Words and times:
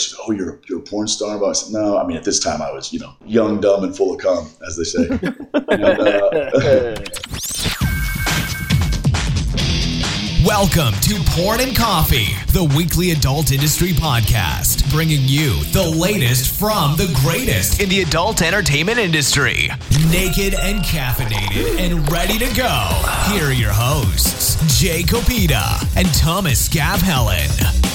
Said, 0.00 0.18
"Oh, 0.26 0.32
you're 0.32 0.58
you're 0.68 0.78
a 0.78 0.82
porn 0.82 1.06
star." 1.08 1.38
But 1.38 1.50
I 1.50 1.52
said, 1.52 1.72
"No, 1.72 1.98
I 1.98 2.06
mean 2.06 2.16
at 2.16 2.24
this 2.24 2.40
time 2.40 2.62
I 2.62 2.72
was, 2.72 2.92
you 2.92 2.98
know, 3.00 3.12
young, 3.24 3.60
dumb, 3.60 3.84
and 3.84 3.96
full 3.96 4.14
of 4.14 4.20
cum, 4.20 4.48
as 4.66 4.76
they 4.76 4.84
say." 4.84 5.08
uh, 5.54 6.96
Welcome 10.44 10.94
to 11.02 11.20
Porn 11.26 11.60
and 11.60 11.76
Coffee, 11.76 12.28
the 12.52 12.64
weekly 12.76 13.10
adult 13.10 13.52
industry 13.52 13.90
podcast, 13.90 14.90
bringing 14.90 15.20
you 15.22 15.62
the 15.64 15.86
latest 15.86 16.58
from 16.58 16.96
the 16.96 17.12
greatest 17.22 17.80
in 17.80 17.90
the 17.90 18.00
adult 18.00 18.40
entertainment 18.40 18.98
industry. 18.98 19.68
Naked 20.10 20.54
and 20.54 20.82
caffeinated 20.82 21.78
and 21.78 22.10
ready 22.10 22.38
to 22.38 22.46
go. 22.54 22.88
Here 23.32 23.48
are 23.48 23.52
your 23.52 23.72
hosts, 23.72 24.56
Jay 24.80 25.02
Kopita 25.02 25.86
and 25.94 26.12
Thomas 26.14 26.68
Skavlen. 26.68 27.89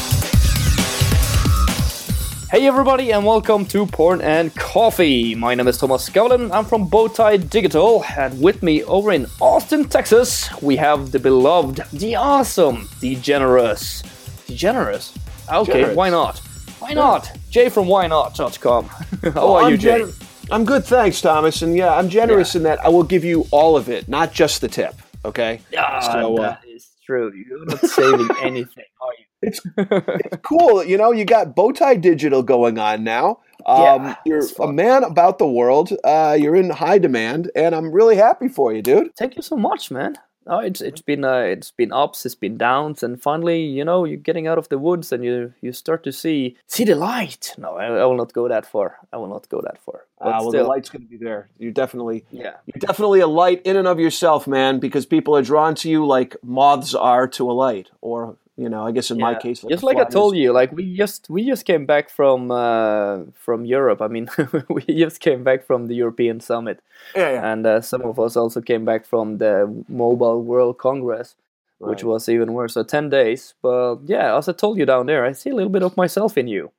Hey 2.55 2.67
everybody 2.67 3.11
and 3.11 3.25
welcome 3.25 3.65
to 3.65 3.85
Porn 3.85 4.21
and 4.21 4.55
Coffee. 4.55 5.35
My 5.35 5.55
name 5.55 5.67
is 5.67 5.77
Thomas 5.77 6.09
Skavlen. 6.09 6.51
I'm 6.53 6.63
from 6.63 6.89
Bowtie 6.89 7.49
Digital 7.49 8.05
and 8.17 8.41
with 8.41 8.63
me 8.63 8.81
over 8.85 9.11
in 9.11 9.25
Austin, 9.41 9.89
Texas, 9.89 10.49
we 10.61 10.77
have 10.77 11.11
the 11.11 11.19
beloved, 11.19 11.81
the 11.91 12.15
awesome, 12.15 12.87
the 13.01 13.15
generous. 13.17 14.03
The 14.47 14.55
generous? 14.55 15.13
Okay, 15.51 15.73
Generous. 15.73 15.97
why 15.97 16.09
not? 16.09 16.39
Why 16.79 16.93
not? 16.93 17.29
Jay 17.49 17.67
from 17.67 17.87
whynot.com. 17.87 18.85
How 19.33 19.33
Oh, 19.35 19.55
are 19.55 19.63
you, 19.69 19.73
I'm 19.75 19.77
Jay? 19.79 19.97
gen- 19.99 20.13
I'm 20.49 20.63
good, 20.63 20.85
thanks, 20.85 21.19
Thomas. 21.19 21.61
And 21.61 21.75
yeah, 21.75 21.93
I'm 21.93 22.07
generous 22.07 22.55
in 22.55 22.63
that 22.63 22.79
I 22.85 22.87
will 22.87 23.03
give 23.03 23.25
you 23.25 23.47
all 23.51 23.75
of 23.75 23.89
it, 23.89 24.07
not 24.07 24.31
just 24.31 24.61
the 24.61 24.69
tip. 24.69 24.95
Okay. 25.25 25.59
Ah, 25.77 25.99
So, 25.99 26.37
uh, 26.37 26.41
that 26.41 26.61
is 26.65 26.87
true. 27.05 27.33
You're 27.35 27.65
not 27.65 27.81
saving 27.81 28.29
anything, 28.41 28.85
are 29.01 29.13
you? 29.19 29.24
It's 29.45 29.61
it's 29.77 30.37
cool. 30.43 30.83
You 30.83 30.97
know, 30.97 31.11
you 31.11 31.25
got 31.25 31.55
Bowtie 31.55 31.99
Digital 32.01 32.43
going 32.43 32.77
on 32.77 33.03
now. 33.03 33.39
Um, 33.65 33.77
Yeah, 33.77 34.15
you're 34.25 34.47
a 34.59 34.71
man 34.71 35.03
about 35.03 35.39
the 35.39 35.47
world. 35.47 35.91
Uh, 36.03 36.37
you're 36.39 36.55
in 36.55 36.69
high 36.69 36.99
demand, 36.99 37.51
and 37.55 37.73
I'm 37.73 37.91
really 37.91 38.15
happy 38.15 38.47
for 38.47 38.73
you, 38.73 38.81
dude. 38.81 39.15
Thank 39.15 39.35
you 39.35 39.41
so 39.41 39.55
much, 39.55 39.91
man. 39.91 40.17
Oh, 40.47 40.59
it's 40.59 40.79
it's 40.79 41.01
been 41.01 41.25
uh, 41.25 41.39
it's 41.39 41.71
been 41.71 41.91
ups, 41.91 42.23
it's 42.25 42.35
been 42.35 42.57
downs, 42.57 43.01
and 43.01 43.19
finally, 43.19 43.63
you 43.63 43.83
know, 43.83 44.05
you're 44.05 44.17
getting 44.17 44.45
out 44.45 44.59
of 44.59 44.69
the 44.69 44.77
woods 44.77 45.11
and 45.11 45.23
you 45.23 45.53
you 45.59 45.71
start 45.73 46.03
to 46.03 46.11
see 46.11 46.55
see 46.67 46.83
the 46.83 46.93
light. 46.93 47.55
No, 47.57 47.77
I, 47.77 47.85
I 47.85 48.05
will 48.05 48.17
not 48.17 48.31
go 48.31 48.47
that 48.47 48.65
far. 48.65 48.99
I 49.11 49.17
will 49.17 49.27
not 49.27 49.49
go 49.49 49.61
that 49.61 49.79
far. 49.79 50.05
But 50.19 50.27
Uh, 50.27 50.37
well, 50.41 50.49
still, 50.49 50.63
the 50.63 50.69
light's 50.69 50.89
going 50.89 51.01
to 51.01 51.07
be 51.07 51.17
there. 51.17 51.49
You're 51.57 51.71
definitely 51.71 52.25
yeah, 52.31 52.57
you're 52.67 52.79
definitely 52.79 53.21
a 53.21 53.27
light 53.27 53.63
in 53.65 53.75
and 53.75 53.87
of 53.87 53.99
yourself, 53.99 54.45
man, 54.45 54.77
because 54.79 55.07
people 55.07 55.35
are 55.35 55.41
drawn 55.41 55.73
to 55.75 55.89
you 55.89 56.05
like 56.05 56.37
moths 56.43 56.93
are 56.93 57.27
to 57.29 57.49
a 57.49 57.53
light, 57.53 57.89
or 58.01 58.37
you 58.57 58.69
know, 58.69 58.87
I 58.87 58.91
guess 58.91 59.11
in 59.11 59.17
my 59.17 59.31
yeah. 59.31 59.39
case, 59.39 59.65
just 59.67 59.83
like 59.83 59.97
I 59.97 60.05
told 60.05 60.35
you, 60.37 60.53
like 60.53 60.71
we 60.71 60.95
just 60.95 61.29
we 61.29 61.45
just 61.45 61.65
came 61.65 61.85
back 61.85 62.09
from 62.09 62.51
uh, 62.51 63.23
from 63.33 63.65
Europe. 63.65 64.01
I 64.01 64.07
mean, 64.07 64.29
we 64.69 64.81
just 64.83 65.19
came 65.19 65.43
back 65.43 65.65
from 65.65 65.87
the 65.87 65.95
European 65.95 66.39
Summit, 66.39 66.81
Yeah, 67.15 67.31
yeah. 67.33 67.51
and 67.51 67.65
uh, 67.65 67.81
some 67.81 68.01
of 68.03 68.19
us 68.19 68.37
also 68.37 68.61
came 68.61 68.85
back 68.85 69.05
from 69.05 69.37
the 69.39 69.67
Mobile 69.89 70.41
World 70.41 70.77
Congress. 70.77 71.35
which 71.79 72.03
was 72.03 72.29
even 72.29 72.53
worse. 72.53 72.73
So 72.73 72.83
10 72.83 73.09
days. 73.09 73.53
But 73.61 73.97
yeah, 74.05 74.37
as 74.37 74.47
I 74.47 74.53
told 74.53 74.77
you 74.77 74.85
down 74.85 75.05
there, 75.07 75.25
I 75.25 75.33
see 75.33 75.49
a 75.51 75.55
little 75.55 75.69
bit 75.69 75.83
of 75.83 75.97
myself 75.97 76.37
in 76.37 76.47
you. 76.47 76.71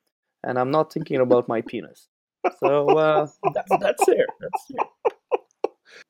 And 0.42 0.58
I'm 0.58 0.70
not 0.70 0.90
thinking 0.92 1.20
about 1.20 1.46
my 1.48 1.60
penis. 1.60 2.08
So 2.60 2.96
uh, 2.98 3.26
that's, 3.54 3.70
that's 3.78 4.06
there. 4.06 4.26
That's 4.40 4.64
there. 4.70 4.86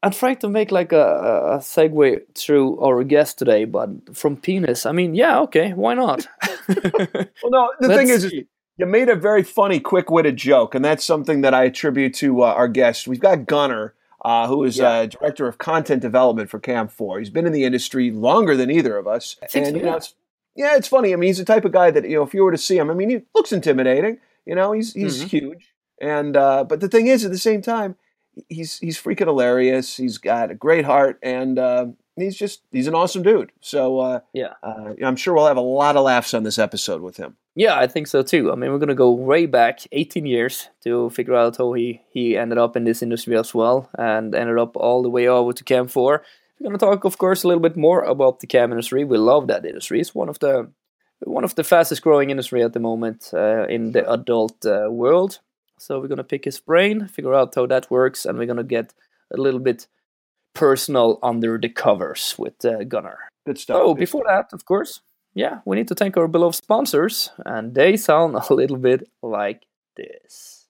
I'm 0.02 0.10
trying 0.12 0.36
to 0.36 0.48
make 0.48 0.70
like 0.70 0.92
a, 0.92 1.56
a- 1.56 1.58
segue 1.58 2.20
through 2.34 2.78
our 2.80 3.02
guest 3.04 3.38
today, 3.38 3.64
but 3.64 4.16
from 4.16 4.36
penis, 4.36 4.86
I 4.86 4.92
mean, 4.92 5.14
yeah, 5.14 5.40
okay, 5.40 5.72
why 5.72 5.94
not? 5.94 6.26
Well, 6.68 7.50
no, 7.50 7.72
the 7.80 7.88
Let's 7.88 7.98
thing 8.00 8.08
is, 8.08 8.24
is 8.24 8.32
you 8.78 8.86
made 8.86 9.08
a 9.08 9.14
very 9.16 9.42
funny, 9.42 9.80
quick-witted 9.80 10.36
joke, 10.36 10.74
and 10.74 10.84
that's 10.84 11.04
something 11.04 11.40
that 11.42 11.54
I 11.54 11.64
attribute 11.64 12.14
to 12.14 12.42
uh, 12.42 12.46
our 12.46 12.68
guest. 12.68 13.06
We've 13.08 13.20
got 13.20 13.46
Gunner, 13.46 13.94
uh, 14.24 14.48
who 14.48 14.64
is 14.64 14.78
Yeah. 14.78 14.88
uh, 14.90 15.06
director 15.06 15.46
of 15.46 15.58
content 15.58 16.02
development 16.02 16.50
for 16.50 16.58
Cam4. 16.60 17.18
He's 17.20 17.30
been 17.30 17.46
in 17.46 17.52
the 17.52 17.64
industry 17.64 18.10
longer 18.10 18.56
than 18.56 18.70
either 18.70 18.96
of 18.96 19.06
us. 19.06 19.36
and, 19.54 19.76
you 19.76 19.82
know, 19.82 19.90
yeah. 19.90 19.96
it's, 19.96 20.14
yeah, 20.56 20.76
it's 20.76 20.88
funny. 20.88 21.12
I 21.12 21.16
mean, 21.16 21.28
he's 21.28 21.38
the 21.38 21.44
type 21.44 21.64
of 21.64 21.72
guy 21.72 21.90
that 21.90 22.08
you 22.08 22.16
know, 22.16 22.22
if 22.22 22.34
you 22.34 22.42
were 22.42 22.52
to 22.52 22.58
see 22.58 22.76
him, 22.78 22.90
I 22.90 22.94
mean, 22.94 23.10
he 23.10 23.20
looks 23.34 23.52
intimidating. 23.52 24.18
You 24.44 24.54
know, 24.54 24.72
he's 24.72 24.92
he's 24.94 25.24
Mhm. 25.24 25.28
huge, 25.28 25.74
and 26.00 26.36
uh, 26.36 26.64
but 26.64 26.80
the 26.80 26.88
thing 26.88 27.06
is, 27.08 27.24
at 27.24 27.30
the 27.32 27.38
same 27.38 27.62
time, 27.62 27.96
he's 28.48 28.78
he's 28.78 29.00
freaking 29.00 29.26
hilarious. 29.26 29.96
He's 29.96 30.18
got 30.18 30.50
a 30.50 30.54
great 30.54 30.84
heart, 30.84 31.18
and 31.22 31.58
uh, 31.58 31.86
he's 32.16 32.36
just 32.36 32.62
he's 32.72 32.86
an 32.86 32.94
awesome 32.94 33.22
dude. 33.22 33.52
So 33.60 33.98
uh, 34.00 34.20
Yeah. 34.32 34.54
uh, 34.62 34.94
I'm 35.02 35.16
sure 35.16 35.34
we'll 35.34 35.46
have 35.46 35.56
a 35.56 35.60
lot 35.60 35.96
of 35.96 36.04
laughs 36.04 36.34
on 36.34 36.42
this 36.42 36.58
episode 36.58 37.02
with 37.02 37.16
him. 37.16 37.36
Yeah, 37.54 37.78
I 37.78 37.86
think 37.86 38.06
so 38.06 38.22
too. 38.22 38.52
I 38.52 38.54
mean, 38.54 38.70
we're 38.70 38.78
gonna 38.78 38.94
go 38.94 39.10
way 39.10 39.46
back 39.46 39.80
18 39.92 40.26
years 40.26 40.68
to 40.84 41.08
figure 41.10 41.34
out 41.34 41.56
how 41.56 41.72
he 41.72 42.02
he 42.10 42.36
ended 42.36 42.58
up 42.58 42.76
in 42.76 42.84
this 42.84 43.02
industry 43.02 43.36
as 43.36 43.54
well, 43.54 43.88
and 43.98 44.34
ended 44.34 44.58
up 44.58 44.76
all 44.76 45.02
the 45.02 45.10
way 45.10 45.26
over 45.28 45.52
to 45.52 45.64
Cam 45.64 45.88
4. 45.88 46.22
We're 46.60 46.64
gonna 46.68 46.78
talk, 46.78 47.04
of 47.04 47.18
course, 47.18 47.42
a 47.44 47.48
little 47.48 47.62
bit 47.62 47.76
more 47.76 48.02
about 48.02 48.40
the 48.40 48.46
cam 48.46 48.70
industry. 48.72 49.04
We 49.04 49.18
love 49.18 49.46
that 49.48 49.66
industry. 49.66 50.00
It's 50.00 50.14
one 50.14 50.28
of 50.30 50.38
the 50.38 50.70
one 51.20 51.44
of 51.44 51.54
the 51.54 51.64
fastest 51.64 52.02
growing 52.02 52.30
industry 52.30 52.62
at 52.62 52.72
the 52.74 52.80
moment 52.80 53.30
uh, 53.32 53.66
in 53.68 53.92
the 53.92 54.10
adult 54.10 54.64
uh, 54.66 54.88
world. 54.90 55.40
So 55.78 56.00
we're 56.00 56.08
gonna 56.08 56.24
pick 56.24 56.44
his 56.44 56.58
brain, 56.58 57.06
figure 57.08 57.34
out 57.34 57.54
how 57.54 57.66
that 57.66 57.90
works, 57.90 58.24
and 58.24 58.38
we're 58.38 58.46
gonna 58.46 58.64
get 58.64 58.94
a 59.32 59.36
little 59.36 59.60
bit 59.60 59.86
personal 60.54 61.18
under 61.22 61.58
the 61.58 61.68
covers 61.68 62.34
with 62.38 62.64
uh, 62.64 62.84
Gunner. 62.84 63.18
Good 63.44 63.58
stuff. 63.58 63.80
Oh, 63.80 63.94
before 63.94 64.24
that, 64.26 64.52
of 64.52 64.64
course, 64.64 65.02
yeah, 65.34 65.60
we 65.66 65.76
need 65.76 65.88
to 65.88 65.94
thank 65.94 66.16
our 66.16 66.28
beloved 66.28 66.54
sponsors, 66.54 67.30
and 67.44 67.74
they 67.74 67.96
sound 67.96 68.36
a 68.36 68.54
little 68.54 68.78
bit 68.78 69.08
like 69.22 69.66
this. 69.96 70.66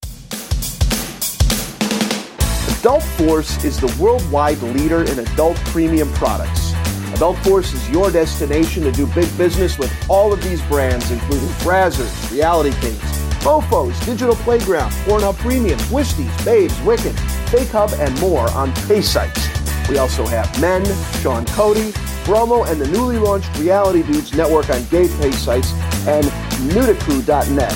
Adult 2.80 3.02
Force 3.02 3.64
is 3.64 3.80
the 3.80 3.96
worldwide 4.00 4.60
leader 4.62 5.02
in 5.04 5.18
adult 5.20 5.56
premium 5.66 6.12
products. 6.14 6.72
Adult 7.14 7.38
Force 7.38 7.72
is 7.72 7.88
your 7.90 8.10
destination 8.10 8.82
to 8.82 8.92
do 8.92 9.06
big 9.08 9.26
business 9.38 9.78
with 9.78 9.92
all 10.10 10.32
of 10.32 10.42
these 10.42 10.60
brands, 10.62 11.10
including 11.10 11.48
Brazzers, 11.64 12.30
Reality 12.30 12.72
Kings, 12.80 13.15
Mofos, 13.46 13.94
Digital 14.04 14.34
Playground, 14.34 14.90
Pornhub 15.06 15.36
Premium, 15.36 15.78
Twisties, 15.78 16.44
Babes, 16.44 16.76
Wicked, 16.82 17.16
Fake 17.48 17.68
Hub, 17.68 17.92
and 17.92 18.20
more 18.20 18.50
on 18.50 18.72
pay 18.88 19.00
sites. 19.00 19.46
We 19.88 19.98
also 19.98 20.26
have 20.26 20.60
Men, 20.60 20.84
Sean 21.20 21.46
Cody, 21.46 21.92
Bromo, 22.24 22.64
and 22.64 22.80
the 22.80 22.88
newly 22.88 23.18
launched 23.18 23.56
Reality 23.58 24.02
Dudes 24.02 24.34
network 24.34 24.68
on 24.70 24.84
gay 24.86 25.06
pay 25.06 25.30
sites, 25.30 25.72
and 26.08 26.26
Nutaku.net, 26.74 27.72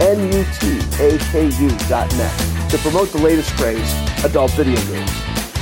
N-U-T-A-K-U.net, 0.00 0.70
to 2.70 2.78
promote 2.78 3.10
the 3.10 3.18
latest 3.18 3.50
craze, 3.56 3.92
adult 4.24 4.52
video 4.52 4.80
games. 4.82 5.10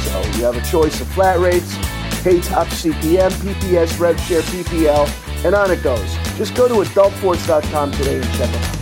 So 0.04 0.20
you 0.36 0.44
have 0.44 0.58
a 0.58 0.70
choice 0.70 1.00
of 1.00 1.08
flat 1.08 1.38
rates, 1.38 1.74
pay 2.22 2.42
top 2.42 2.66
CPM, 2.66 3.30
PPS, 3.40 3.96
RevShare, 3.96 4.42
PPL, 4.42 5.08
and 5.46 5.54
on 5.54 5.70
it 5.70 5.82
goes. 5.82 6.14
Just 6.36 6.54
go 6.54 6.68
to 6.68 6.74
adultforce.com 6.74 7.92
today 7.92 8.16
and 8.16 8.32
check 8.34 8.50
it 8.50 8.56
out. 8.56 8.75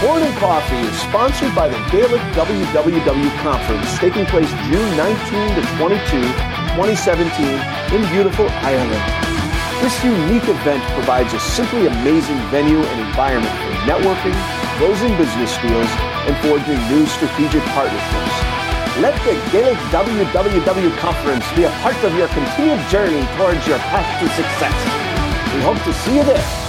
Porn 0.00 0.22
and 0.22 0.36
Coffee 0.38 0.82
is 0.90 0.96
sponsored 1.00 1.54
by 1.54 1.68
the 1.68 1.78
Gaelic 1.90 2.20
WWW 2.34 3.30
Conference 3.42 3.98
taking 3.98 4.26
place 4.26 4.50
June 4.66 4.90
19 4.96 5.54
to 5.54 5.62
22, 5.78 6.22
2017 6.74 7.46
in 7.94 8.02
beautiful 8.10 8.48
Ireland. 8.66 9.04
This 9.80 9.94
unique 10.02 10.48
event 10.48 10.82
provides 10.94 11.32
a 11.32 11.40
simply 11.40 11.86
amazing 11.86 12.38
venue 12.50 12.82
and 12.82 13.00
environment 13.06 13.54
for 13.54 13.72
networking, 13.86 14.34
closing 14.78 15.16
business 15.16 15.54
deals, 15.62 15.90
and 16.26 16.34
forging 16.42 16.78
new 16.90 17.06
strategic 17.06 17.62
partnerships. 17.76 18.36
Let 18.98 19.14
the 19.22 19.38
Gaelic 19.52 19.78
WWW 19.94 20.96
Conference 20.98 21.46
be 21.54 21.64
a 21.64 21.70
part 21.82 21.96
of 22.02 22.14
your 22.16 22.28
continued 22.28 22.80
journey 22.88 23.22
towards 23.36 23.66
your 23.66 23.78
path 23.78 24.08
to 24.20 24.26
success. 24.34 24.78
We 25.54 25.60
hope 25.62 25.78
to 25.84 25.92
see 25.92 26.16
you 26.16 26.24
there. 26.24 26.63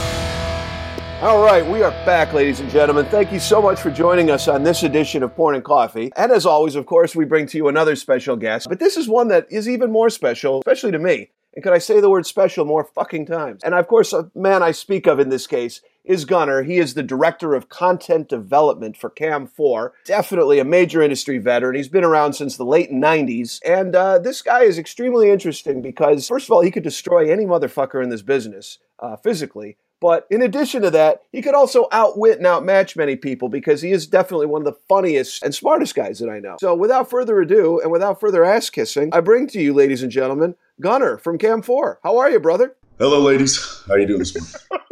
All 1.25 1.43
right, 1.43 1.65
we 1.65 1.81
are 1.81 1.89
back, 2.05 2.33
ladies 2.33 2.59
and 2.59 2.69
gentlemen. 2.69 3.07
Thank 3.07 3.31
you 3.31 3.39
so 3.39 3.59
much 3.59 3.79
for 3.79 3.89
joining 3.89 4.29
us 4.29 4.47
on 4.47 4.61
this 4.61 4.83
edition 4.83 5.23
of 5.23 5.35
Porn 5.35 5.55
and 5.55 5.63
Coffee. 5.63 6.11
And 6.15 6.31
as 6.31 6.45
always, 6.45 6.75
of 6.75 6.85
course, 6.85 7.15
we 7.15 7.25
bring 7.25 7.47
to 7.47 7.57
you 7.57 7.67
another 7.67 7.95
special 7.95 8.35
guest. 8.35 8.69
But 8.69 8.77
this 8.77 8.95
is 8.95 9.07
one 9.07 9.29
that 9.29 9.47
is 9.51 9.67
even 9.67 9.91
more 9.91 10.11
special, 10.11 10.59
especially 10.59 10.91
to 10.91 10.99
me. 10.99 11.31
And 11.55 11.63
could 11.63 11.73
I 11.73 11.79
say 11.79 11.99
the 11.99 12.11
word 12.11 12.27
special 12.27 12.63
more 12.63 12.83
fucking 12.83 13.25
times? 13.25 13.63
And 13.63 13.73
of 13.73 13.87
course, 13.87 14.13
a 14.13 14.29
man 14.35 14.61
I 14.61 14.69
speak 14.69 15.07
of 15.07 15.19
in 15.19 15.29
this 15.29 15.47
case 15.47 15.81
is 16.03 16.25
Gunner. 16.25 16.61
He 16.61 16.77
is 16.77 16.93
the 16.93 17.01
director 17.01 17.55
of 17.55 17.69
content 17.69 18.29
development 18.29 18.95
for 18.95 19.09
Cam4. 19.09 19.93
Definitely 20.05 20.59
a 20.59 20.63
major 20.63 21.01
industry 21.01 21.39
veteran. 21.39 21.75
He's 21.75 21.87
been 21.87 22.03
around 22.03 22.33
since 22.33 22.55
the 22.55 22.65
late 22.65 22.91
90s. 22.91 23.61
And 23.65 23.95
uh, 23.95 24.19
this 24.19 24.43
guy 24.43 24.61
is 24.61 24.77
extremely 24.77 25.31
interesting 25.31 25.81
because, 25.81 26.27
first 26.27 26.45
of 26.45 26.51
all, 26.51 26.61
he 26.61 26.69
could 26.69 26.83
destroy 26.83 27.31
any 27.31 27.45
motherfucker 27.45 28.03
in 28.03 28.09
this 28.09 28.21
business 28.21 28.77
uh, 28.99 29.15
physically. 29.15 29.77
But 30.05 30.27
in 30.29 30.43
addition 30.43 30.83
to 30.83 30.91
that, 30.91 31.23
he 31.31 31.41
could 31.41 31.55
also 31.55 31.87
outwit 31.91 32.37
and 32.37 32.45
outmatch 32.45 32.95
many 32.95 33.15
people 33.15 33.49
because 33.49 33.81
he 33.81 33.91
is 33.91 34.05
definitely 34.05 34.45
one 34.45 34.61
of 34.61 34.65
the 34.65 34.79
funniest 34.87 35.41
and 35.41 35.51
smartest 35.51 35.95
guys 35.95 36.19
that 36.19 36.29
I 36.29 36.37
know. 36.37 36.57
So 36.59 36.75
without 36.75 37.09
further 37.09 37.41
ado 37.41 37.79
and 37.81 37.91
without 37.91 38.19
further 38.19 38.45
ass 38.45 38.69
kissing, 38.69 39.09
I 39.13 39.21
bring 39.21 39.47
to 39.47 39.59
you, 39.59 39.73
ladies 39.73 40.03
and 40.03 40.11
gentlemen, 40.11 40.53
Gunner 40.79 41.17
from 41.17 41.39
Cam 41.39 41.63
4. 41.63 42.01
How 42.03 42.19
are 42.19 42.29
you, 42.29 42.39
brother? 42.39 42.75
Hello, 42.99 43.19
ladies. 43.19 43.81
How 43.87 43.95
you 43.95 44.05
doing 44.05 44.19
this 44.19 44.35
morning? 44.69 44.85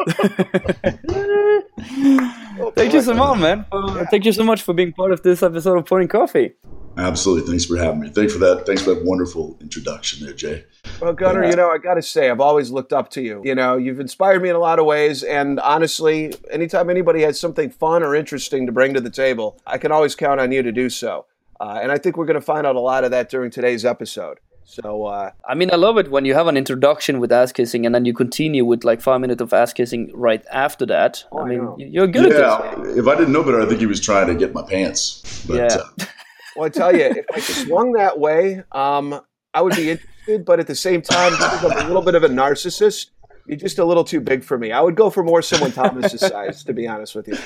Thank 2.73 2.93
you 2.93 3.01
so 3.03 3.13
much, 3.13 3.39
man. 3.39 3.67
Uh, 3.71 4.05
thank 4.09 4.25
you 4.25 4.31
so 4.31 4.43
much 4.43 4.63
for 4.63 4.73
being 4.73 4.93
part 4.93 5.11
of 5.11 5.21
this 5.21 5.43
episode 5.43 5.77
of 5.77 5.85
Pouring 5.85 6.07
Coffee. 6.07 6.53
Absolutely. 6.97 7.49
Thanks 7.49 7.65
for 7.65 7.77
having 7.77 7.99
me. 8.01 8.09
Thanks 8.09 8.33
for 8.33 8.39
that. 8.39 8.65
Thanks 8.65 8.81
for 8.83 8.93
that 8.93 9.03
wonderful 9.03 9.57
introduction 9.61 10.23
there, 10.25 10.33
Jay. 10.33 10.65
Well, 11.01 11.13
Gunner, 11.13 11.43
you 11.45 11.55
know, 11.55 11.69
I 11.69 11.77
got 11.79 11.95
to 11.95 12.01
say, 12.01 12.29
I've 12.29 12.39
always 12.39 12.69
looked 12.71 12.93
up 12.93 13.09
to 13.11 13.21
you. 13.21 13.41
You 13.43 13.55
know, 13.55 13.77
you've 13.77 13.99
inspired 13.99 14.41
me 14.41 14.49
in 14.49 14.55
a 14.55 14.59
lot 14.59 14.79
of 14.79 14.85
ways. 14.85 15.23
And 15.23 15.59
honestly, 15.59 16.33
anytime 16.51 16.89
anybody 16.89 17.21
has 17.23 17.39
something 17.39 17.69
fun 17.71 18.03
or 18.03 18.13
interesting 18.15 18.65
to 18.67 18.71
bring 18.71 18.93
to 18.93 19.01
the 19.01 19.09
table, 19.09 19.59
I 19.65 19.77
can 19.77 19.91
always 19.91 20.15
count 20.15 20.39
on 20.39 20.51
you 20.51 20.61
to 20.61 20.71
do 20.71 20.89
so. 20.89 21.25
Uh, 21.59 21.79
and 21.81 21.91
I 21.91 21.97
think 21.97 22.17
we're 22.17 22.25
going 22.25 22.39
to 22.39 22.41
find 22.45 22.67
out 22.67 22.75
a 22.75 22.79
lot 22.79 23.03
of 23.03 23.11
that 23.11 23.29
during 23.29 23.49
today's 23.49 23.85
episode. 23.85 24.39
So, 24.65 25.05
uh, 25.05 25.31
I 25.47 25.55
mean, 25.55 25.71
I 25.71 25.75
love 25.75 25.97
it 25.97 26.09
when 26.09 26.23
you 26.25 26.33
have 26.35 26.47
an 26.47 26.55
introduction 26.55 27.19
with 27.19 27.31
ass 27.33 27.51
kissing 27.51 27.85
and 27.85 27.93
then 27.93 28.05
you 28.05 28.13
continue 28.13 28.63
with 28.63 28.83
like 28.85 29.01
five 29.01 29.19
minutes 29.19 29.41
of 29.41 29.51
ass 29.51 29.73
kissing 29.73 30.09
right 30.13 30.43
after 30.51 30.85
that. 30.85 31.25
Oh, 31.31 31.39
I 31.39 31.41
I 31.41 31.45
mean, 31.49 31.57
know. 31.59 31.75
you're 31.79 32.07
good 32.07 32.31
yeah, 32.31 32.59
at 32.59 32.83
this. 32.83 32.97
if 32.97 33.07
I 33.07 33.15
didn't 33.15 33.33
know 33.33 33.43
better, 33.43 33.61
I 33.61 33.65
think 33.65 33.79
he 33.81 33.85
was 33.85 33.99
trying 33.99 34.27
to 34.27 34.35
get 34.35 34.53
my 34.53 34.61
pants. 34.63 35.43
But, 35.47 35.55
Yeah. 35.55 35.77
uh, 35.99 36.05
well, 36.55 36.65
I 36.65 36.69
tell 36.69 36.95
you, 36.95 37.05
if 37.05 37.25
I 37.33 37.39
swung 37.39 37.93
that 37.93 38.19
way, 38.19 38.63
um, 38.71 39.19
I 39.53 39.61
would 39.61 39.75
be 39.75 39.91
interested. 39.91 40.45
But 40.45 40.59
at 40.59 40.67
the 40.67 40.75
same 40.75 41.01
time, 41.01 41.33
because 41.33 41.65
I'm 41.65 41.85
a 41.85 41.87
little 41.87 42.01
bit 42.01 42.15
of 42.15 42.23
a 42.23 42.29
narcissist, 42.29 43.07
you're 43.45 43.57
just 43.57 43.77
a 43.77 43.85
little 43.85 44.05
too 44.05 44.21
big 44.21 44.43
for 44.43 44.57
me. 44.57 44.71
I 44.71 44.79
would 44.79 44.95
go 44.95 45.09
for 45.09 45.23
more 45.23 45.41
someone 45.41 45.71
Thomas's 45.71 46.21
size, 46.21 46.63
to 46.63 46.73
be 46.73 46.87
honest 46.87 47.13
with 47.13 47.27
you. 47.27 47.37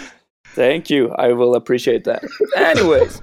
Thank 0.53 0.89
you. 0.89 1.09
I 1.11 1.33
will 1.33 1.55
appreciate 1.55 2.03
that. 2.05 2.23
Anyways, 2.55 3.21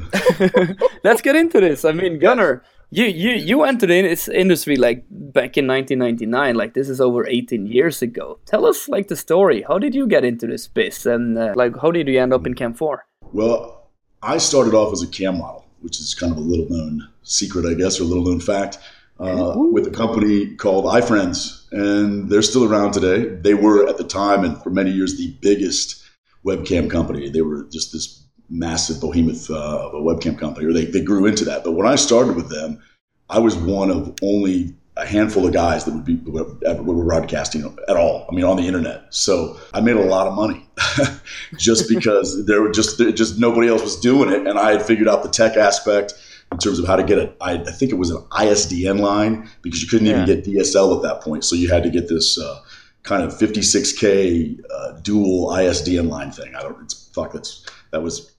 let's 1.04 1.22
get 1.22 1.36
into 1.36 1.60
this. 1.60 1.84
I 1.84 1.92
mean, 1.92 2.18
Gunner, 2.18 2.62
you 2.90 3.06
you 3.06 3.32
you 3.32 3.62
entered 3.64 3.90
in 3.90 4.04
this 4.04 4.28
industry 4.28 4.76
like 4.76 5.04
back 5.10 5.56
in 5.56 5.66
1999. 5.66 6.54
Like 6.54 6.74
this 6.74 6.88
is 6.88 7.00
over 7.00 7.26
18 7.26 7.66
years 7.66 8.02
ago. 8.02 8.38
Tell 8.46 8.66
us 8.66 8.88
like 8.88 9.08
the 9.08 9.16
story. 9.16 9.62
How 9.62 9.78
did 9.78 9.94
you 9.94 10.06
get 10.06 10.24
into 10.24 10.46
this 10.46 10.68
biz, 10.68 11.06
and 11.06 11.38
uh, 11.38 11.54
like 11.56 11.76
how 11.80 11.90
did 11.90 12.08
you 12.08 12.20
end 12.20 12.32
up 12.32 12.46
in 12.46 12.54
Cam 12.54 12.74
4? 12.74 13.04
Well, 13.32 13.90
I 14.22 14.38
started 14.38 14.74
off 14.74 14.92
as 14.92 15.02
a 15.02 15.08
cam 15.08 15.38
model, 15.38 15.63
which 15.84 16.00
is 16.00 16.14
kind 16.14 16.32
of 16.32 16.38
a 16.38 16.40
little 16.40 16.68
known 16.68 17.06
secret, 17.22 17.66
I 17.66 17.74
guess, 17.74 18.00
or 18.00 18.02
a 18.02 18.06
little 18.06 18.24
known 18.24 18.40
fact, 18.40 18.78
uh, 19.20 19.54
with 19.56 19.86
a 19.86 19.90
company 19.90 20.56
called 20.56 20.86
iFriends. 20.86 21.70
And 21.70 22.30
they're 22.30 22.42
still 22.42 22.64
around 22.64 22.92
today. 22.92 23.26
They 23.26 23.54
were 23.54 23.86
at 23.86 23.98
the 23.98 24.04
time 24.04 24.44
and 24.44 24.60
for 24.62 24.70
many 24.70 24.90
years 24.90 25.16
the 25.16 25.36
biggest 25.40 26.02
webcam 26.44 26.90
company. 26.90 27.28
They 27.28 27.42
were 27.42 27.64
just 27.64 27.92
this 27.92 28.24
massive 28.50 29.00
behemoth 29.00 29.50
uh, 29.50 29.88
of 29.88 29.94
a 29.94 29.98
webcam 29.98 30.38
company, 30.38 30.66
or 30.66 30.72
they, 30.72 30.84
they 30.86 31.02
grew 31.02 31.26
into 31.26 31.44
that. 31.44 31.64
But 31.64 31.72
when 31.72 31.86
I 31.86 31.94
started 31.94 32.36
with 32.36 32.50
them, 32.50 32.82
I 33.30 33.38
was 33.38 33.56
one 33.56 33.90
of 33.90 34.14
only 34.22 34.74
a 34.96 35.04
handful 35.06 35.46
of 35.46 35.52
guys 35.52 35.84
that 35.84 35.94
would 35.94 36.04
be 36.04 36.16
were 36.16 36.44
were 36.82 37.04
broadcasting 37.04 37.64
at 37.88 37.96
all. 37.96 38.26
I 38.30 38.34
mean, 38.34 38.44
on 38.44 38.56
the 38.56 38.66
internet. 38.66 39.06
So 39.10 39.58
I 39.72 39.80
made 39.80 39.96
a 39.96 40.04
lot 40.04 40.26
of 40.26 40.34
money 40.34 40.68
just 41.58 41.88
because 41.88 42.46
there 42.46 42.62
were 42.62 42.70
just 42.70 42.98
there, 42.98 43.10
just 43.10 43.38
nobody 43.38 43.68
else 43.68 43.82
was 43.82 43.98
doing 43.98 44.30
it, 44.30 44.46
and 44.46 44.58
I 44.58 44.72
had 44.72 44.82
figured 44.82 45.08
out 45.08 45.22
the 45.22 45.28
tech 45.28 45.56
aspect 45.56 46.14
in 46.52 46.58
terms 46.58 46.78
of 46.78 46.86
how 46.86 46.96
to 46.96 47.02
get 47.02 47.18
it. 47.18 47.36
I, 47.40 47.54
I 47.54 47.72
think 47.72 47.90
it 47.90 47.96
was 47.96 48.10
an 48.10 48.22
ISDN 48.30 49.00
line 49.00 49.48
because 49.62 49.82
you 49.82 49.88
couldn't 49.88 50.06
even 50.06 50.26
get 50.26 50.44
DSL 50.44 50.96
at 50.96 51.02
that 51.02 51.20
point, 51.22 51.44
so 51.44 51.56
you 51.56 51.68
had 51.68 51.82
to 51.82 51.90
get 51.90 52.08
this. 52.08 52.38
Uh, 52.38 52.60
Kind 53.02 53.22
of 53.22 53.34
56k 53.34 54.60
uh, 54.70 54.92
dual 55.02 55.50
ISDN 55.50 56.08
line 56.08 56.30
thing. 56.30 56.54
I 56.54 56.62
don't. 56.62 56.80
It's 56.84 57.08
fuck. 57.08 57.34
That's 57.34 57.66
that 57.90 58.02
was 58.02 58.34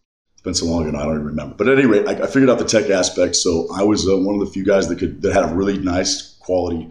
been 0.45 0.53
so 0.53 0.67
long 0.67 0.87
ago, 0.87 0.97
I 0.97 1.03
don't 1.03 1.15
even 1.15 1.25
remember. 1.25 1.55
But 1.55 1.67
at 1.67 1.77
any 1.77 1.87
rate, 1.87 2.07
I, 2.07 2.23
I 2.23 2.27
figured 2.27 2.49
out 2.49 2.59
the 2.59 2.65
tech 2.65 2.89
aspect. 2.89 3.35
So 3.35 3.67
I 3.73 3.83
was 3.83 4.07
uh, 4.07 4.17
one 4.17 4.35
of 4.35 4.39
the 4.39 4.47
few 4.47 4.63
guys 4.63 4.87
that 4.87 4.97
could 4.97 5.21
that 5.23 5.33
had 5.33 5.43
a 5.43 5.53
really 5.53 5.77
nice 5.77 6.34
quality, 6.45 6.89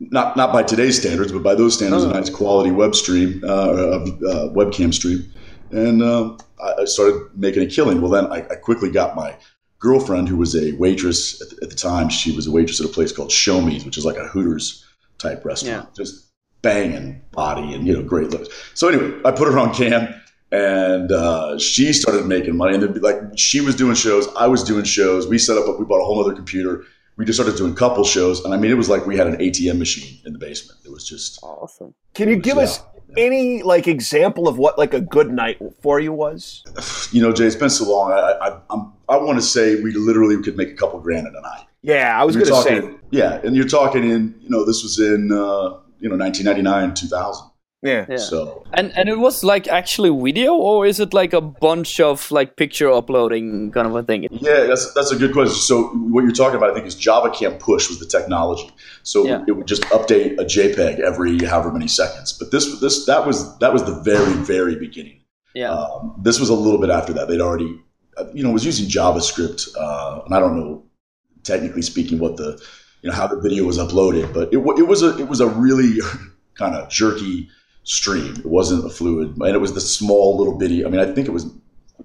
not 0.00 0.36
not 0.36 0.52
by 0.52 0.62
today's 0.62 0.98
standards, 0.98 1.32
but 1.32 1.42
by 1.42 1.54
those 1.54 1.74
standards, 1.74 2.04
Oh. 2.04 2.10
a 2.10 2.14
nice 2.14 2.30
quality 2.30 2.70
web 2.70 2.94
stream, 2.94 3.42
uh, 3.44 3.48
uh, 3.48 4.48
webcam 4.58 4.92
stream. 4.92 5.24
And 5.70 6.02
uh, 6.02 6.36
I, 6.62 6.84
started 6.84 7.28
making 7.34 7.62
a 7.62 7.66
killing. 7.66 8.00
Well, 8.00 8.10
then 8.10 8.26
I, 8.26 8.38
I 8.50 8.56
quickly 8.56 8.90
got 8.90 9.16
my 9.16 9.36
girlfriend, 9.80 10.28
who 10.28 10.36
was 10.36 10.54
a 10.54 10.72
waitress 10.72 11.40
at 11.42 11.50
the, 11.50 11.64
at 11.64 11.70
the 11.70 11.76
time. 11.76 12.08
She 12.08 12.34
was 12.34 12.46
a 12.46 12.50
waitress 12.50 12.80
at 12.80 12.86
a 12.86 12.92
place 12.92 13.12
called 13.12 13.32
Show 13.32 13.60
Me's, 13.60 13.84
which 13.84 13.98
is 13.98 14.04
like 14.04 14.16
a 14.16 14.26
Hooters 14.26 14.84
type 15.18 15.44
restaurant. 15.44 15.94
Just 15.94 16.26
banging 16.62 17.20
body 17.32 17.74
and 17.74 17.86
you 17.86 17.92
know 17.92 18.02
great 18.02 18.30
looks. 18.30 18.48
So 18.74 18.88
anyway, 18.88 19.20
I 19.24 19.30
put 19.32 19.46
her 19.52 19.58
on 19.58 19.74
cam 19.74 20.08
and 20.50 21.12
uh, 21.12 21.58
she 21.58 21.92
started 21.92 22.26
making 22.26 22.56
money. 22.56 22.74
And 22.74 22.82
then 22.82 22.94
like 23.02 23.18
she 23.36 23.60
was 23.60 23.74
doing 23.74 23.94
shows, 23.94 24.28
I 24.36 24.46
was 24.46 24.62
doing 24.64 24.84
shows. 24.84 25.26
We 25.26 25.38
set 25.38 25.58
up, 25.58 25.78
we 25.78 25.84
bought 25.84 26.00
a 26.00 26.04
whole 26.04 26.20
other 26.24 26.34
computer. 26.34 26.84
We 27.16 27.24
just 27.24 27.38
started 27.38 27.56
doing 27.56 27.74
couple 27.74 28.04
shows, 28.04 28.44
and 28.44 28.52
I 28.52 28.56
mean, 28.56 28.70
it 28.70 28.76
was 28.76 28.88
like 28.88 29.06
we 29.06 29.16
had 29.16 29.26
an 29.26 29.36
ATM 29.36 29.78
machine 29.78 30.20
in 30.24 30.32
the 30.32 30.38
basement. 30.38 30.80
It 30.84 30.90
was 30.90 31.06
just, 31.08 31.38
Awesome. 31.42 31.94
Can 32.14 32.28
you 32.28 32.36
give 32.36 32.58
us 32.58 32.82
any 33.16 33.62
like 33.62 33.86
example 33.86 34.48
of 34.48 34.58
what 34.58 34.78
like 34.78 34.94
a 34.94 35.00
good 35.00 35.30
night 35.30 35.58
for 35.80 36.00
you 36.00 36.12
was? 36.12 36.64
you 37.12 37.22
know, 37.22 37.32
Jay. 37.32 37.44
It's 37.46 37.56
been 37.56 37.70
so 37.70 37.88
long. 37.90 38.12
I 38.12 38.16
I, 38.16 38.60
I'm, 38.70 38.92
I 39.08 39.16
want 39.16 39.38
to 39.38 39.42
say 39.42 39.80
we 39.82 39.92
literally 39.92 40.42
could 40.42 40.56
make 40.56 40.70
a 40.70 40.74
couple 40.74 40.98
grand 41.00 41.26
in 41.26 41.34
a 41.36 41.40
night. 41.40 41.66
Yeah, 41.82 42.18
I 42.18 42.24
was 42.24 42.34
going 42.34 42.48
to 42.48 42.62
say. 42.62 42.90
yeah, 43.10 43.40
and 43.44 43.54
you're 43.54 43.68
talking 43.68 44.04
in, 44.08 44.34
you 44.40 44.48
know, 44.48 44.64
this 44.64 44.82
was 44.82 44.98
in, 44.98 45.30
uh, 45.30 45.76
you 46.00 46.08
know, 46.08 46.16
1999, 46.16 46.94
2000. 46.94 47.50
Yeah. 47.84 48.06
Yeah. 48.08 48.16
So 48.16 48.64
And 48.72 48.92
and 48.96 49.08
it 49.08 49.18
was 49.18 49.44
like 49.44 49.68
actually 49.68 50.10
video, 50.10 50.54
or 50.54 50.86
is 50.86 50.98
it 51.00 51.12
like 51.12 51.32
a 51.36 51.40
bunch 51.40 52.00
of 52.00 52.30
like 52.30 52.56
picture 52.56 52.90
uploading 52.90 53.70
kind 53.72 53.86
of 53.86 53.94
a 53.94 54.02
thing? 54.02 54.26
Yeah, 54.30 54.64
that's 54.64 54.92
that's 54.94 55.12
a 55.12 55.16
good 55.16 55.32
question. 55.32 55.54
So 55.54 55.88
what 56.14 56.22
you're 56.24 56.32
talking 56.32 56.56
about, 56.56 56.70
I 56.70 56.74
think, 56.74 56.86
is 56.86 56.94
Java 56.94 57.30
Can't 57.30 57.60
Push 57.60 57.88
was 57.90 57.98
the 57.98 58.06
technology. 58.06 58.70
So 59.02 59.26
Yeah. 59.26 59.44
it 59.46 59.52
would 59.52 59.66
just 59.68 59.82
update 59.98 60.38
a 60.40 60.44
JPEG 60.44 61.00
every 61.00 61.38
however 61.44 61.70
many 61.70 61.88
seconds. 61.88 62.32
But 62.32 62.50
this 62.50 62.80
this 62.80 63.04
that 63.06 63.26
was 63.26 63.38
that 63.58 63.72
was 63.72 63.84
the 63.84 64.00
very 64.02 64.32
very 64.32 64.76
beginning. 64.76 65.20
Yeah. 65.54 65.70
Um, 65.70 66.14
this 66.24 66.40
was 66.40 66.48
a 66.48 66.54
little 66.54 66.80
bit 66.80 66.90
after 66.90 67.12
that. 67.12 67.28
They'd 67.28 67.40
already, 67.48 67.78
uh, 68.16 68.24
you 68.34 68.42
know, 68.42 68.50
was 68.50 68.64
using 68.64 68.86
JavaScript, 68.88 69.68
uh, 69.78 70.22
and 70.24 70.34
I 70.34 70.40
don't 70.40 70.56
know, 70.58 70.82
technically 71.44 71.82
speaking, 71.82 72.18
what 72.18 72.36
the, 72.38 72.58
you 73.02 73.10
know, 73.10 73.14
how 73.14 73.26
the 73.28 73.38
video 73.40 73.64
was 73.64 73.78
uploaded, 73.78 74.32
but 74.34 74.52
it, 74.52 74.56
wa- 74.56 74.74
it 74.76 74.86
was 74.88 75.02
a 75.02 75.16
it 75.18 75.28
was 75.28 75.40
a 75.40 75.46
really 75.46 76.00
kind 76.54 76.74
of 76.74 76.88
jerky 76.88 77.48
stream. 77.84 78.34
It 78.36 78.46
wasn't 78.46 78.84
a 78.84 78.90
fluid, 78.90 79.36
and 79.36 79.54
it 79.54 79.60
was 79.60 79.72
the 79.74 79.80
small 79.80 80.36
little 80.36 80.56
bitty. 80.58 80.84
I 80.84 80.88
mean, 80.88 81.00
I 81.00 81.06
think 81.06 81.28
it 81.28 81.32
was 81.32 81.44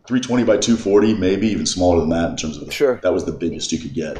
320 0.07 0.43
by 0.43 0.57
240, 0.57 1.15
maybe 1.15 1.47
even 1.47 1.65
smaller 1.65 1.99
than 1.99 2.09
that 2.09 2.29
in 2.31 2.35
terms 2.37 2.57
of 2.57 2.71
Sure. 2.73 2.99
that 3.01 3.13
was 3.13 3.25
the 3.25 3.31
biggest 3.31 3.71
you 3.71 3.79
could 3.79 3.93
get. 3.93 4.17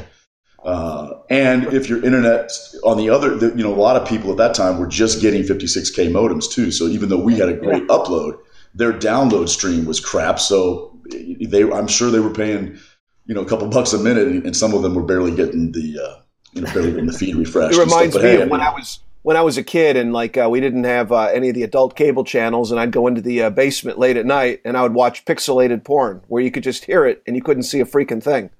Uh, 0.64 1.14
and 1.30 1.72
if 1.72 1.88
your 1.88 2.04
internet 2.04 2.50
on 2.84 2.98
the 2.98 3.08
other, 3.08 3.34
the, 3.36 3.48
you 3.56 3.62
know, 3.62 3.72
a 3.72 3.80
lot 3.80 3.96
of 3.96 4.06
people 4.06 4.30
at 4.30 4.36
that 4.36 4.54
time 4.54 4.78
were 4.78 4.86
just 4.86 5.20
getting 5.22 5.42
56k 5.42 6.10
modems 6.10 6.50
too. 6.50 6.70
So 6.70 6.84
even 6.84 7.08
though 7.08 7.20
we 7.20 7.38
had 7.38 7.48
a 7.48 7.54
great 7.54 7.86
upload, 7.88 8.38
their 8.74 8.92
download 8.92 9.48
stream 9.48 9.86
was 9.86 10.00
crap. 10.00 10.38
So 10.38 10.98
they, 11.10 11.62
I'm 11.62 11.86
sure 11.88 12.10
they 12.10 12.20
were 12.20 12.32
paying, 12.32 12.78
you 13.26 13.34
know, 13.34 13.40
a 13.40 13.46
couple 13.46 13.68
bucks 13.68 13.92
a 13.94 13.98
minute, 13.98 14.28
and 14.28 14.54
some 14.56 14.74
of 14.74 14.82
them 14.82 14.94
were 14.94 15.02
barely 15.02 15.34
getting 15.34 15.72
the, 15.72 15.98
uh, 15.98 16.20
you 16.52 16.60
know, 16.62 16.72
barely 16.74 16.90
getting 16.90 17.06
the 17.06 17.12
feed 17.14 17.36
refreshed. 17.36 17.72
It 17.72 17.74
stuff. 17.76 17.86
reminds 17.86 18.14
But 18.16 18.22
me 18.24 18.28
hey, 18.28 18.42
of 18.42 18.50
when 18.50 18.60
I 18.60 18.70
was 18.70 19.00
when 19.22 19.36
I 19.36 19.42
was 19.42 19.58
a 19.58 19.62
kid 19.62 19.96
and 19.96 20.12
like 20.12 20.36
uh, 20.36 20.48
we 20.50 20.60
didn't 20.60 20.84
have 20.84 21.12
uh, 21.12 21.24
any 21.26 21.48
of 21.48 21.54
the 21.54 21.62
adult 21.62 21.96
cable 21.96 22.24
channels, 22.24 22.70
and 22.70 22.80
I'd 22.80 22.92
go 22.92 23.06
into 23.06 23.20
the 23.20 23.42
uh, 23.42 23.50
basement 23.50 23.98
late 23.98 24.16
at 24.16 24.26
night 24.26 24.60
and 24.64 24.76
I 24.76 24.82
would 24.82 24.94
watch 24.94 25.24
pixelated 25.24 25.84
porn 25.84 26.22
where 26.28 26.42
you 26.42 26.50
could 26.50 26.62
just 26.62 26.84
hear 26.84 27.06
it 27.06 27.22
and 27.26 27.36
you 27.36 27.42
couldn't 27.42 27.64
see 27.64 27.80
a 27.80 27.84
freaking 27.84 28.22
thing. 28.22 28.50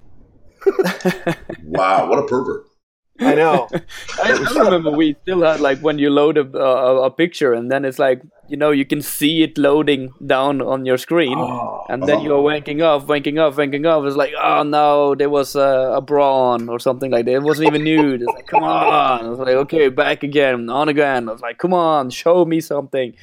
wow, 1.64 2.08
what 2.08 2.18
a 2.18 2.26
pervert. 2.26 2.69
I 3.20 3.34
know. 3.34 3.68
I, 4.22 4.32
I 4.32 4.64
remember 4.64 4.90
we 4.90 5.14
still 5.22 5.42
had 5.42 5.60
like 5.60 5.80
when 5.80 5.98
you 5.98 6.10
load 6.10 6.38
a, 6.38 6.58
a, 6.58 7.02
a 7.04 7.10
picture 7.10 7.52
and 7.52 7.70
then 7.70 7.84
it's 7.84 7.98
like 7.98 8.22
you 8.48 8.56
know 8.56 8.70
you 8.70 8.84
can 8.84 9.00
see 9.02 9.42
it 9.42 9.56
loading 9.58 10.12
down 10.26 10.60
on 10.60 10.84
your 10.86 10.98
screen 10.98 11.38
Oh, 11.38 11.84
and 11.88 12.02
then 12.04 12.20
you're 12.22 12.42
wanking 12.42 12.80
up, 12.82 13.06
wanking 13.06 13.38
up, 13.38 13.54
wanking 13.54 13.86
up. 13.86 14.04
It's 14.04 14.16
like 14.16 14.32
oh 14.42 14.62
no, 14.62 15.14
there 15.14 15.30
was 15.30 15.54
a, 15.54 15.92
a 15.96 16.00
bra 16.00 16.52
on 16.52 16.68
or 16.68 16.78
something 16.78 17.10
like 17.10 17.26
that. 17.26 17.34
It 17.34 17.42
wasn't 17.42 17.68
even 17.68 17.84
nude. 17.84 18.22
It's 18.22 18.32
like 18.34 18.46
come 18.46 18.64
on. 18.64 19.24
I 19.24 19.28
was 19.28 19.38
like 19.38 19.48
okay, 19.54 19.88
back 19.88 20.22
again, 20.22 20.68
on 20.70 20.88
again. 20.88 21.28
I 21.28 21.32
was 21.32 21.42
like 21.42 21.58
come 21.58 21.74
on, 21.74 22.10
show 22.10 22.44
me 22.44 22.60
something. 22.60 23.14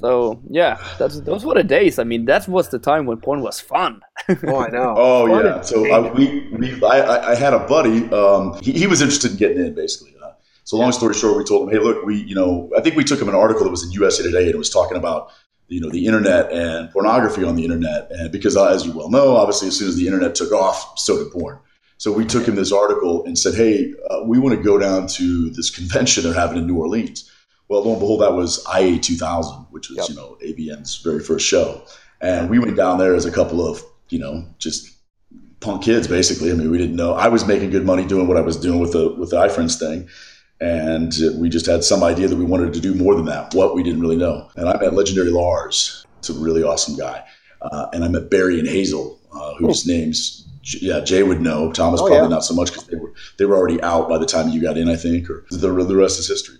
So 0.00 0.40
yeah, 0.48 0.78
that's 0.98 1.20
those 1.20 1.44
were 1.44 1.54
the 1.54 1.62
days. 1.62 1.98
I 1.98 2.04
mean, 2.04 2.24
that 2.24 2.48
was 2.48 2.68
the 2.70 2.78
time 2.78 3.04
when 3.06 3.18
porn 3.18 3.42
was 3.42 3.60
fun. 3.60 4.00
oh, 4.46 4.58
I 4.64 4.68
know. 4.70 4.94
Oh 4.96 5.26
Fun 5.28 5.44
yeah. 5.44 5.60
So 5.60 5.76
I, 5.92 6.10
we, 6.12 6.48
we 6.52 6.82
I, 6.84 7.00
I- 7.00 7.30
I 7.32 7.34
had 7.34 7.52
a 7.52 7.60
buddy. 7.66 8.10
Um, 8.10 8.58
he, 8.62 8.72
he 8.72 8.86
was 8.86 9.02
interested 9.02 9.32
in 9.32 9.36
getting 9.36 9.64
in, 9.66 9.74
basically. 9.74 10.14
Uh, 10.24 10.32
so 10.64 10.76
long 10.78 10.92
story 10.92 11.14
short, 11.14 11.36
we 11.36 11.44
told 11.44 11.68
him, 11.68 11.74
hey, 11.74 11.82
look, 11.84 12.04
we, 12.04 12.16
you 12.16 12.34
know, 12.34 12.70
I 12.76 12.80
think 12.80 12.96
we 12.96 13.04
took 13.04 13.20
him 13.20 13.28
an 13.28 13.34
article 13.34 13.64
that 13.64 13.70
was 13.70 13.84
in 13.84 13.90
USA 13.92 14.22
Today, 14.22 14.46
and 14.46 14.50
it 14.54 14.58
was 14.58 14.70
talking 14.70 14.96
about, 14.96 15.30
you 15.68 15.80
know, 15.80 15.90
the 15.90 16.06
internet 16.06 16.50
and 16.50 16.90
pornography 16.90 17.44
on 17.44 17.56
the 17.56 17.64
internet, 17.64 18.10
and 18.10 18.32
because 18.32 18.56
uh, 18.56 18.66
as 18.68 18.86
you 18.86 18.92
well 18.92 19.10
know, 19.10 19.36
obviously, 19.36 19.68
as 19.68 19.76
soon 19.78 19.88
as 19.88 19.96
the 19.96 20.06
internet 20.06 20.34
took 20.34 20.52
off, 20.52 20.98
so 20.98 21.22
did 21.22 21.30
porn. 21.32 21.58
So 21.98 22.10
we 22.10 22.24
took 22.24 22.46
him 22.48 22.54
this 22.54 22.72
article 22.72 23.24
and 23.26 23.38
said, 23.38 23.54
hey, 23.54 23.92
uh, 24.10 24.22
we 24.24 24.38
want 24.38 24.56
to 24.56 24.62
go 24.62 24.78
down 24.78 25.06
to 25.08 25.50
this 25.50 25.68
convention 25.68 26.24
they're 26.24 26.32
having 26.32 26.56
in 26.56 26.66
New 26.66 26.78
Orleans. 26.78 27.30
Well, 27.70 27.84
lo 27.84 27.92
and 27.92 28.00
behold, 28.00 28.20
that 28.20 28.34
was 28.34 28.66
IA 28.76 28.98
2000, 28.98 29.66
which 29.70 29.88
was, 29.88 29.98
Yep. 29.98 30.08
you 30.08 30.14
know, 30.16 30.36
ABN's 30.44 30.96
very 30.96 31.20
first 31.20 31.46
show. 31.46 31.82
And 32.20 32.50
we 32.50 32.58
went 32.58 32.76
down 32.76 32.98
there 32.98 33.14
as 33.14 33.24
a 33.24 33.30
couple 33.30 33.64
of, 33.64 33.80
you 34.08 34.18
know, 34.18 34.44
just 34.58 34.90
punk 35.60 35.84
kids, 35.84 36.08
basically. 36.08 36.50
I 36.50 36.54
mean, 36.54 36.68
we 36.68 36.78
didn't 36.78 36.96
know. 36.96 37.14
I 37.14 37.28
was 37.28 37.46
making 37.46 37.70
good 37.70 37.86
money 37.86 38.04
doing 38.04 38.26
what 38.26 38.36
I 38.36 38.40
was 38.40 38.56
doing 38.56 38.80
with 38.80 38.92
the 38.92 39.14
with 39.14 39.30
the 39.30 39.36
iFriends 39.36 39.78
thing. 39.78 40.08
And 40.60 41.12
we 41.38 41.48
just 41.48 41.64
had 41.64 41.84
some 41.84 42.02
idea 42.02 42.26
that 42.26 42.36
we 42.36 42.44
wanted 42.44 42.74
to 42.74 42.80
do 42.80 42.92
more 42.92 43.14
than 43.14 43.26
that. 43.26 43.54
What 43.54 43.74
we 43.76 43.84
didn't 43.84 44.00
really 44.00 44.16
know. 44.16 44.50
And 44.56 44.68
I 44.68 44.78
met 44.78 44.92
legendary 44.92 45.30
Lars. 45.30 46.04
It's 46.18 46.28
a 46.28 46.34
really 46.34 46.64
awesome 46.64 46.96
guy. 46.96 47.24
uh, 47.62 47.86
and 47.92 48.04
I 48.04 48.08
met 48.08 48.30
Barry 48.30 48.58
and 48.58 48.68
Hazel, 48.68 49.18
uh, 49.32 49.54
whose 49.54 49.88
oh. 49.88 49.92
names 49.92 50.46
yeah 50.80 51.00
Jay 51.00 51.22
would 51.22 51.40
know. 51.40 51.72
Thomas 51.72 52.00
oh, 52.00 52.06
probably 52.06 52.24
yeah. 52.24 52.28
not 52.28 52.44
so 52.44 52.54
much 52.54 52.70
because 52.72 52.86
they 52.88 52.96
were 52.96 53.12
they 53.38 53.44
were 53.44 53.56
already 53.56 53.80
out 53.82 54.08
by 54.08 54.18
the 54.18 54.26
time 54.26 54.48
you 54.48 54.60
got 54.60 54.76
in, 54.76 54.88
I 54.88 54.96
think. 54.96 55.30
Or 55.30 55.46
the 55.50 55.68
the 55.68 55.96
rest 55.96 56.18
is 56.18 56.28
history. 56.28 56.56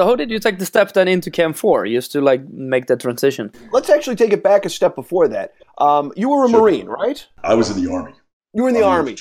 So 0.00 0.06
how 0.06 0.16
did 0.16 0.30
you 0.30 0.38
take 0.38 0.58
the 0.58 0.64
step 0.64 0.94
then 0.94 1.08
into 1.08 1.30
Cam 1.30 1.52
Four? 1.52 1.84
Used 1.84 2.10
to 2.12 2.22
like 2.22 2.48
make 2.48 2.86
that 2.86 3.00
transition. 3.00 3.52
Let's 3.70 3.90
actually 3.90 4.16
take 4.16 4.32
it 4.32 4.42
back 4.42 4.64
a 4.64 4.70
step 4.70 4.94
before 4.94 5.28
that. 5.28 5.52
Um, 5.76 6.10
you 6.16 6.30
were 6.30 6.46
a 6.46 6.48
sure. 6.48 6.62
Marine, 6.62 6.86
right? 6.86 7.26
I 7.44 7.52
was 7.52 7.68
in 7.68 7.84
the 7.84 7.92
army. 7.92 8.14
You 8.54 8.62
were 8.62 8.70
in 8.70 8.76
the 8.76 8.82
army. 8.82 9.18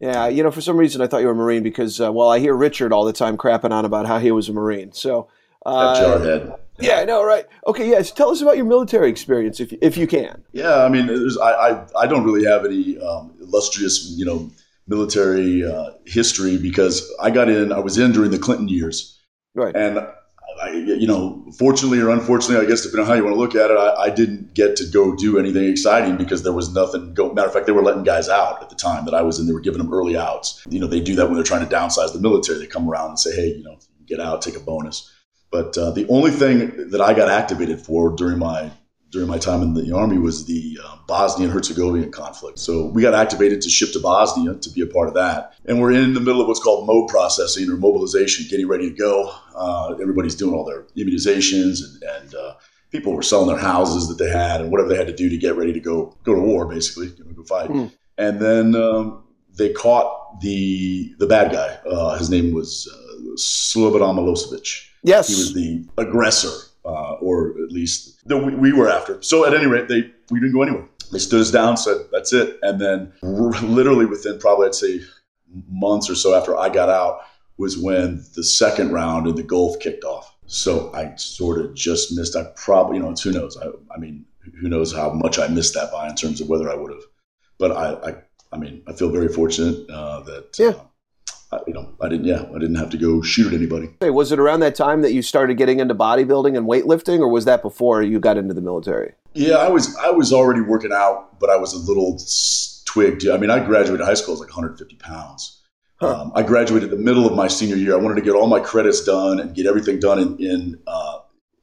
Yeah, 0.00 0.26
you 0.26 0.42
know, 0.42 0.50
for 0.50 0.60
some 0.60 0.76
reason 0.76 1.02
I 1.02 1.06
thought 1.06 1.18
you 1.18 1.26
were 1.26 1.34
a 1.34 1.36
Marine 1.36 1.62
because, 1.62 2.00
uh, 2.00 2.12
well, 2.12 2.30
I 2.30 2.40
hear 2.40 2.52
Richard 2.56 2.92
all 2.92 3.04
the 3.04 3.12
time 3.12 3.36
crapping 3.36 3.70
on 3.70 3.84
about 3.84 4.06
how 4.06 4.18
he 4.18 4.32
was 4.32 4.48
a 4.48 4.52
Marine. 4.52 4.90
So, 4.90 5.28
uh, 5.64 5.94
jarhead. 5.94 6.58
Yeah, 6.80 6.96
I 6.96 7.04
know, 7.04 7.22
right? 7.22 7.46
Okay, 7.68 7.88
yes. 7.88 8.10
Tell 8.10 8.30
us 8.30 8.42
about 8.42 8.56
your 8.56 8.66
military 8.66 9.08
experience, 9.08 9.60
if 9.60 9.72
if 9.80 9.96
you 9.96 10.08
can. 10.08 10.42
Yeah, 10.50 10.82
I 10.82 10.88
mean, 10.88 11.08
I, 11.40 11.44
I, 11.44 11.86
I 11.96 12.06
don't 12.08 12.24
really 12.24 12.44
have 12.44 12.64
any 12.64 12.98
um, 12.98 13.36
illustrious, 13.40 14.04
you 14.16 14.24
know, 14.24 14.50
military 14.88 15.64
uh, 15.64 15.90
history 16.06 16.58
because 16.58 17.08
I 17.22 17.30
got 17.30 17.48
in. 17.48 17.70
I 17.70 17.78
was 17.78 17.98
in 17.98 18.10
during 18.10 18.32
the 18.32 18.38
Clinton 18.40 18.66
years, 18.66 19.14
right? 19.58 19.76
And 19.76 20.06
I, 20.60 20.70
you 20.70 21.06
know, 21.06 21.44
fortunately 21.56 22.00
or 22.00 22.10
unfortunately, 22.10 22.64
I 22.64 22.68
guess 22.68 22.82
depending 22.82 23.02
on 23.02 23.06
how 23.06 23.14
you 23.14 23.24
want 23.24 23.34
to 23.34 23.40
look 23.40 23.54
at 23.54 23.70
it, 23.70 23.76
I, 23.76 24.04
I, 24.04 24.10
didn't 24.10 24.54
get 24.54 24.76
to 24.76 24.86
go 24.86 25.14
do 25.14 25.38
anything 25.38 25.68
exciting 25.68 26.16
because 26.16 26.42
there 26.42 26.52
was 26.52 26.72
nothing. 26.72 27.14
Go, 27.14 27.32
matter 27.32 27.46
of 27.46 27.52
fact, 27.52 27.66
they 27.66 27.72
were 27.72 27.82
letting 27.82 28.02
guys 28.02 28.28
out 28.28 28.62
at 28.62 28.70
the 28.70 28.76
time 28.76 29.04
that 29.04 29.14
I 29.14 29.22
was 29.22 29.38
in. 29.38 29.46
They 29.46 29.52
were 29.52 29.60
giving 29.60 29.78
them 29.78 29.92
early 29.92 30.16
outs. 30.16 30.64
You 30.68 30.80
know, 30.80 30.86
they 30.86 31.00
do 31.00 31.14
that 31.16 31.26
when 31.26 31.34
they're 31.34 31.44
trying 31.44 31.66
to 31.68 31.74
downsize 31.74 32.12
the 32.12 32.20
military. 32.20 32.58
They 32.58 32.66
come 32.66 32.88
around 32.88 33.10
and 33.10 33.18
say, 33.18 33.34
"Hey, 33.34 33.48
you 33.54 33.62
know, 33.62 33.78
get 34.06 34.20
out, 34.20 34.42
take 34.42 34.56
a 34.56 34.60
bonus." 34.60 35.12
But 35.50 35.78
uh, 35.78 35.90
the 35.92 36.06
only 36.08 36.30
thing 36.30 36.90
that 36.90 37.00
I 37.00 37.14
got 37.14 37.28
activated 37.28 37.80
for 37.80 38.10
during 38.10 38.38
my 38.38 38.70
during 39.10 39.28
my 39.28 39.38
time 39.38 39.62
in 39.62 39.74
the 39.74 39.94
army 39.94 40.18
was 40.18 40.44
the 40.44 40.78
uh, 40.84 40.96
Bosnian 41.06 41.50
Herzegovina 41.50 42.08
conflict. 42.08 42.58
So 42.58 42.86
we 42.86 43.00
got 43.00 43.14
activated 43.14 43.62
to 43.62 43.70
ship 43.70 43.92
to 43.92 44.00
Bosnia 44.00 44.54
to 44.54 44.70
be 44.70 44.82
a 44.82 44.86
part 44.86 45.08
of 45.08 45.14
that. 45.14 45.54
And 45.64 45.80
we're 45.80 45.92
in 45.92 46.14
the 46.14 46.20
middle 46.20 46.40
of 46.40 46.48
what's 46.48 46.60
called 46.60 46.86
MO 46.86 47.06
processing 47.06 47.70
or 47.70 47.76
mobilization, 47.76 48.46
getting 48.50 48.68
ready 48.68 48.90
to 48.90 48.94
go. 48.94 49.34
Uh, 49.54 49.94
everybody's 50.00 50.34
doing 50.34 50.54
all 50.54 50.64
their 50.64 50.82
immunizations 50.96 51.80
and, 51.82 52.02
and 52.02 52.34
uh, 52.34 52.54
people 52.90 53.14
were 53.14 53.22
selling 53.22 53.48
their 53.48 53.56
houses 53.56 54.08
that 54.08 54.22
they 54.22 54.30
had 54.30 54.60
and 54.60 54.70
whatever 54.70 54.88
they 54.88 54.96
had 54.96 55.06
to 55.06 55.14
do 55.14 55.28
to 55.28 55.36
get 55.36 55.56
ready 55.56 55.72
to 55.72 55.80
go 55.80 56.16
go 56.24 56.34
to 56.34 56.40
war, 56.40 56.66
basically, 56.66 57.08
you 57.08 57.24
know, 57.24 57.32
go 57.32 57.44
fight. 57.44 57.70
Mm. 57.70 57.92
And 58.18 58.40
then 58.40 58.74
um, 58.74 59.24
they 59.56 59.72
caught 59.72 60.40
the 60.40 61.14
the 61.18 61.26
bad 61.26 61.52
guy. 61.52 61.78
Uh, 61.88 62.16
his 62.18 62.30
name 62.30 62.52
was 62.52 62.88
uh, 62.92 63.34
Slobodan 63.36 64.16
Milosevic 64.16 64.88
Yes, 65.02 65.28
he 65.28 65.34
was 65.34 65.54
the 65.54 65.86
aggressor, 65.96 66.50
uh, 66.84 67.16
or 67.28 67.50
at 67.62 67.70
least 67.70 68.26
the, 68.26 68.36
we, 68.36 68.54
we, 68.54 68.72
were 68.72 68.88
after. 68.88 69.20
So 69.22 69.46
at 69.46 69.54
any 69.54 69.66
rate, 69.66 69.88
they 69.88 70.10
we 70.30 70.40
didn't 70.40 70.54
go 70.54 70.62
anywhere. 70.62 70.88
They 71.12 71.18
stood 71.18 71.40
us 71.40 71.50
down, 71.50 71.76
said 71.76 71.98
that's 72.12 72.32
it, 72.32 72.58
and 72.62 72.80
then 72.80 73.12
literally 73.22 74.06
within 74.06 74.38
probably 74.38 74.68
I'd 74.68 74.74
say 74.74 75.00
months 75.68 76.08
or 76.10 76.14
so 76.14 76.34
after 76.34 76.56
I 76.56 76.68
got 76.68 76.88
out 76.88 77.20
was 77.58 77.76
when 77.76 78.24
the 78.34 78.44
second 78.44 78.92
round 78.92 79.26
in 79.26 79.34
the 79.34 79.42
Gulf 79.42 79.78
kicked 79.80 80.04
off. 80.04 80.36
So 80.46 80.92
I 80.94 81.14
sort 81.16 81.58
of 81.58 81.74
just 81.74 82.16
missed. 82.16 82.36
I 82.36 82.44
probably 82.56 82.96
you 82.96 83.02
know 83.02 83.14
who 83.22 83.32
knows. 83.32 83.56
I, 83.56 83.66
I 83.94 83.98
mean 83.98 84.24
who 84.60 84.68
knows 84.68 84.94
how 84.94 85.10
much 85.10 85.38
I 85.38 85.48
missed 85.48 85.74
that 85.74 85.92
by 85.92 86.08
in 86.08 86.14
terms 86.14 86.40
of 86.40 86.48
whether 86.48 86.70
I 86.70 86.74
would 86.74 86.92
have. 86.92 87.02
But 87.58 87.72
I, 87.72 88.10
I, 88.10 88.14
I 88.52 88.56
mean, 88.56 88.82
I 88.86 88.92
feel 88.92 89.10
very 89.10 89.28
fortunate 89.28 89.88
uh, 89.90 90.20
that 90.20 90.58
yeah. 90.58 90.68
Uh, 90.68 90.84
I, 91.50 91.60
you 91.66 91.72
know, 91.72 91.88
I 92.00 92.08
didn't. 92.08 92.26
Yeah, 92.26 92.44
I 92.54 92.58
didn't 92.58 92.74
have 92.74 92.90
to 92.90 92.98
go 92.98 93.22
shoot 93.22 93.46
at 93.46 93.54
anybody. 93.54 93.90
Hey, 94.00 94.10
was 94.10 94.32
it 94.32 94.38
around 94.38 94.60
that 94.60 94.74
time 94.74 95.02
that 95.02 95.12
you 95.12 95.22
started 95.22 95.56
getting 95.56 95.80
into 95.80 95.94
bodybuilding 95.94 96.56
and 96.56 96.66
weightlifting, 96.66 97.20
or 97.20 97.28
was 97.28 97.46
that 97.46 97.62
before 97.62 98.02
you 98.02 98.20
got 98.20 98.36
into 98.36 98.54
the 98.54 98.60
military? 98.60 99.14
Yeah, 99.32 99.56
I 99.56 99.68
was. 99.68 99.96
I 99.96 100.10
was 100.10 100.32
already 100.32 100.60
working 100.60 100.92
out, 100.92 101.40
but 101.40 101.48
I 101.48 101.56
was 101.56 101.72
a 101.72 101.78
little 101.78 102.20
twigged. 102.84 103.26
I 103.28 103.38
mean, 103.38 103.50
I 103.50 103.64
graduated 103.64 104.04
high 104.04 104.14
school 104.14 104.34
as 104.34 104.40
like 104.40 104.48
150 104.48 104.96
pounds. 104.96 105.62
Huh. 106.00 106.22
Um, 106.22 106.32
I 106.34 106.42
graduated 106.42 106.90
the 106.90 106.96
middle 106.96 107.26
of 107.26 107.34
my 107.34 107.48
senior 107.48 107.76
year. 107.76 107.94
I 107.94 107.96
wanted 107.96 108.16
to 108.16 108.20
get 108.20 108.34
all 108.34 108.46
my 108.46 108.60
credits 108.60 109.02
done 109.02 109.40
and 109.40 109.54
get 109.54 109.66
everything 109.66 109.98
done 109.98 110.18
in, 110.20 110.36
in 110.38 110.78
uh, 110.86 111.18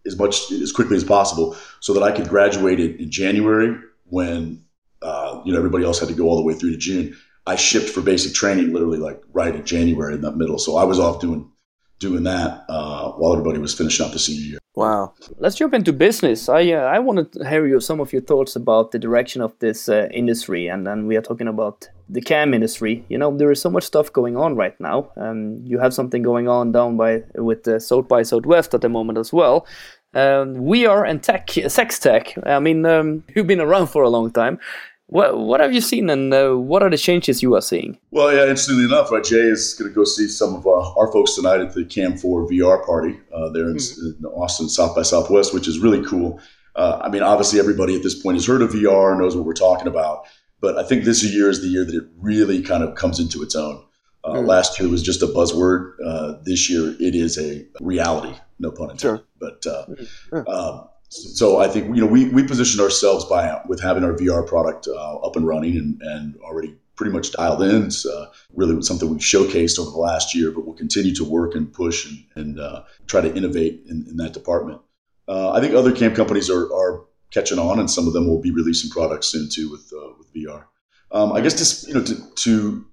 as 0.06 0.18
much 0.18 0.52
as 0.52 0.72
quickly 0.72 0.98
as 0.98 1.04
possible, 1.04 1.56
so 1.80 1.94
that 1.94 2.04
I 2.04 2.12
could 2.12 2.28
graduate 2.28 2.80
in 2.80 3.12
January 3.12 3.78
when 4.06 4.64
uh, 5.04 5.42
you 5.46 5.54
know 5.54 5.60
everybody 5.60 5.86
else 5.86 6.00
had 6.00 6.10
to 6.10 6.16
go 6.16 6.26
all 6.26 6.38
the 6.38 6.44
way 6.44 6.54
through 6.56 6.72
to 6.72 6.78
June. 6.78 7.16
I 7.48 7.56
shipped 7.56 7.90
for 7.90 8.02
basic 8.02 8.34
training 8.34 8.74
literally 8.74 8.98
like 8.98 9.22
right 9.34 9.54
in 9.54 9.66
January 9.66 10.16
in 10.16 10.22
that 10.22 10.36
middle. 10.36 10.58
So 10.58 10.78
I 10.78 10.84
was 10.84 11.00
off 11.00 11.20
doing 11.20 11.52
doing 12.00 12.24
that 12.24 12.66
uh, 12.68 13.12
while 13.14 13.34
everybody 13.34 13.60
was 13.60 13.74
finishing 13.74 14.06
up 14.06 14.12
the 14.12 14.20
senior 14.20 14.42
year. 14.42 14.60
Wow. 14.76 15.14
Let's 15.38 15.56
jump 15.56 15.74
into 15.74 15.94
business. 15.94 16.50
I 16.50 16.72
uh, 16.72 16.82
I 16.82 17.00
wanted 17.00 17.32
to 17.34 17.48
hear 17.48 17.66
you 17.66 17.80
some 17.80 18.02
of 18.02 18.12
your 18.12 18.22
thoughts 18.22 18.56
about 18.56 18.92
the 18.92 19.00
direction 19.00 19.42
of 19.42 19.58
this 19.60 19.88
uh, 19.88 20.08
industry, 20.12 20.68
and 20.68 20.86
then 20.86 21.08
we 21.08 21.16
are 21.16 21.22
talking 21.22 21.48
about 21.48 21.88
the 22.10 22.22
cam 22.22 22.54
industry. 22.54 23.06
You 23.08 23.18
know, 23.18 23.36
there 23.36 23.52
is 23.52 23.62
so 23.62 23.70
much 23.70 23.86
stuff 23.86 24.12
going 24.12 24.36
on 24.36 24.56
right 24.56 24.78
now. 24.80 25.12
Um, 25.16 25.62
you 25.64 25.80
have 25.80 25.94
something 25.94 26.22
going 26.24 26.50
on 26.50 26.72
down 26.74 26.98
by 26.98 27.24
with 27.36 27.64
the 27.64 27.80
South 27.80 28.08
by 28.10 28.24
Southwest 28.24 28.74
at 28.74 28.82
the 28.82 28.90
moment 28.90 29.18
as 29.18 29.32
well. 29.32 29.66
Um, 30.14 30.70
are 30.86 31.06
in 31.06 31.20
tech, 31.20 31.50
sex 31.68 32.00
tech. 32.00 32.38
I 32.46 32.60
mean, 32.60 32.86
um, 32.86 33.24
you've 33.36 33.48
been 33.48 33.60
around 33.62 33.88
for 33.88 34.04
a 34.04 34.10
long 34.10 34.32
time. 34.32 34.60
What 35.08 35.38
what 35.38 35.60
have 35.62 35.72
you 35.72 35.82
seen, 35.82 36.10
and 36.10 36.34
uh, 36.34 36.54
what 36.54 36.82
are 36.82 36.90
the 36.90 36.98
changes 36.98 37.44
you 37.44 37.54
are 37.56 37.62
seeing? 37.62 37.98
Well, 38.10 38.34
yeah, 38.34 38.42
interestingly 38.42 38.86
enough, 38.86 39.12
uh, 39.12 39.22
Jay 39.22 39.36
is 39.36 39.76
going 39.76 39.92
to 39.92 39.96
go 39.96 40.04
see 40.04 40.28
some 40.28 40.56
of 40.56 40.66
uh, 40.66 40.94
our 40.94 41.12
folks 41.12 41.36
tonight 41.36 41.62
at 41.62 41.74
the 41.74 41.86
Cam 41.86 42.18
Four 42.18 42.48
VR 42.48 42.84
party 42.84 43.20
uh, 43.34 43.50
there 43.50 43.70
in, 43.70 43.76
mm-hmm. 43.76 44.26
in, 44.26 44.32
Austin, 44.32 44.68
South 44.68 44.96
by 44.96 45.04
Southwest, 45.04 45.54
which 45.54 45.68
is 45.68 45.78
really 45.78 46.04
cool. 46.04 46.40
Uh, 46.76 47.00
I 47.04 47.10
mean, 47.10 47.22
obviously, 47.22 47.60
everybody 47.60 47.96
at 47.96 48.02
this 48.02 48.20
point 48.20 48.36
has 48.38 48.48
heard 48.48 48.64
of 48.64 48.72
VR, 48.72 49.18
knows 49.18 49.36
what 49.36 49.46
we're 49.46 49.54
talking 49.54 49.88
about, 49.88 50.26
but 50.60 50.78
I 50.78 50.84
think 50.84 51.04
this 51.04 51.24
year 51.24 51.50
is 51.50 51.62
the 51.62 51.68
year 51.68 51.86
that 51.86 51.96
it 51.96 52.06
really 52.18 52.64
kind 52.64 52.84
of 52.84 52.96
comes 52.96 53.20
into 53.20 53.44
its 53.44 53.56
own. 53.56 53.84
Mm-hmm. 54.26 54.48
Last 54.48 54.80
year 54.80 54.90
was 54.90 55.04
just 55.04 55.22
a 55.22 55.28
buzzword. 55.28 56.44
this 56.46 56.68
year, 56.68 56.96
it 57.00 57.14
is 57.14 57.38
a 57.38 57.64
reality. 57.80 58.34
No 58.58 58.72
pun 58.72 58.90
intended. 58.90 59.20
Sure. 59.20 59.24
But 59.40 59.62
mm-hmm. 59.62 60.48
um, 60.48 60.88
so 61.10 61.60
I 61.60 61.68
think 61.68 61.96
you 61.96 62.02
know 62.02 62.08
we 62.08 62.30
we 62.30 62.44
positioned 62.44 62.82
ourselves 62.82 63.26
by 63.26 63.62
with 63.68 63.82
having 63.82 64.04
our 64.04 64.14
VR 64.14 64.46
product 64.46 64.88
uh, 64.88 65.18
up 65.18 65.36
and 65.36 65.48
running 65.48 65.78
and, 65.78 66.02
and 66.02 66.36
already 66.38 66.76
pretty 66.96 67.12
much 67.12 67.32
dialed 67.32 67.62
in. 67.62 67.86
It's 67.86 68.06
uh, 68.06 68.32
really 68.54 68.82
something 68.82 69.10
we've 69.10 69.20
showcased 69.20 69.80
over 69.80 69.92
the 69.92 69.98
last 69.98 70.34
year, 70.34 70.52
but 70.52 70.66
we'll 70.66 70.76
continue 70.76 71.14
to 71.16 71.26
work 71.26 71.56
and 71.56 71.72
push 71.72 72.10
and, 72.10 72.24
and 72.36 72.60
uh, 72.60 72.84
try 73.08 73.22
to 73.22 73.36
innovate 73.36 73.84
in, 73.88 74.06
in 74.10 74.18
that 74.18 74.34
department. 74.34 74.82
Uh, 75.28 75.52
I 75.52 75.60
think 75.60 75.74
other 75.74 75.92
cam 75.92 76.14
companies 76.16 76.50
are, 76.50 76.74
are 76.74 77.06
catching 77.32 77.60
on, 77.60 77.80
and 77.80 77.90
some 77.90 78.08
of 78.08 78.14
them 78.14 78.28
will 78.28 78.42
be 78.42 78.52
releasing 78.52 78.90
products 78.90 79.28
soon 79.28 79.50
too 79.50 79.70
with 79.70 79.92
uh, 79.94 80.14
with 80.18 80.34
VR. 80.34 80.66
Um, 81.12 81.34
I 81.34 81.42
guess 81.42 81.58
just 81.58 81.88
you 81.88 81.94
know 81.94 82.04
to, 82.04 82.36
to 82.36 82.86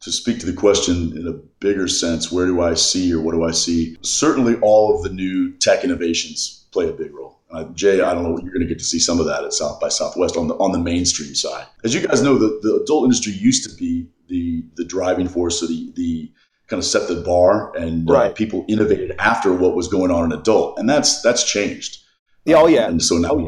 to 0.00 0.12
speak 0.12 0.38
to 0.40 0.46
the 0.46 0.52
question 0.52 1.16
in 1.16 1.26
a 1.26 1.32
bigger 1.32 1.88
sense, 1.88 2.30
where 2.30 2.46
do 2.46 2.60
I 2.60 2.74
see 2.74 3.12
or 3.12 3.20
what 3.20 3.32
do 3.32 3.44
I 3.44 3.52
see? 3.52 3.96
Certainly, 4.02 4.56
all 4.60 4.96
of 4.96 5.02
the 5.02 5.10
new 5.10 5.52
tech 5.56 5.84
innovations 5.84 6.66
play 6.72 6.88
a 6.88 6.92
big 6.92 7.14
role. 7.14 7.35
Uh, 7.50 7.64
Jay, 7.74 8.00
I 8.00 8.12
don't 8.12 8.24
know. 8.24 8.32
What 8.32 8.42
you're 8.42 8.52
going 8.52 8.66
to 8.66 8.68
get 8.68 8.78
to 8.78 8.84
see 8.84 8.98
some 8.98 9.20
of 9.20 9.26
that 9.26 9.44
at 9.44 9.52
South 9.52 9.80
by 9.80 9.88
Southwest 9.88 10.36
on 10.36 10.48
the 10.48 10.54
on 10.54 10.72
the 10.72 10.78
mainstream 10.78 11.34
side. 11.34 11.66
As 11.84 11.94
you 11.94 12.06
guys 12.06 12.22
know, 12.22 12.36
the, 12.36 12.58
the 12.62 12.82
adult 12.82 13.04
industry 13.04 13.32
used 13.32 13.68
to 13.68 13.76
be 13.76 14.08
the 14.28 14.64
the 14.74 14.84
driving 14.84 15.28
force, 15.28 15.60
so 15.60 15.66
the 15.66 15.92
the 15.94 16.32
kind 16.66 16.78
of 16.78 16.84
set 16.84 17.08
the 17.08 17.22
bar, 17.22 17.74
and 17.76 18.10
uh, 18.10 18.12
right. 18.12 18.30
uh, 18.30 18.34
people 18.34 18.64
innovated 18.68 19.14
after 19.18 19.52
what 19.52 19.76
was 19.76 19.86
going 19.88 20.10
on 20.10 20.24
in 20.24 20.38
adult, 20.38 20.78
and 20.78 20.88
that's 20.88 21.22
that's 21.22 21.44
changed. 21.44 22.02
Yeah, 22.44 22.56
oh 22.56 22.66
yeah. 22.66 22.88
and 22.88 23.02
so 23.02 23.16
now, 23.16 23.30
oh, 23.32 23.38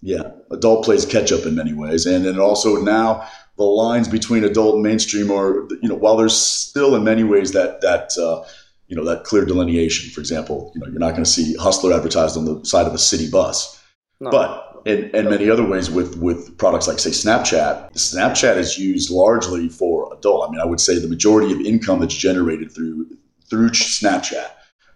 yeah. 0.00 0.16
yeah, 0.16 0.30
adult 0.50 0.84
plays 0.84 1.04
catch 1.04 1.32
up 1.32 1.44
in 1.44 1.54
many 1.54 1.74
ways, 1.74 2.06
and 2.06 2.24
then 2.24 2.38
also 2.38 2.76
now 2.76 3.28
the 3.56 3.64
lines 3.64 4.08
between 4.08 4.44
adult 4.44 4.74
and 4.74 4.82
mainstream 4.82 5.30
are, 5.30 5.68
you 5.82 5.88
know, 5.88 5.94
while 5.94 6.16
there's 6.16 6.36
still 6.36 6.96
in 6.96 7.04
many 7.04 7.24
ways 7.24 7.52
that 7.52 7.80
that 7.82 8.10
uh, 8.18 8.46
you 8.88 8.96
know 8.96 9.04
that 9.04 9.24
clear 9.24 9.44
delineation. 9.44 10.10
For 10.10 10.20
example, 10.20 10.72
you 10.74 10.80
know 10.80 10.86
you're 10.88 10.98
not 10.98 11.12
going 11.12 11.24
to 11.24 11.30
see 11.30 11.54
Hustler 11.56 11.92
advertised 11.92 12.36
on 12.36 12.44
the 12.44 12.64
side 12.64 12.86
of 12.86 12.94
a 12.94 12.98
city 12.98 13.30
bus, 13.30 13.82
no. 14.20 14.30
but 14.30 14.82
in, 14.84 15.10
in 15.14 15.30
many 15.30 15.48
other 15.48 15.64
ways 15.64 15.90
with 15.90 16.16
with 16.18 16.56
products 16.58 16.88
like 16.88 16.98
say 16.98 17.10
Snapchat, 17.10 17.92
Snapchat 17.92 18.56
is 18.56 18.78
used 18.78 19.10
largely 19.10 19.68
for 19.68 20.12
adult. 20.14 20.48
I 20.48 20.52
mean, 20.52 20.60
I 20.60 20.64
would 20.64 20.80
say 20.80 20.98
the 20.98 21.08
majority 21.08 21.52
of 21.52 21.60
income 21.60 22.00
that's 22.00 22.14
generated 22.14 22.72
through 22.72 23.06
through 23.48 23.70
Snapchat. 23.70 24.50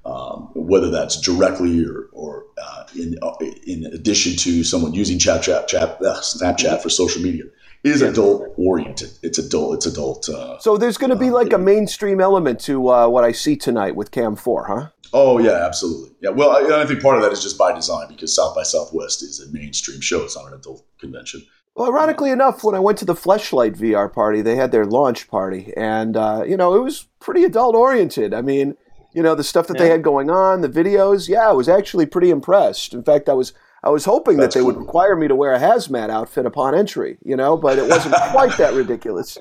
Um, 0.05 0.53
whether 0.55 0.89
that's 0.89 1.21
directly 1.21 1.85
or, 1.85 2.09
or 2.13 2.45
uh, 2.63 2.85
in 2.97 3.17
uh, 3.23 3.35
in 3.67 3.87
addition 3.87 4.37
to 4.37 4.63
someone 4.63 4.95
using 4.95 5.19
chat, 5.19 5.43
chat, 5.43 5.67
chat, 5.67 6.01
uh, 6.01 6.21
Snapchat 6.21 6.81
for 6.81 6.89
social 6.89 7.21
media, 7.21 7.43
is 7.87 8.03
adult 8.03 8.53
oriented. 8.57 9.11
It's 9.23 9.39
adult. 9.39 9.77
It's 9.77 9.87
adult. 9.87 10.29
Uh, 10.29 10.59
so 10.59 10.77
there's 10.77 10.99
going 10.99 11.11
to 11.11 11.17
be 11.17 11.29
uh, 11.29 11.35
like 11.35 11.53
a 11.53 11.59
mainstream 11.59 12.21
element 12.21 12.61
to 12.61 12.89
uh, 12.89 13.09
what 13.09 13.25
I 13.25 13.33
see 13.33 13.57
tonight 13.57 13.97
with 13.97 14.11
Cam 14.11 14.37
Four, 14.37 14.67
huh? 14.67 14.89
Oh 15.13 15.39
yeah, 15.39 15.65
absolutely. 15.65 16.11
Yeah. 16.21 16.31
Well, 16.31 16.51
I, 16.51 16.83
I, 16.83 16.87
think 16.87 17.01
part 17.01 17.17
of 17.17 17.23
that 17.23 17.33
is 17.33 17.43
just 17.43 17.57
by 17.57 17.73
design 17.73 18.09
because 18.09 18.35
South 18.35 18.55
by 18.55 18.63
Southwest 18.63 19.23
is 19.23 19.41
a 19.41 19.53
mainstream 19.53 20.01
show. 20.01 20.23
It's 20.23 20.37
not 20.37 20.47
an 20.49 20.55
adult 20.55 20.85
convention. 20.99 21.47
Well, 21.75 21.89
ironically 21.89 22.31
enough, 22.31 22.65
when 22.65 22.75
I 22.75 22.81
went 22.81 22.99
to 22.99 23.05
the 23.05 23.15
Fleshlight 23.15 23.77
VR 23.77 24.13
party, 24.13 24.41
they 24.41 24.57
had 24.57 24.73
their 24.73 24.87
launch 24.87 25.29
party, 25.29 25.73
and 25.77 26.17
uh, 26.17 26.45
you 26.47 26.57
know 26.57 26.75
it 26.75 26.83
was 26.83 27.07
pretty 27.21 27.45
adult 27.45 27.75
oriented. 27.75 28.35
I 28.35 28.43
mean, 28.43 28.77
you 29.13 29.23
know 29.23 29.35
the 29.35 29.45
stuff 29.45 29.69
that 29.69 29.77
yeah. 29.77 29.85
they 29.85 29.91
had 29.91 30.03
going 30.03 30.31
on, 30.31 30.63
the 30.63 30.69
videos. 30.69 31.29
Yeah, 31.29 31.49
I 31.49 31.53
was 31.53 31.69
actually 31.69 32.07
pretty 32.07 32.31
impressed. 32.31 32.93
In 32.93 33.05
fact, 33.05 33.29
I 33.29 33.35
was 33.35 33.53
I 33.87 33.91
was 33.91 34.05
hoping 34.05 34.37
That's 34.37 34.55
that 34.55 34.59
they 34.59 34.65
cool. 34.65 34.75
would 34.75 34.85
require 34.85 35.15
me 35.15 35.29
to 35.29 35.37
wear 35.37 35.53
a 35.53 35.61
hazmat 35.61 36.11
outfit 36.11 36.45
upon 36.45 36.75
entry, 36.75 37.19
you 37.25 37.37
know, 37.37 37.57
but 37.57 37.79
it 37.79 37.89
wasn't 37.89 38.17
quite 38.33 38.57
that 38.59 38.75
ridiculous. 38.75 39.39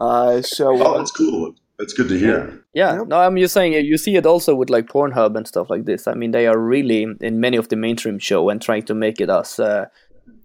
Uh, 0.00 0.40
so, 0.42 0.80
oh, 0.80 0.96
that's 0.98 1.10
cool. 1.10 1.54
That's 1.76 1.92
good 1.92 2.08
to 2.10 2.18
hear. 2.18 2.64
Yeah, 2.72 2.92
yeah, 2.92 3.02
no, 3.04 3.18
I'm 3.18 3.36
just 3.36 3.52
saying 3.52 3.72
you 3.72 3.98
see 3.98 4.14
it 4.14 4.26
also 4.26 4.54
with 4.54 4.70
like 4.70 4.86
Pornhub 4.86 5.36
and 5.36 5.48
stuff 5.48 5.68
like 5.70 5.86
this. 5.86 6.06
I 6.06 6.14
mean, 6.14 6.30
they 6.30 6.46
are 6.46 6.58
really 6.58 7.02
in 7.20 7.40
many 7.40 7.56
of 7.56 7.68
the 7.68 7.76
mainstream 7.76 8.18
show 8.20 8.48
and 8.48 8.62
trying 8.62 8.84
to 8.84 8.94
make 8.94 9.20
it 9.20 9.28
as 9.28 9.58
uh, 9.58 9.86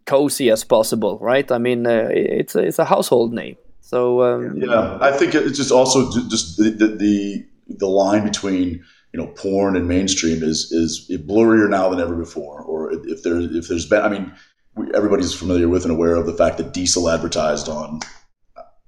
cozy 0.06 0.50
as 0.50 0.64
possible, 0.64 1.20
right? 1.20 1.52
I 1.52 1.60
mean, 1.60 1.86
uh, 1.86 2.08
it's 2.12 2.56
a, 2.56 2.60
it's 2.60 2.80
a 2.80 2.86
household 2.86 3.32
name. 3.32 3.58
So 3.82 4.24
um, 4.24 4.58
yeah, 4.58 4.98
I 5.00 5.12
think 5.12 5.36
it's 5.36 5.58
just 5.58 5.72
also 5.72 6.10
just 6.30 6.58
the, 6.58 6.72
the, 6.72 6.88
the 6.88 7.46
the 7.68 7.88
line 7.88 8.24
between 8.24 8.84
you 9.16 9.22
know 9.22 9.28
porn 9.28 9.78
and 9.78 9.88
mainstream 9.88 10.44
is 10.44 10.74
is 10.74 11.10
blurrier 11.26 11.70
now 11.70 11.88
than 11.88 12.02
ever 12.02 12.18
before. 12.18 12.62
Or 12.64 12.92
if 12.92 13.24
there 13.24 13.40
if 13.40 13.70
there's 13.70 13.86
been, 13.86 14.02
I 14.02 14.10
mean, 14.10 14.34
we, 14.76 14.94
everybody's 14.94 15.34
familiar 15.34 15.70
with 15.70 15.84
and 15.84 15.92
aware 15.94 16.16
of 16.16 16.26
the 16.26 16.34
fact 16.34 16.58
that 16.58 16.74
Diesel 16.74 17.10
advertised 17.10 17.70
on. 17.70 18.02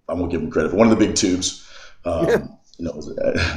I 0.09 0.13
won't 0.13 0.29
give 0.29 0.41
him 0.41 0.51
credit 0.51 0.71
for 0.71 0.75
one 0.75 0.91
of 0.91 0.97
the 0.97 1.05
big 1.05 1.15
tubes. 1.15 1.65
Um, 2.03 2.27
yeah. 2.27 2.45
You 2.77 2.85
know, 2.85 3.01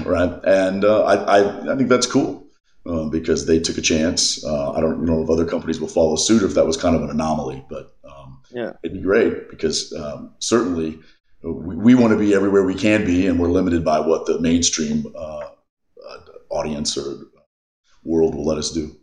right? 0.07 0.33
And 0.45 0.85
uh, 0.85 1.03
I, 1.03 1.15
I 1.39 1.73
I 1.73 1.77
think 1.77 1.89
that's 1.89 2.07
cool. 2.07 2.47
Uh, 2.87 3.07
because 3.07 3.47
they 3.47 3.59
took 3.59 3.77
a 3.77 3.83
chance. 3.83 4.43
Uh, 4.45 4.71
I 4.71 4.81
don't 4.81 5.05
know 5.05 5.23
if 5.25 5.29
other 5.29 5.45
companies 5.45 5.81
will 5.81 5.89
follow 5.89 6.15
suit 6.15 6.43
or 6.43 6.47
if 6.47 6.55
that 6.55 6.67
was 6.67 6.77
kind 6.77 6.95
of 6.95 7.03
an 7.03 7.11
anomaly, 7.11 7.65
but 7.69 7.97
um, 8.05 8.41
yeah, 8.53 8.73
it'd 8.85 8.97
be 8.97 9.03
great 9.03 9.51
because 9.51 9.93
um, 9.93 10.35
certainly 10.39 11.01
we, 11.43 11.77
we 11.77 11.95
want 11.97 12.13
to 12.13 12.19
be 12.19 12.33
everywhere 12.33 12.65
we 12.65 12.77
can 12.77 13.05
be, 13.05 13.27
and 13.27 13.41
we're 13.41 13.49
limited 13.49 13.85
by 13.85 13.99
what 13.99 14.27
the 14.27 14.41
mainstream 14.41 15.13
uh, 15.15 15.49
audience 16.51 16.97
or 16.97 17.17
world 18.05 18.35
will 18.35 18.45
let 18.45 18.59
us 18.59 18.71
do. 18.71 18.97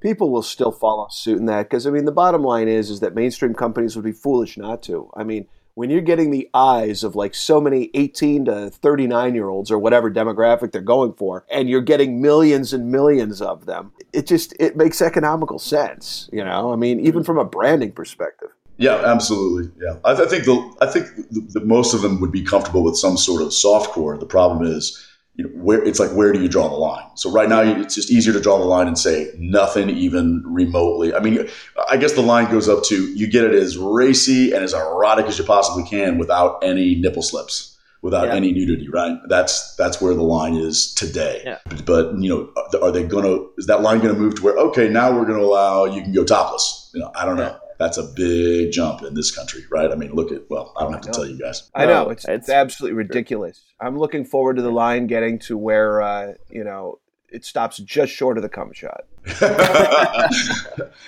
People 0.00 0.30
will 0.30 0.42
still 0.42 0.70
follow 0.70 1.08
suit 1.10 1.38
in 1.38 1.46
that 1.46 1.64
because 1.64 1.86
I 1.86 1.90
mean 1.90 2.04
the 2.04 2.12
bottom 2.12 2.42
line 2.42 2.68
is 2.68 2.90
is 2.90 3.00
that 3.00 3.14
mainstream 3.14 3.54
companies 3.54 3.96
would 3.96 4.04
be 4.04 4.12
foolish 4.12 4.56
not 4.56 4.82
to. 4.84 5.10
I 5.16 5.24
mean 5.24 5.46
when 5.78 5.90
you're 5.90 6.00
getting 6.00 6.32
the 6.32 6.50
eyes 6.54 7.04
of 7.04 7.14
like 7.14 7.36
so 7.36 7.60
many 7.60 7.88
18 7.94 8.46
to 8.46 8.68
39 8.68 9.34
year 9.34 9.48
olds 9.48 9.70
or 9.70 9.78
whatever 9.78 10.10
demographic 10.10 10.72
they're 10.72 10.82
going 10.82 11.12
for 11.12 11.44
and 11.52 11.68
you're 11.68 11.80
getting 11.80 12.20
millions 12.20 12.72
and 12.72 12.90
millions 12.90 13.40
of 13.40 13.64
them 13.66 13.92
it 14.12 14.26
just 14.26 14.52
it 14.58 14.76
makes 14.76 15.00
economical 15.00 15.56
sense 15.56 16.28
you 16.32 16.44
know 16.44 16.72
i 16.72 16.76
mean 16.76 16.98
even 16.98 17.22
from 17.22 17.38
a 17.38 17.44
branding 17.44 17.92
perspective 17.92 18.48
yeah, 18.78 19.02
absolutely. 19.04 19.72
Yeah, 19.82 19.96
I, 20.04 20.14
th- 20.14 20.28
I 20.28 20.30
think 20.30 20.44
the 20.44 20.76
I 20.80 20.86
think 20.86 21.08
the, 21.30 21.58
the, 21.58 21.60
most 21.60 21.94
of 21.94 22.02
them 22.02 22.20
would 22.20 22.30
be 22.30 22.44
comfortable 22.44 22.84
with 22.84 22.96
some 22.96 23.16
sort 23.16 23.42
of 23.42 23.52
soft 23.52 23.90
core. 23.90 24.16
The 24.16 24.24
problem 24.24 24.64
is, 24.64 25.04
you 25.38 25.44
know, 25.44 25.50
where 25.50 25.82
it's 25.82 25.98
like 25.98 26.10
where 26.10 26.32
do 26.32 26.42
you 26.42 26.48
draw 26.48 26.68
the 26.68 26.74
line? 26.74 27.06
So 27.14 27.30
right 27.30 27.48
now, 27.48 27.62
it's 27.62 27.94
just 27.94 28.10
easier 28.10 28.32
to 28.32 28.40
draw 28.40 28.58
the 28.58 28.64
line 28.64 28.88
and 28.88 28.98
say 28.98 29.32
nothing 29.38 29.88
even 29.88 30.42
remotely. 30.44 31.14
I 31.14 31.20
mean, 31.20 31.48
I 31.88 31.96
guess 31.96 32.12
the 32.12 32.22
line 32.22 32.50
goes 32.50 32.68
up 32.68 32.84
to 32.84 33.06
you 33.14 33.26
get 33.28 33.44
it 33.44 33.54
as 33.54 33.78
racy 33.78 34.52
and 34.52 34.62
as 34.62 34.74
erotic 34.74 35.26
as 35.26 35.38
you 35.38 35.44
possibly 35.44 35.88
can 35.88 36.18
without 36.18 36.62
any 36.62 36.96
nipple 36.96 37.22
slips 37.22 37.76
without 38.00 38.28
yeah. 38.28 38.34
any 38.34 38.52
nudity, 38.52 38.88
right? 38.88 39.18
That's 39.28 39.74
that's 39.76 40.00
where 40.00 40.14
the 40.14 40.22
line 40.22 40.54
is 40.54 40.94
today. 40.94 41.42
Yeah. 41.44 41.58
But, 41.64 41.84
but, 41.84 42.18
you 42.18 42.28
know, 42.28 42.80
are 42.80 42.92
they 42.92 43.02
going 43.02 43.24
to? 43.24 43.50
Is 43.58 43.66
that 43.66 43.80
line 43.80 43.98
going 43.98 44.14
to 44.14 44.20
move 44.20 44.36
to 44.36 44.42
where 44.42 44.56
okay, 44.56 44.88
now 44.88 45.10
we're 45.10 45.26
going 45.26 45.38
to 45.38 45.44
allow 45.44 45.84
you 45.84 46.02
can 46.02 46.12
go 46.12 46.24
topless? 46.24 46.90
You 46.94 47.00
know, 47.00 47.10
I 47.14 47.24
don't 47.24 47.36
know 47.36 47.58
that's 47.78 47.96
a 47.96 48.02
big 48.02 48.72
jump 48.72 49.02
in 49.02 49.14
this 49.14 49.34
country, 49.34 49.62
right? 49.70 49.90
I 49.90 49.94
mean, 49.94 50.12
look 50.12 50.32
at 50.32 50.50
well, 50.50 50.72
I 50.76 50.82
don't 50.82 50.92
have 50.92 51.02
to 51.02 51.10
tell 51.10 51.26
you 51.26 51.38
guys. 51.38 51.70
I 51.74 51.86
know 51.86 52.10
it's, 52.10 52.26
it's 52.26 52.48
absolutely 52.48 52.96
ridiculous. 52.96 53.62
I'm 53.80 53.98
looking 53.98 54.24
forward 54.24 54.56
to 54.56 54.62
the 54.62 54.72
line 54.72 55.06
getting 55.06 55.38
to 55.40 55.56
where 55.56 56.02
uh, 56.02 56.34
you 56.50 56.64
know 56.64 56.98
it 57.30 57.44
stops 57.44 57.78
just 57.78 58.12
short 58.12 58.36
of 58.36 58.42
the 58.42 58.48
cum 58.48 58.72
shot. 58.72 59.04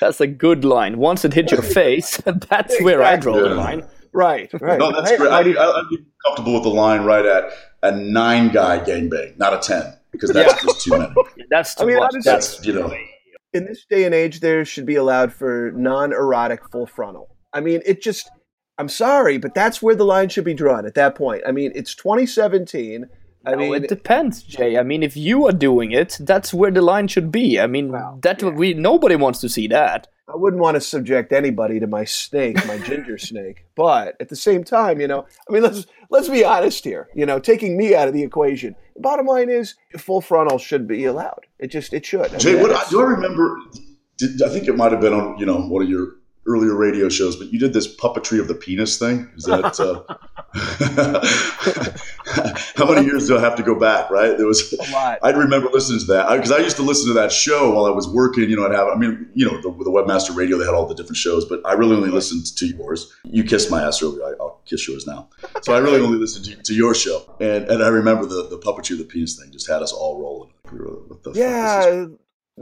that's 0.00 0.20
a 0.20 0.26
good 0.26 0.64
line. 0.64 0.98
Once 0.98 1.24
it 1.24 1.32
hits 1.32 1.50
your 1.50 1.62
face, 1.62 2.16
that's 2.24 2.46
exactly. 2.46 2.84
where 2.84 3.02
I 3.02 3.16
draw 3.16 3.36
yeah. 3.36 3.48
the 3.48 3.54
line. 3.54 3.84
Right, 4.12 4.50
right. 4.60 4.78
No, 4.78 4.92
that's 4.92 5.16
great. 5.16 5.30
I'd, 5.30 5.56
I'd, 5.56 5.88
be 5.88 5.98
comfortable 6.26 6.54
with 6.54 6.64
the 6.64 6.70
line 6.70 7.04
right 7.04 7.24
at 7.24 7.52
a 7.82 7.92
nine 7.92 8.52
guy 8.52 8.78
gangbang, 8.80 9.38
not 9.38 9.54
a 9.54 9.58
ten, 9.58 9.96
because 10.10 10.30
that's 10.30 10.52
yeah. 10.52 10.60
just 10.62 10.84
too 10.84 10.90
many. 10.90 11.14
That's 11.50 11.74
too 11.74 11.84
I 11.84 11.86
mean, 11.86 11.96
much. 11.98 12.14
That's 12.24 12.64
you 12.64 12.72
know 12.72 12.94
in 13.52 13.64
this 13.66 13.84
day 13.88 14.04
and 14.04 14.14
age, 14.14 14.40
there 14.40 14.64
should 14.64 14.86
be 14.86 14.96
allowed 14.96 15.32
for 15.32 15.72
non-erotic 15.74 16.68
full 16.70 16.86
frontal. 16.86 17.36
I 17.52 17.60
mean, 17.60 17.82
it 17.84 18.02
just. 18.02 18.30
I'm 18.78 18.88
sorry, 18.88 19.36
but 19.36 19.52
that's 19.52 19.82
where 19.82 19.94
the 19.94 20.04
line 20.04 20.30
should 20.30 20.44
be 20.44 20.54
drawn 20.54 20.86
at 20.86 20.94
that 20.94 21.14
point. 21.14 21.42
I 21.46 21.52
mean, 21.52 21.70
it's 21.74 21.94
2017. 21.94 23.04
I 23.44 23.50
no, 23.50 23.56
mean, 23.56 23.74
it 23.74 23.88
depends, 23.88 24.42
Jay. 24.42 24.78
I 24.78 24.82
mean, 24.82 25.02
if 25.02 25.16
you 25.16 25.46
are 25.46 25.52
doing 25.52 25.92
it, 25.92 26.16
that's 26.20 26.54
where 26.54 26.70
the 26.70 26.80
line 26.82 27.08
should 27.08 27.30
be. 27.30 27.60
I 27.60 27.66
mean, 27.66 27.92
well, 27.92 28.18
that 28.22 28.40
yeah. 28.42 28.50
we 28.50 28.74
nobody 28.74 29.16
wants 29.16 29.40
to 29.40 29.48
see 29.48 29.66
that. 29.68 30.08
I 30.28 30.36
wouldn't 30.36 30.62
want 30.62 30.76
to 30.76 30.80
subject 30.80 31.32
anybody 31.32 31.80
to 31.80 31.86
my 31.86 32.04
snake, 32.04 32.64
my 32.66 32.78
ginger 32.78 33.18
snake. 33.18 33.64
But 33.74 34.16
at 34.20 34.28
the 34.28 34.36
same 34.36 34.62
time, 34.62 35.00
you 35.00 35.08
know, 35.08 35.26
I 35.48 35.52
mean, 35.52 35.62
let's 35.62 35.86
let's 36.10 36.28
be 36.28 36.44
honest 36.44 36.84
here. 36.84 37.08
You 37.14 37.26
know, 37.26 37.38
taking 37.38 37.76
me 37.76 37.94
out 37.94 38.08
of 38.08 38.14
the 38.14 38.22
equation. 38.22 38.76
Bottom 39.00 39.26
line 39.26 39.48
is, 39.48 39.74
full 39.96 40.20
frontal 40.20 40.58
should 40.58 40.86
be 40.86 41.04
allowed. 41.04 41.46
It 41.58 41.68
just 41.68 41.92
it 41.92 42.04
should. 42.06 42.34
I 42.34 42.38
Jay, 42.38 42.52
mean, 42.54 42.62
what 42.62 42.72
I, 42.72 42.88
do 42.90 43.00
I 43.00 43.04
remember? 43.04 43.56
Did, 44.18 44.42
I 44.42 44.48
think 44.48 44.68
it 44.68 44.76
might 44.76 44.92
have 44.92 45.00
been 45.00 45.12
on 45.12 45.38
you 45.38 45.46
know 45.46 45.60
one 45.60 45.82
of 45.82 45.88
your 45.88 46.19
earlier 46.50 46.74
radio 46.74 47.08
shows, 47.08 47.36
but 47.36 47.52
you 47.52 47.58
did 47.58 47.72
this 47.72 47.96
puppetry 47.96 48.40
of 48.40 48.48
the 48.48 48.54
penis 48.54 48.98
thing. 48.98 49.30
Is 49.36 49.44
that 49.44 49.78
uh, 49.78 50.02
how 52.76 52.92
many 52.92 53.06
years 53.06 53.28
do 53.28 53.38
I 53.38 53.40
have 53.40 53.54
to 53.56 53.62
go 53.62 53.78
back? 53.78 54.10
Right, 54.10 54.36
there 54.36 54.46
was 54.46 54.72
a 54.72 54.92
lot. 54.92 55.18
I'd 55.22 55.36
remember 55.36 55.68
listening 55.70 56.00
to 56.00 56.06
that 56.06 56.28
because 56.34 56.50
I, 56.50 56.56
I, 56.56 56.60
used 56.60 56.76
to 56.76 56.82
listen 56.82 57.06
to 57.08 57.14
that 57.14 57.30
show 57.30 57.72
while 57.72 57.86
I 57.86 57.90
was 57.90 58.08
working. 58.08 58.50
You 58.50 58.56
know, 58.56 58.66
I'd 58.66 58.72
have. 58.72 58.88
I 58.88 58.96
mean, 58.96 59.28
you 59.34 59.46
know, 59.46 59.60
the, 59.60 59.70
the 59.84 59.90
Webmaster 59.90 60.34
Radio 60.34 60.58
they 60.58 60.64
had 60.64 60.74
all 60.74 60.86
the 60.86 60.94
different 60.94 61.16
shows, 61.16 61.44
but 61.44 61.60
I 61.64 61.74
really 61.74 61.96
only 61.96 62.10
listened 62.10 62.46
to 62.56 62.66
yours. 62.66 63.12
You 63.24 63.44
kissed 63.44 63.70
my 63.70 63.82
ass 63.82 64.02
earlier. 64.02 64.24
I, 64.24 64.30
will 64.38 64.60
kiss 64.66 64.88
yours 64.88 65.06
now. 65.06 65.28
So 65.62 65.74
I 65.74 65.78
really 65.78 66.00
only 66.00 66.18
listened 66.18 66.44
to, 66.46 66.56
to, 66.56 66.74
your 66.74 66.94
show, 66.94 67.22
and 67.40 67.68
and 67.68 67.82
I 67.82 67.88
remember 67.88 68.26
the 68.26 68.48
the 68.48 68.58
puppetry 68.58 68.92
of 68.92 68.98
the 68.98 69.04
penis 69.04 69.38
thing 69.38 69.52
just 69.52 69.68
had 69.68 69.82
us 69.82 69.92
all 69.92 70.20
rolling. 70.20 70.50
yeah, 71.34 72.06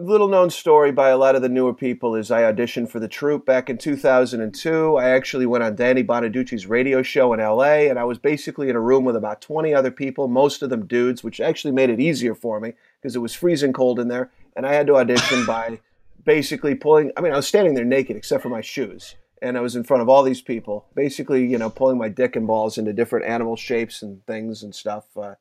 little 0.02 0.28
known 0.28 0.48
story 0.48 0.92
by 0.92 1.08
a 1.08 1.16
lot 1.16 1.34
of 1.34 1.42
the 1.42 1.48
newer 1.48 1.74
people 1.74 2.14
is 2.14 2.30
I 2.30 2.42
auditioned 2.42 2.88
for 2.88 3.00
the 3.00 3.08
troupe 3.08 3.44
back 3.44 3.68
in 3.68 3.78
2002. 3.78 4.96
I 4.96 5.08
actually 5.10 5.46
went 5.46 5.64
on 5.64 5.74
Danny 5.74 6.02
Bonaduce's 6.04 6.66
radio 6.66 7.02
show 7.02 7.32
in 7.32 7.40
LA, 7.40 7.88
and 7.88 7.98
I 7.98 8.04
was 8.04 8.18
basically 8.18 8.68
in 8.68 8.76
a 8.76 8.80
room 8.80 9.04
with 9.04 9.16
about 9.16 9.40
20 9.40 9.74
other 9.74 9.90
people, 9.90 10.28
most 10.28 10.62
of 10.62 10.70
them 10.70 10.86
dudes, 10.86 11.24
which 11.24 11.40
actually 11.40 11.72
made 11.72 11.90
it 11.90 11.98
easier 11.98 12.34
for 12.34 12.60
me 12.60 12.74
because 13.00 13.16
it 13.16 13.20
was 13.20 13.34
freezing 13.34 13.72
cold 13.72 13.98
in 13.98 14.06
there. 14.06 14.30
And 14.54 14.64
I 14.66 14.72
had 14.72 14.86
to 14.86 14.96
audition 14.96 15.44
by 15.44 15.80
basically 16.24 16.76
pulling, 16.76 17.10
I 17.16 17.20
mean, 17.20 17.32
I 17.32 17.36
was 17.36 17.48
standing 17.48 17.74
there 17.74 17.84
naked 17.84 18.16
except 18.16 18.42
for 18.42 18.50
my 18.50 18.60
shoes. 18.60 19.16
And 19.42 19.56
I 19.58 19.60
was 19.60 19.74
in 19.74 19.84
front 19.84 20.02
of 20.02 20.08
all 20.08 20.22
these 20.22 20.40
people, 20.40 20.86
basically, 20.94 21.46
you 21.46 21.58
know, 21.58 21.70
pulling 21.70 21.98
my 21.98 22.08
dick 22.08 22.36
and 22.36 22.46
balls 22.46 22.78
into 22.78 22.92
different 22.92 23.26
animal 23.26 23.56
shapes 23.56 24.02
and 24.02 24.24
things 24.26 24.62
and 24.62 24.74
stuff. 24.74 25.04
Uh, 25.16 25.34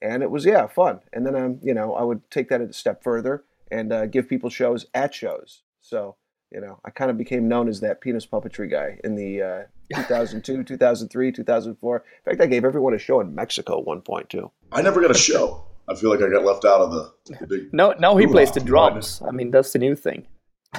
and 0.00 0.22
it 0.22 0.30
was, 0.30 0.44
yeah, 0.44 0.66
fun. 0.66 1.00
And 1.12 1.26
then, 1.26 1.34
um, 1.34 1.58
you 1.62 1.74
know, 1.74 1.94
I 1.94 2.02
would 2.02 2.28
take 2.30 2.48
that 2.48 2.60
a 2.60 2.72
step 2.72 3.02
further 3.02 3.44
and 3.74 3.92
uh, 3.92 4.06
give 4.06 4.28
people 4.28 4.50
shows 4.50 4.86
at 4.94 5.12
shows. 5.14 5.62
So, 5.80 6.16
you 6.50 6.60
know, 6.60 6.78
I 6.84 6.90
kind 6.90 7.10
of 7.10 7.18
became 7.18 7.48
known 7.48 7.68
as 7.68 7.80
that 7.80 8.00
penis 8.00 8.24
puppetry 8.26 8.70
guy 8.70 8.98
in 9.02 9.16
the 9.16 9.42
uh, 9.42 9.62
2002, 9.96 10.62
2003, 10.64 11.32
2004. 11.32 11.96
In 11.96 12.30
fact, 12.30 12.40
I 12.40 12.46
gave 12.46 12.64
everyone 12.64 12.94
a 12.94 12.98
show 12.98 13.20
in 13.20 13.34
Mexico 13.34 13.78
at 13.80 13.84
one 13.86 14.00
point, 14.00 14.30
too. 14.30 14.50
I 14.72 14.82
never 14.82 15.00
got 15.00 15.10
a 15.10 15.18
show. 15.18 15.64
I 15.88 15.94
feel 15.94 16.08
like 16.08 16.22
I 16.22 16.30
got 16.30 16.44
left 16.44 16.64
out 16.64 16.80
of 16.80 16.92
the, 16.92 17.12
the 17.40 17.46
big. 17.46 17.68
No, 17.72 17.92
now 17.98 18.16
he 18.16 18.26
plays 18.26 18.50
the 18.52 18.60
drums. 18.60 19.20
I 19.26 19.32
mean, 19.32 19.50
that's 19.50 19.72
the 19.72 19.78
new 19.78 19.94
thing. 19.94 20.26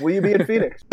Will 0.02 0.16
you 0.16 0.22
be 0.22 0.32
in 0.32 0.46
Phoenix? 0.52 0.84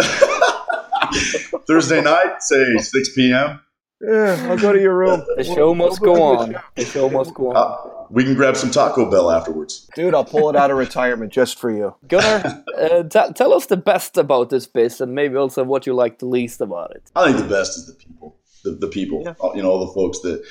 Thursday 1.67 2.03
night, 2.03 2.43
say 2.43 2.77
6 2.77 3.15
p.m. 3.15 3.61
Yeah, 4.01 4.47
I'll 4.51 4.59
go 4.59 4.73
to 4.73 4.81
your 4.81 4.97
room. 4.97 5.23
The 5.37 5.45
show 5.45 5.75
must 5.75 6.01
go 6.01 6.21
on. 6.23 6.57
The 6.75 6.85
show 6.85 7.09
must 7.09 7.33
go 7.35 7.53
on. 7.53 7.57
Uh, 7.57 8.02
we 8.12 8.25
can 8.25 8.35
grab 8.35 8.57
some 8.57 8.70
Taco 8.70 9.11
Bell 9.11 9.31
afterwards. 9.31 9.88
Dude, 9.94 10.14
I'll 10.14 10.25
pull 10.25 10.51
it 10.51 10.57
out 10.57 10.70
of 10.70 10.77
retirement 10.77 11.33
just 11.33 11.59
for 11.59 11.70
you. 11.70 11.94
Gunner, 12.07 12.62
uh, 12.79 13.03
t- 13.05 13.33
tell 13.35 13.55
us 13.55 13.66
the 13.66 13.77
best 13.77 14.18
about 14.18 14.51
this 14.51 14.66
biz 14.66 15.01
and 15.01 15.14
maybe 15.14 15.37
also 15.37 15.64
what 15.64 15.87
you 15.87 15.94
like 15.94 16.18
the 16.18 16.27
least 16.27 16.61
about 16.61 16.94
it. 16.94 17.11
I 17.16 17.25
think 17.25 17.38
the 17.38 17.48
best 17.48 17.79
is 17.79 17.87
the 17.87 17.94
people. 17.94 18.37
The, 18.64 18.72
the 18.72 18.88
people. 18.88 19.22
Yeah. 19.25 19.35
You 19.55 19.62
know, 19.62 19.70
all 19.70 19.87
the 19.87 19.92
folks 19.92 20.20
that. 20.20 20.44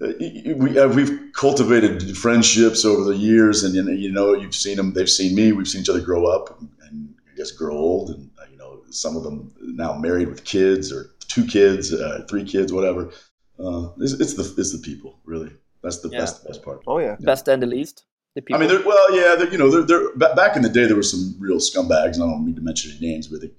Uh, 0.00 0.12
we, 0.56 0.78
uh, 0.78 0.86
we've 0.88 1.20
cultivated 1.34 2.16
friendships 2.16 2.84
over 2.84 3.02
the 3.02 3.16
years, 3.16 3.64
and 3.64 3.74
you 3.74 4.12
know, 4.12 4.32
you've 4.32 4.54
seen 4.54 4.76
them, 4.76 4.92
they've 4.92 5.10
seen 5.10 5.34
me, 5.34 5.50
we've 5.50 5.66
seen 5.66 5.80
each 5.80 5.88
other 5.88 6.00
grow 6.00 6.24
up 6.24 6.56
and, 6.60 6.70
and 6.88 7.14
I 7.30 7.36
guess 7.36 7.50
grow 7.50 7.76
old, 7.76 8.10
and 8.10 8.30
uh, 8.40 8.44
you 8.48 8.56
know, 8.56 8.80
some 8.90 9.16
of 9.16 9.24
them 9.24 9.52
now 9.60 9.98
married 9.98 10.28
with 10.28 10.44
kids 10.44 10.92
or 10.92 11.10
two 11.26 11.44
kids, 11.44 11.92
uh, 11.92 12.24
three 12.30 12.44
kids, 12.44 12.72
whatever. 12.72 13.10
Uh, 13.58 13.88
it's, 13.98 14.12
it's, 14.12 14.34
the 14.34 14.54
it's 14.56 14.72
the 14.72 14.78
people, 14.78 15.18
really. 15.24 15.50
That's 15.82 16.00
the, 16.00 16.08
yeah. 16.08 16.20
that's 16.20 16.38
the 16.40 16.48
best 16.48 16.62
part. 16.62 16.82
Oh 16.86 16.98
yeah, 16.98 17.16
best 17.20 17.48
and 17.48 17.62
the 17.62 17.66
least. 17.66 18.04
The 18.34 18.42
I 18.52 18.58
mean, 18.58 18.68
well, 18.84 19.16
yeah, 19.16 19.50
you 19.50 19.58
know, 19.58 19.70
they're, 19.70 19.82
they're, 19.82 20.34
back 20.34 20.54
in 20.54 20.62
the 20.62 20.68
day 20.68 20.86
there 20.86 20.96
were 20.96 21.02
some 21.02 21.34
real 21.38 21.56
scumbags, 21.56 22.14
and 22.14 22.24
I 22.24 22.26
don't 22.26 22.44
mean 22.44 22.54
to 22.56 22.60
mention 22.60 22.92
any 22.92 23.00
names, 23.08 23.26
but 23.26 23.40
they, 23.40 23.50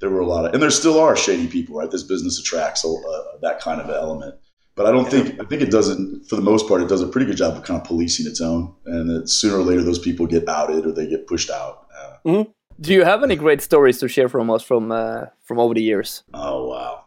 there 0.00 0.10
were 0.10 0.20
a 0.20 0.26
lot 0.26 0.44
of, 0.44 0.52
and 0.52 0.62
there 0.62 0.70
still 0.70 1.00
are 1.00 1.16
shady 1.16 1.46
people, 1.46 1.76
right? 1.76 1.90
This 1.90 2.02
business 2.02 2.38
attracts 2.38 2.84
uh, 2.84 3.22
that 3.42 3.60
kind 3.60 3.80
of 3.80 3.88
element. 3.90 4.34
But 4.76 4.86
I 4.86 4.92
don't 4.92 5.04
yeah. 5.04 5.10
think 5.10 5.40
I 5.40 5.44
think 5.44 5.62
it 5.62 5.70
doesn't. 5.70 6.28
For 6.28 6.36
the 6.36 6.42
most 6.42 6.68
part, 6.68 6.80
it 6.80 6.88
does 6.88 7.02
a 7.02 7.08
pretty 7.08 7.26
good 7.26 7.36
job 7.36 7.56
of 7.56 7.64
kind 7.64 7.80
of 7.80 7.86
policing 7.86 8.26
its 8.26 8.40
own, 8.40 8.74
and 8.86 9.10
that 9.10 9.28
sooner 9.28 9.56
or 9.56 9.62
later 9.62 9.82
those 9.82 9.98
people 9.98 10.26
get 10.26 10.48
outed 10.48 10.86
or 10.86 10.92
they 10.92 11.06
get 11.06 11.26
pushed 11.26 11.50
out. 11.50 11.86
Uh, 11.98 12.16
mm-hmm 12.26 12.50
Do 12.80 12.94
you 12.94 13.04
have 13.04 13.22
any 13.22 13.36
great 13.36 13.60
stories 13.60 13.98
to 13.98 14.08
share 14.08 14.28
from 14.28 14.50
us 14.50 14.62
from 14.62 14.90
uh, 14.90 15.26
from 15.44 15.58
over 15.58 15.74
the 15.74 15.82
years? 15.82 16.22
Oh 16.32 16.68
wow. 16.68 16.99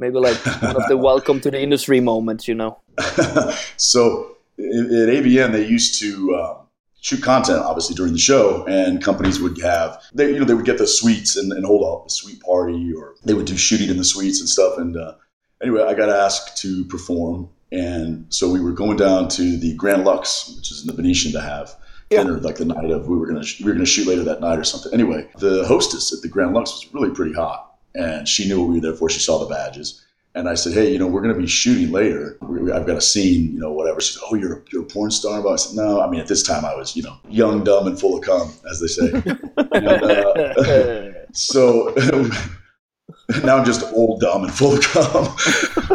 Maybe 0.00 0.16
like 0.16 0.38
one 0.62 0.76
of 0.76 0.88
the 0.88 0.96
welcome 0.96 1.40
to 1.42 1.50
the 1.50 1.60
industry 1.60 2.00
moments, 2.00 2.48
you 2.48 2.54
know. 2.54 2.80
so 3.76 4.36
at 4.58 4.64
ABN, 4.64 5.52
they 5.52 5.66
used 5.66 6.00
to 6.00 6.34
uh, 6.34 6.56
shoot 7.02 7.22
content, 7.22 7.58
obviously 7.58 7.94
during 7.94 8.14
the 8.14 8.18
show, 8.18 8.64
and 8.66 9.02
companies 9.02 9.40
would 9.40 9.60
have 9.60 10.02
they 10.14 10.32
you 10.32 10.38
know 10.38 10.46
they 10.46 10.54
would 10.54 10.64
get 10.64 10.78
the 10.78 10.86
suites 10.86 11.36
and, 11.36 11.52
and 11.52 11.66
hold 11.66 11.84
up 11.84 12.06
a 12.06 12.10
suite 12.10 12.40
party, 12.40 12.94
or 12.94 13.14
they 13.24 13.34
would 13.34 13.44
do 13.44 13.58
shooting 13.58 13.90
in 13.90 13.98
the 13.98 14.04
suites 14.04 14.40
and 14.40 14.48
stuff. 14.48 14.78
And 14.78 14.96
uh, 14.96 15.14
anyway, 15.62 15.82
I 15.82 15.92
got 15.92 16.08
asked 16.08 16.56
to 16.62 16.84
perform, 16.86 17.50
and 17.70 18.24
so 18.30 18.50
we 18.50 18.60
were 18.60 18.72
going 18.72 18.96
down 18.96 19.28
to 19.30 19.58
the 19.58 19.74
Grand 19.74 20.04
Lux, 20.04 20.54
which 20.56 20.70
is 20.70 20.80
in 20.80 20.86
the 20.86 20.94
Venetian, 20.94 21.32
to 21.32 21.42
have 21.42 21.76
yeah. 22.08 22.22
dinner 22.22 22.38
like 22.38 22.56
the 22.56 22.64
night 22.64 22.90
of 22.90 23.06
we 23.06 23.18
were 23.18 23.26
gonna 23.26 23.44
we 23.60 23.66
were 23.66 23.74
gonna 23.74 23.84
shoot 23.84 24.06
later 24.06 24.24
that 24.24 24.40
night 24.40 24.58
or 24.58 24.64
something. 24.64 24.94
Anyway, 24.94 25.28
the 25.38 25.66
hostess 25.66 26.10
at 26.12 26.22
the 26.22 26.28
Grand 26.28 26.54
Lux 26.54 26.70
was 26.72 26.94
really 26.94 27.14
pretty 27.14 27.34
hot 27.34 27.69
and 27.94 28.28
she 28.28 28.48
knew 28.48 28.60
what 28.60 28.68
we 28.68 28.76
were 28.76 28.80
there 28.80 28.94
for. 28.94 29.08
She 29.10 29.20
saw 29.20 29.38
the 29.38 29.52
badges. 29.52 30.04
And 30.34 30.48
I 30.48 30.54
said, 30.54 30.74
hey, 30.74 30.92
you 30.92 30.98
know, 30.98 31.08
we're 31.08 31.22
going 31.22 31.34
to 31.34 31.40
be 31.40 31.48
shooting 31.48 31.90
later. 31.90 32.38
I've 32.72 32.86
got 32.86 32.96
a 32.96 33.00
scene, 33.00 33.52
you 33.52 33.58
know, 33.58 33.72
whatever. 33.72 34.00
She 34.00 34.12
said, 34.12 34.22
oh, 34.30 34.36
you're, 34.36 34.62
you're 34.72 34.82
a 34.82 34.86
porn 34.86 35.10
star? 35.10 35.46
I 35.46 35.56
said, 35.56 35.76
no, 35.76 36.00
I 36.00 36.08
mean, 36.08 36.20
at 36.20 36.28
this 36.28 36.44
time 36.44 36.64
I 36.64 36.72
was, 36.74 36.94
you 36.94 37.02
know, 37.02 37.16
young, 37.28 37.64
dumb, 37.64 37.88
and 37.88 37.98
full 37.98 38.16
of 38.16 38.24
cum, 38.24 38.52
as 38.70 38.80
they 38.80 38.86
say. 38.86 39.10
and, 39.72 39.88
uh, 39.88 41.12
so 41.32 41.92
now 43.42 43.56
I'm 43.56 43.64
just 43.64 43.82
old, 43.92 44.20
dumb, 44.20 44.44
and 44.44 44.54
full 44.54 44.74
of 44.74 44.82
cum. 44.82 45.36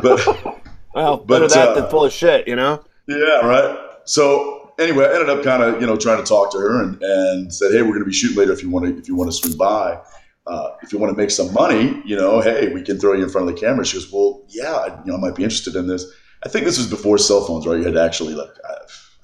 but, 0.01 0.25
well, 0.93 1.17
better 1.17 1.45
but, 1.45 1.53
that 1.53 1.69
uh, 1.69 1.73
than 1.75 1.89
full 1.89 2.03
of 2.03 2.11
shit, 2.11 2.45
you 2.45 2.57
know? 2.57 2.83
Yeah, 3.07 3.39
right. 3.45 3.79
So 4.03 4.73
anyway, 4.79 5.05
I 5.05 5.13
ended 5.13 5.29
up 5.29 5.45
kind 5.45 5.63
of, 5.63 5.79
you 5.79 5.87
know, 5.87 5.95
trying 5.95 6.17
to 6.17 6.27
talk 6.27 6.51
to 6.51 6.57
her 6.57 6.83
and, 6.83 7.01
and 7.01 7.53
said, 7.53 7.71
hey, 7.71 7.83
we're 7.83 7.89
going 7.89 7.99
to 7.99 8.05
be 8.05 8.13
shooting 8.13 8.37
later 8.37 8.51
if 8.51 8.61
you 8.61 8.69
want 8.69 8.85
to, 8.85 8.97
if 8.97 9.07
you 9.07 9.15
want 9.15 9.31
to 9.31 9.37
swing 9.37 9.55
by 9.55 9.97
uh, 10.47 10.69
if 10.81 10.93
you 10.93 10.99
want 10.99 11.11
to 11.11 11.17
make 11.17 11.31
some 11.31 11.51
money, 11.53 12.01
you 12.05 12.15
know, 12.15 12.41
hey, 12.41 12.73
we 12.73 12.81
can 12.81 12.99
throw 12.99 13.13
you 13.13 13.23
in 13.23 13.29
front 13.29 13.49
of 13.49 13.55
the 13.55 13.59
camera. 13.59 13.85
She 13.85 13.97
goes, 13.97 14.11
well, 14.11 14.43
yeah, 14.49 15.01
you 15.03 15.11
know, 15.11 15.17
I 15.17 15.21
might 15.21 15.35
be 15.35 15.43
interested 15.43 15.75
in 15.75 15.87
this. 15.87 16.05
I 16.43 16.49
think 16.49 16.65
this 16.65 16.77
was 16.77 16.89
before 16.89 17.17
cell 17.17 17.43
phones, 17.45 17.65
right? 17.65 17.77
You 17.77 17.83
had 17.83 17.95
to 17.95 18.03
actually 18.03 18.35
like, 18.35 18.51
I, 18.63 18.75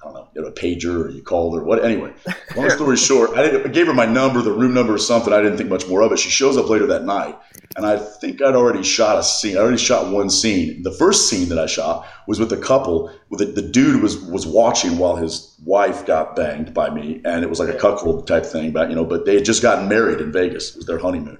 I 0.02 0.06
don't 0.06 0.14
know, 0.14 0.28
you 0.34 0.42
had 0.42 0.50
a 0.50 0.54
pager 0.54 1.04
or 1.04 1.10
you 1.10 1.22
called 1.22 1.56
or 1.56 1.62
what. 1.62 1.84
Anyway, 1.84 2.12
long 2.56 2.68
story 2.70 2.96
short, 2.96 3.30
I, 3.36 3.62
I, 3.62 3.68
gave 3.68 3.86
her 3.86 3.94
my 3.94 4.04
number, 4.04 4.42
the 4.42 4.50
room 4.50 4.74
number 4.74 4.94
or 4.94 4.98
something. 4.98 5.32
I 5.32 5.40
didn't 5.40 5.58
think 5.58 5.70
much 5.70 5.86
more 5.86 6.02
of 6.02 6.10
it. 6.10 6.18
She 6.18 6.28
shows 6.28 6.56
up 6.56 6.68
later 6.68 6.86
that 6.88 7.04
night, 7.04 7.38
and 7.76 7.86
I 7.86 7.98
think 7.98 8.42
I'd 8.42 8.56
already 8.56 8.82
shot 8.82 9.18
a 9.18 9.22
scene. 9.22 9.56
I 9.56 9.60
already 9.60 9.76
shot 9.78 10.12
one 10.12 10.28
scene. 10.28 10.82
The 10.82 10.90
first 10.90 11.28
scene 11.28 11.48
that 11.50 11.58
I 11.58 11.66
shot 11.66 12.04
was 12.26 12.40
with 12.40 12.52
a 12.52 12.56
couple. 12.56 13.12
With 13.30 13.38
the, 13.38 13.62
the 13.62 13.68
dude 13.68 14.02
was 14.02 14.18
was 14.18 14.44
watching 14.44 14.98
while 14.98 15.14
his 15.14 15.56
wife 15.64 16.04
got 16.04 16.34
banged 16.34 16.74
by 16.74 16.90
me, 16.90 17.20
and 17.24 17.44
it 17.44 17.48
was 17.48 17.60
like 17.60 17.68
a 17.68 17.78
cuckold 17.78 18.26
type 18.26 18.44
thing. 18.44 18.72
But 18.72 18.88
you 18.88 18.96
know, 18.96 19.04
but 19.04 19.24
they 19.24 19.36
had 19.36 19.44
just 19.44 19.62
gotten 19.62 19.88
married 19.88 20.20
in 20.20 20.32
Vegas. 20.32 20.70
It 20.70 20.78
was 20.78 20.86
their 20.86 20.98
honeymoon. 20.98 21.38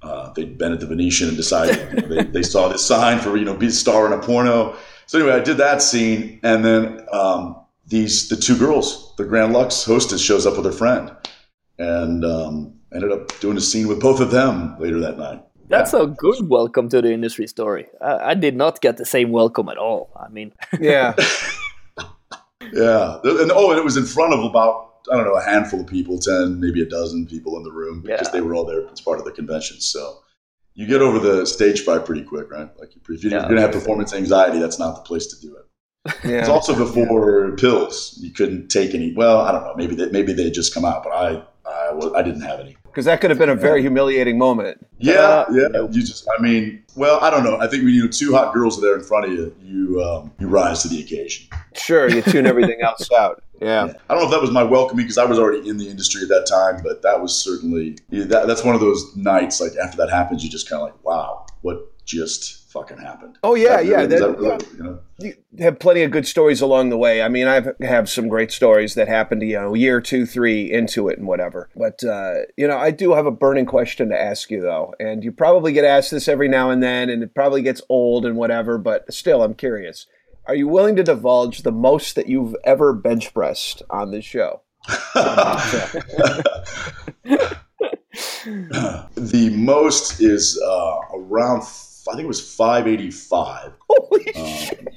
Uh, 0.00 0.32
they'd 0.32 0.56
been 0.56 0.72
at 0.72 0.80
the 0.80 0.86
Venetian 0.86 1.28
and 1.28 1.36
decided 1.36 1.76
you 1.92 2.08
know, 2.08 2.08
they, 2.08 2.22
they 2.30 2.42
saw 2.42 2.68
this 2.68 2.86
sign 2.86 3.18
for 3.18 3.36
you 3.36 3.44
know 3.44 3.54
be 3.54 3.66
a 3.66 3.70
star 3.70 4.06
in 4.06 4.12
a 4.12 4.22
porno. 4.22 4.76
So 5.06 5.18
anyway, 5.18 5.34
I 5.34 5.40
did 5.40 5.58
that 5.58 5.82
scene, 5.82 6.40
and 6.42 6.64
then 6.64 7.06
um, 7.12 7.56
these 7.88 8.28
the 8.28 8.36
two 8.36 8.56
girls, 8.56 9.14
the 9.16 9.24
Grand 9.24 9.52
Lux 9.52 9.84
hostess 9.84 10.20
shows 10.20 10.46
up 10.46 10.56
with 10.56 10.66
her 10.66 10.72
friend, 10.72 11.10
and 11.78 12.24
um, 12.24 12.74
ended 12.94 13.12
up 13.12 13.38
doing 13.40 13.56
a 13.56 13.60
scene 13.60 13.88
with 13.88 14.00
both 14.00 14.20
of 14.20 14.30
them 14.30 14.78
later 14.78 15.00
that 15.00 15.18
night. 15.18 15.42
That's 15.68 15.92
yeah. 15.92 16.02
a 16.02 16.06
good 16.06 16.48
welcome 16.48 16.88
to 16.90 17.02
the 17.02 17.12
industry 17.12 17.46
story. 17.46 17.86
I, 18.00 18.30
I, 18.30 18.34
did 18.34 18.56
not 18.56 18.80
get 18.80 18.96
the 18.96 19.04
same 19.04 19.30
welcome 19.30 19.68
at 19.68 19.76
all. 19.76 20.10
I 20.16 20.28
mean, 20.28 20.52
yeah, 20.80 21.14
yeah, 22.72 23.18
and 23.24 23.52
oh, 23.52 23.70
and 23.70 23.78
it 23.78 23.84
was 23.84 23.96
in 23.96 24.04
front 24.04 24.32
of 24.32 24.44
about 24.44 24.88
I 25.10 25.16
don't 25.16 25.24
know 25.24 25.36
a 25.36 25.42
handful 25.42 25.80
of 25.80 25.86
people, 25.86 26.18
ten, 26.18 26.60
maybe 26.60 26.82
a 26.82 26.86
dozen 26.86 27.26
people 27.26 27.56
in 27.56 27.64
the 27.64 27.72
room 27.72 28.02
because 28.02 28.28
yeah. 28.28 28.32
they 28.32 28.40
were 28.40 28.54
all 28.54 28.64
there 28.64 28.88
as 28.90 29.00
part 29.00 29.18
of 29.18 29.24
the 29.24 29.32
convention. 29.32 29.80
So 29.80 30.20
you 30.74 30.86
get 30.86 31.02
over 31.02 31.18
the 31.18 31.46
stage 31.46 31.82
fright 31.84 32.04
pretty 32.04 32.22
quick, 32.22 32.50
right? 32.50 32.68
Like 32.78 32.90
if 32.96 33.22
you're, 33.22 33.32
yeah. 33.32 33.40
you're 33.40 33.48
gonna 33.48 33.62
have 33.62 33.72
performance 33.72 34.12
anxiety, 34.14 34.58
that's 34.58 34.78
not 34.78 34.94
the 34.94 35.02
place 35.02 35.26
to 35.28 35.40
do 35.40 35.56
it. 35.56 35.67
Yeah. 36.24 36.40
It's 36.40 36.48
also 36.48 36.76
before 36.76 37.52
pills. 37.52 38.16
You 38.20 38.30
couldn't 38.30 38.68
take 38.68 38.94
any. 38.94 39.12
Well, 39.12 39.40
I 39.40 39.52
don't 39.52 39.62
know. 39.62 39.74
Maybe 39.76 39.94
they, 39.94 40.10
maybe 40.10 40.32
they 40.32 40.50
just 40.50 40.74
come 40.74 40.84
out, 40.84 41.02
but 41.02 41.10
I 41.10 41.42
I, 41.68 42.10
I 42.16 42.22
didn't 42.22 42.42
have 42.42 42.60
any. 42.60 42.76
Because 42.84 43.04
that 43.04 43.20
could 43.20 43.30
have 43.30 43.38
been 43.38 43.48
a 43.48 43.54
very 43.54 43.80
humiliating 43.80 44.38
moment. 44.38 44.84
Yeah, 44.98 45.14
uh, 45.14 45.46
yeah. 45.52 45.82
You 45.90 46.02
just, 46.02 46.26
I 46.36 46.42
mean, 46.42 46.82
well, 46.96 47.20
I 47.20 47.30
don't 47.30 47.44
know. 47.44 47.58
I 47.58 47.68
think 47.68 47.84
when 47.84 47.94
you 47.94 48.04
know 48.04 48.08
two 48.08 48.32
hot 48.32 48.52
girls 48.52 48.78
are 48.78 48.80
there 48.80 48.96
in 48.96 49.02
front 49.02 49.26
of 49.26 49.32
you, 49.32 49.54
you 49.62 50.02
um, 50.02 50.32
you 50.40 50.48
rise 50.48 50.82
to 50.82 50.88
the 50.88 51.00
occasion. 51.00 51.46
Sure, 51.74 52.08
you 52.08 52.22
tune 52.22 52.46
everything 52.46 52.80
else 52.82 53.08
out. 53.16 53.42
Yeah. 53.60 53.86
yeah. 53.86 53.92
I 54.08 54.14
don't 54.14 54.22
know 54.22 54.26
if 54.26 54.30
that 54.32 54.40
was 54.40 54.50
my 54.50 54.62
welcoming 54.62 55.04
because 55.04 55.18
I 55.18 55.24
was 55.24 55.38
already 55.38 55.68
in 55.68 55.76
the 55.76 55.88
industry 55.88 56.22
at 56.22 56.28
that 56.28 56.46
time, 56.46 56.82
but 56.82 57.02
that 57.02 57.20
was 57.20 57.36
certainly 57.36 57.98
that, 58.10 58.46
that's 58.46 58.64
one 58.64 58.74
of 58.74 58.80
those 58.80 59.14
nights. 59.16 59.60
Like 59.60 59.72
after 59.76 59.96
that 59.98 60.10
happens, 60.10 60.42
you 60.42 60.50
just 60.50 60.68
kind 60.68 60.82
of 60.82 60.88
like, 60.88 61.04
wow, 61.04 61.46
what 61.60 62.04
just 62.04 62.67
fucking 62.68 62.98
happened. 62.98 63.38
Oh 63.42 63.54
yeah, 63.54 63.76
that, 63.76 63.86
yeah. 63.86 64.06
That, 64.06 64.20
that 64.20 64.38
really, 64.38 64.66
you, 64.76 64.82
know? 64.82 64.98
you, 65.18 65.34
have 65.58 65.78
plenty 65.78 66.02
of 66.02 66.10
good 66.10 66.26
stories 66.26 66.60
along 66.60 66.90
the 66.90 66.98
way. 66.98 67.22
I 67.22 67.28
mean, 67.28 67.48
I 67.48 67.62
have 67.84 68.08
some 68.08 68.28
great 68.28 68.52
stories 68.52 68.94
that 68.94 69.08
happened, 69.08 69.42
you 69.42 69.54
know, 69.54 69.74
year 69.74 70.00
two, 70.00 70.26
three 70.26 70.70
into 70.70 71.08
it 71.08 71.18
and 71.18 71.26
whatever. 71.26 71.70
But 71.74 72.04
uh, 72.04 72.42
you 72.56 72.68
know, 72.68 72.78
I 72.78 72.90
do 72.90 73.14
have 73.14 73.26
a 73.26 73.30
burning 73.30 73.66
question 73.66 74.10
to 74.10 74.20
ask 74.20 74.50
you 74.50 74.60
though, 74.60 74.94
and 75.00 75.24
you 75.24 75.32
probably 75.32 75.72
get 75.72 75.84
asked 75.84 76.10
this 76.10 76.28
every 76.28 76.48
now 76.48 76.70
and 76.70 76.82
then, 76.82 77.08
and 77.08 77.22
it 77.22 77.34
probably 77.34 77.62
gets 77.62 77.82
old 77.88 78.26
and 78.26 78.36
whatever. 78.36 78.78
But 78.78 79.12
still, 79.12 79.42
I'm 79.42 79.54
curious. 79.54 80.06
Are 80.46 80.54
you 80.54 80.68
willing 80.68 80.96
to 80.96 81.02
divulge 81.02 81.62
the 81.62 81.72
most 81.72 82.14
that 82.16 82.28
you've 82.28 82.56
ever 82.64 82.92
bench 82.92 83.34
pressed 83.34 83.82
on 83.90 84.12
this 84.12 84.24
show? 84.24 84.62
the 88.44 89.50
most 89.54 90.20
is 90.22 90.58
uh, 90.64 90.98
around 91.14 91.62
I 92.08 92.12
think 92.12 92.24
it 92.24 92.28
was 92.28 92.54
585. 92.56 93.72
Holy 93.88 94.34
um, 94.34 94.46
shit. 94.46 94.88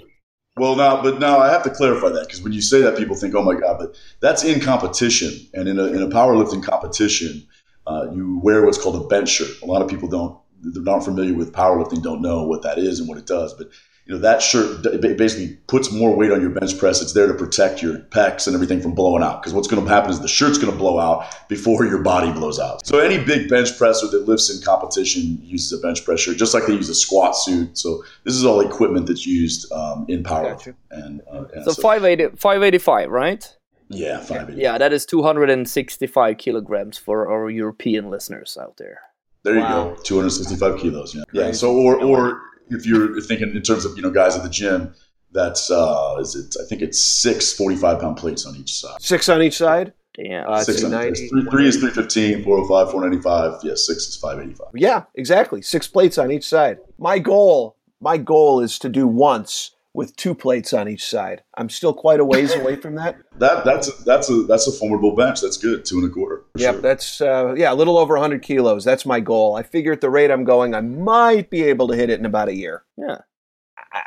Well, 0.58 0.76
now, 0.76 1.02
but 1.02 1.20
now 1.20 1.40
I 1.40 1.50
have 1.50 1.64
to 1.64 1.70
clarify 1.70 2.10
that 2.10 2.28
because 2.28 2.42
when 2.42 2.52
you 2.52 2.62
say 2.62 2.82
that, 2.82 2.98
people 2.98 3.16
think, 3.16 3.34
"Oh 3.36 3.42
my 3.42 3.56
god!" 3.56 3.78
But 3.80 3.96
that's 4.20 4.44
in 4.44 4.60
competition, 4.60 5.48
and 5.54 5.68
in 5.68 5.80
a, 5.80 5.86
in 5.86 6.02
a 6.02 6.08
powerlifting 6.08 6.62
competition, 6.62 7.48
uh, 7.88 8.08
you 8.14 8.40
wear 8.44 8.66
what's 8.66 8.78
called 8.78 9.04
a 9.04 9.08
bench 9.08 9.30
shirt. 9.30 9.50
A 9.62 9.66
lot 9.66 9.82
of 9.82 9.88
people 9.88 10.10
don't, 10.10 10.38
they're 10.62 10.84
not 10.84 11.06
familiar 11.06 11.34
with 11.34 11.54
powerlifting, 11.54 12.04
don't 12.04 12.22
know 12.22 12.44
what 12.44 12.64
that 12.64 12.78
is 12.78 13.00
and 13.00 13.08
what 13.08 13.18
it 13.18 13.26
does. 13.26 13.54
But 13.54 13.70
you 14.12 14.18
know 14.18 14.24
that 14.24 14.42
shirt 14.42 14.84
basically 15.02 15.56
puts 15.68 15.90
more 15.90 16.14
weight 16.14 16.34
on 16.34 16.42
your 16.42 16.50
bench 16.50 16.78
press. 16.78 17.02
It's 17.02 17.14
there 17.14 17.28
to 17.28 17.34
protect 17.34 17.82
your 17.82 18.00
pecs 18.00 18.46
and 18.46 18.54
everything 18.54 18.82
from 18.82 18.94
blowing 18.94 19.24
out. 19.24 19.42
Because 19.42 19.54
what's 19.54 19.70
going 19.70 19.82
to 19.82 19.90
happen 19.90 20.12
is 20.12 20.20
the 20.20 20.28
shirt's 20.28 20.58
going 20.58 20.70
to 20.70 20.78
blow 20.78 21.00
out 21.00 21.34
before 21.48 21.86
your 21.86 22.00
body 22.00 22.30
blows 22.34 22.60
out. 22.60 22.86
So 22.86 23.00
any 23.00 23.24
big 23.24 23.48
bench 23.48 23.78
presser 23.78 24.08
that 24.08 24.28
lifts 24.28 24.54
in 24.54 24.62
competition 24.66 25.40
uses 25.42 25.72
a 25.72 25.82
bench 25.82 26.04
press 26.04 26.20
shirt, 26.20 26.36
just 26.36 26.54
like 26.54 26.66
they 26.66 26.74
use 26.74 26.90
a 26.90 26.96
squat 26.96 27.38
suit. 27.38 27.78
So 27.78 28.04
this 28.26 28.36
is 28.36 28.44
all 28.44 28.60
equipment 28.60 29.08
that's 29.08 29.26
used 29.26 29.72
um, 29.72 30.06
in 30.10 30.24
power. 30.24 30.60
And, 30.90 31.22
uh, 31.32 31.46
and, 31.54 31.64
so, 31.64 31.72
so 31.72 31.82
580, 31.82 32.36
585, 32.36 33.10
right? 33.10 33.58
Yeah, 33.88 34.18
585. 34.18 34.58
Yeah, 34.58 34.78
that 34.78 34.92
is 34.92 35.06
265 35.06 36.38
kilograms 36.38 36.98
for 36.98 37.32
our 37.32 37.50
European 37.50 38.10
listeners 38.10 38.58
out 38.60 38.76
there. 38.76 39.00
There 39.44 39.56
wow. 39.56 39.92
you 39.92 39.96
go, 39.96 40.02
265 40.04 40.80
kilos. 40.82 41.16
Yeah, 41.16 41.24
yeah. 41.32 41.52
So 41.54 41.74
or 41.74 42.00
or 42.04 42.51
if 42.72 42.86
you're 42.86 43.20
thinking 43.22 43.56
in 43.56 43.62
terms 43.62 43.86
of 43.86 43.96
you 43.96 44.02
know 44.02 44.12
guys 44.12 44.36
at 44.36 44.44
the 44.44 44.50
gym, 44.50 44.94
that's 45.32 45.70
uh, 45.72 46.18
is 46.20 46.36
it? 46.36 46.56
I 46.62 46.68
think 46.68 46.82
it's 46.82 47.00
six 47.00 47.54
45 47.54 48.00
pound 48.00 48.18
plates 48.18 48.46
on 48.46 48.56
each 48.56 48.74
side. 48.74 49.02
Six 49.02 49.30
on 49.30 49.42
each 49.42 49.58
side. 49.58 49.94
Damn. 50.14 50.50
Uh, 50.50 50.62
six 50.62 50.82
three, 50.82 51.46
three 51.50 51.68
is 51.68 51.78
315, 51.78 52.44
405, 52.44 52.92
495. 52.92 53.62
Yeah, 53.64 53.76
six 53.76 54.08
is 54.08 54.18
585. 54.18 54.68
Yeah, 54.76 55.04
exactly. 55.16 55.62
Six 55.62 55.88
plates 55.88 56.18
on 56.18 56.32
each 56.32 56.46
side. 56.46 56.80
My 56.98 57.18
goal, 57.18 57.78
my 58.02 58.18
goal 58.18 58.60
is 58.60 58.78
to 58.80 58.90
do 58.90 59.08
once 59.08 59.72
with 59.94 60.16
two 60.16 60.34
plates 60.34 60.74
on 60.74 60.88
each 60.88 61.06
side. 61.06 61.44
I'm 61.56 61.70
still 61.70 61.94
quite 61.94 62.20
a 62.20 62.26
ways 62.26 62.54
away 62.56 62.76
from 62.76 62.96
that. 62.96 63.18
that 63.40 63.66
that's 63.66 63.88
a, 63.88 64.04
that's 64.04 64.30
a 64.30 64.44
that's 64.44 64.68
a 64.68 64.72
formidable 64.72 65.16
bench. 65.16 65.42
That's 65.42 65.58
good, 65.58 65.86
two 65.86 65.98
and 65.98 66.10
a 66.10 66.10
quarter. 66.10 66.44
Yep, 66.56 66.74
sure. 66.74 66.82
that's 66.82 67.22
uh, 67.22 67.54
yeah, 67.58 67.74
a 67.74 67.76
little 67.76 67.98
over 67.98 68.14
100 68.14 68.42
kilos. 68.42 68.84
That's 68.84 69.06
my 69.06 69.20
goal. 69.20 69.56
I 69.56 69.64
figure 69.64 69.92
at 69.92 70.02
the 70.02 70.10
rate 70.10 70.32
I'm 70.32 70.44
going, 70.44 70.74
I 70.74 70.82
might 70.82 71.50
be 71.50 71.64
able 71.64 71.88
to 71.90 71.96
hit 71.96 72.10
it 72.10 72.20
in 72.20 72.26
about 72.26 72.50
a 72.50 72.56
year. 72.56 72.84
Yeah, 72.98 73.20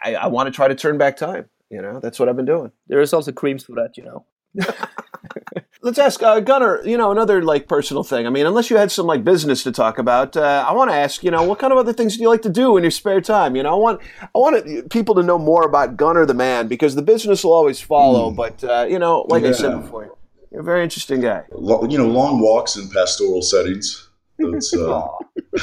I, 0.05 0.15
I 0.15 0.27
want 0.29 0.47
to 0.47 0.53
try 0.53 0.69
to 0.69 0.75
turn 0.75 0.99
back 0.99 1.17
time. 1.17 1.49
You 1.71 1.83
know, 1.83 2.01
that's 2.01 2.19
what 2.19 2.29
I've 2.29 2.37
been 2.37 2.45
doing. 2.45 2.73
There 2.87 3.01
is 3.01 3.13
also 3.13 3.33
creams 3.33 3.65
for 3.65 3.75
that, 3.75 3.97
you 3.97 4.05
know. 4.05 4.25
Let's 5.85 5.99
ask 5.99 6.23
uh, 6.23 6.41
Gunner. 6.41 6.81
You 6.87 6.97
know, 6.97 7.13
another 7.13 7.43
like 7.43 7.69
personal 7.69 8.03
thing. 8.03 8.27
I 8.27 8.31
mean, 8.31 8.47
unless 8.47 8.71
you 8.71 8.79
had 8.79 8.91
some 8.91 9.05
like 9.05 9.23
business 9.23 9.63
to 9.65 9.71
talk 9.71 9.99
about, 9.99 10.35
uh, 10.35 10.65
I 10.67 10.73
want 10.73 10.91
to 10.91 10.97
ask. 10.97 11.23
You 11.23 11.31
know, 11.31 11.43
what 11.43 11.59
kind 11.59 11.75
of 11.75 11.79
other 11.79 11.93
things 11.93 12.17
do 12.17 12.23
you 12.23 12.31
like 12.31 12.41
to 12.43 12.49
do 12.49 12.79
in 12.79 12.85
your 12.85 12.91
spare 12.91 13.21
time? 13.21 13.55
You 13.55 13.63
know, 13.63 13.75
I 13.75 13.77
want 13.77 14.01
I 14.23 14.39
want 14.39 14.91
people 14.91 15.15
to 15.17 15.23
know 15.23 15.39
more 15.39 15.63
about 15.63 15.99
Gunner 15.99 16.25
the 16.25 16.33
man 16.33 16.69
because 16.69 16.95
the 16.95 17.03
business 17.03 17.45
will 17.45 17.53
always 17.53 17.83
follow. 17.83 18.31
Mm. 18.31 18.37
But 18.37 18.65
uh, 18.65 18.87
you 18.89 18.99
know, 18.99 19.27
like 19.29 19.43
yeah. 19.43 19.51
I 19.51 19.53
said 19.53 19.83
before, 19.83 20.17
you're 20.51 20.63
a 20.63 20.65
very 20.65 20.83
interesting 20.83 21.21
guy. 21.21 21.43
You 21.53 21.99
know, 21.99 22.07
long 22.07 22.41
walks 22.41 22.77
in 22.77 22.89
pastoral 22.89 23.43
settings. 23.43 24.09
Uh, 24.43 25.07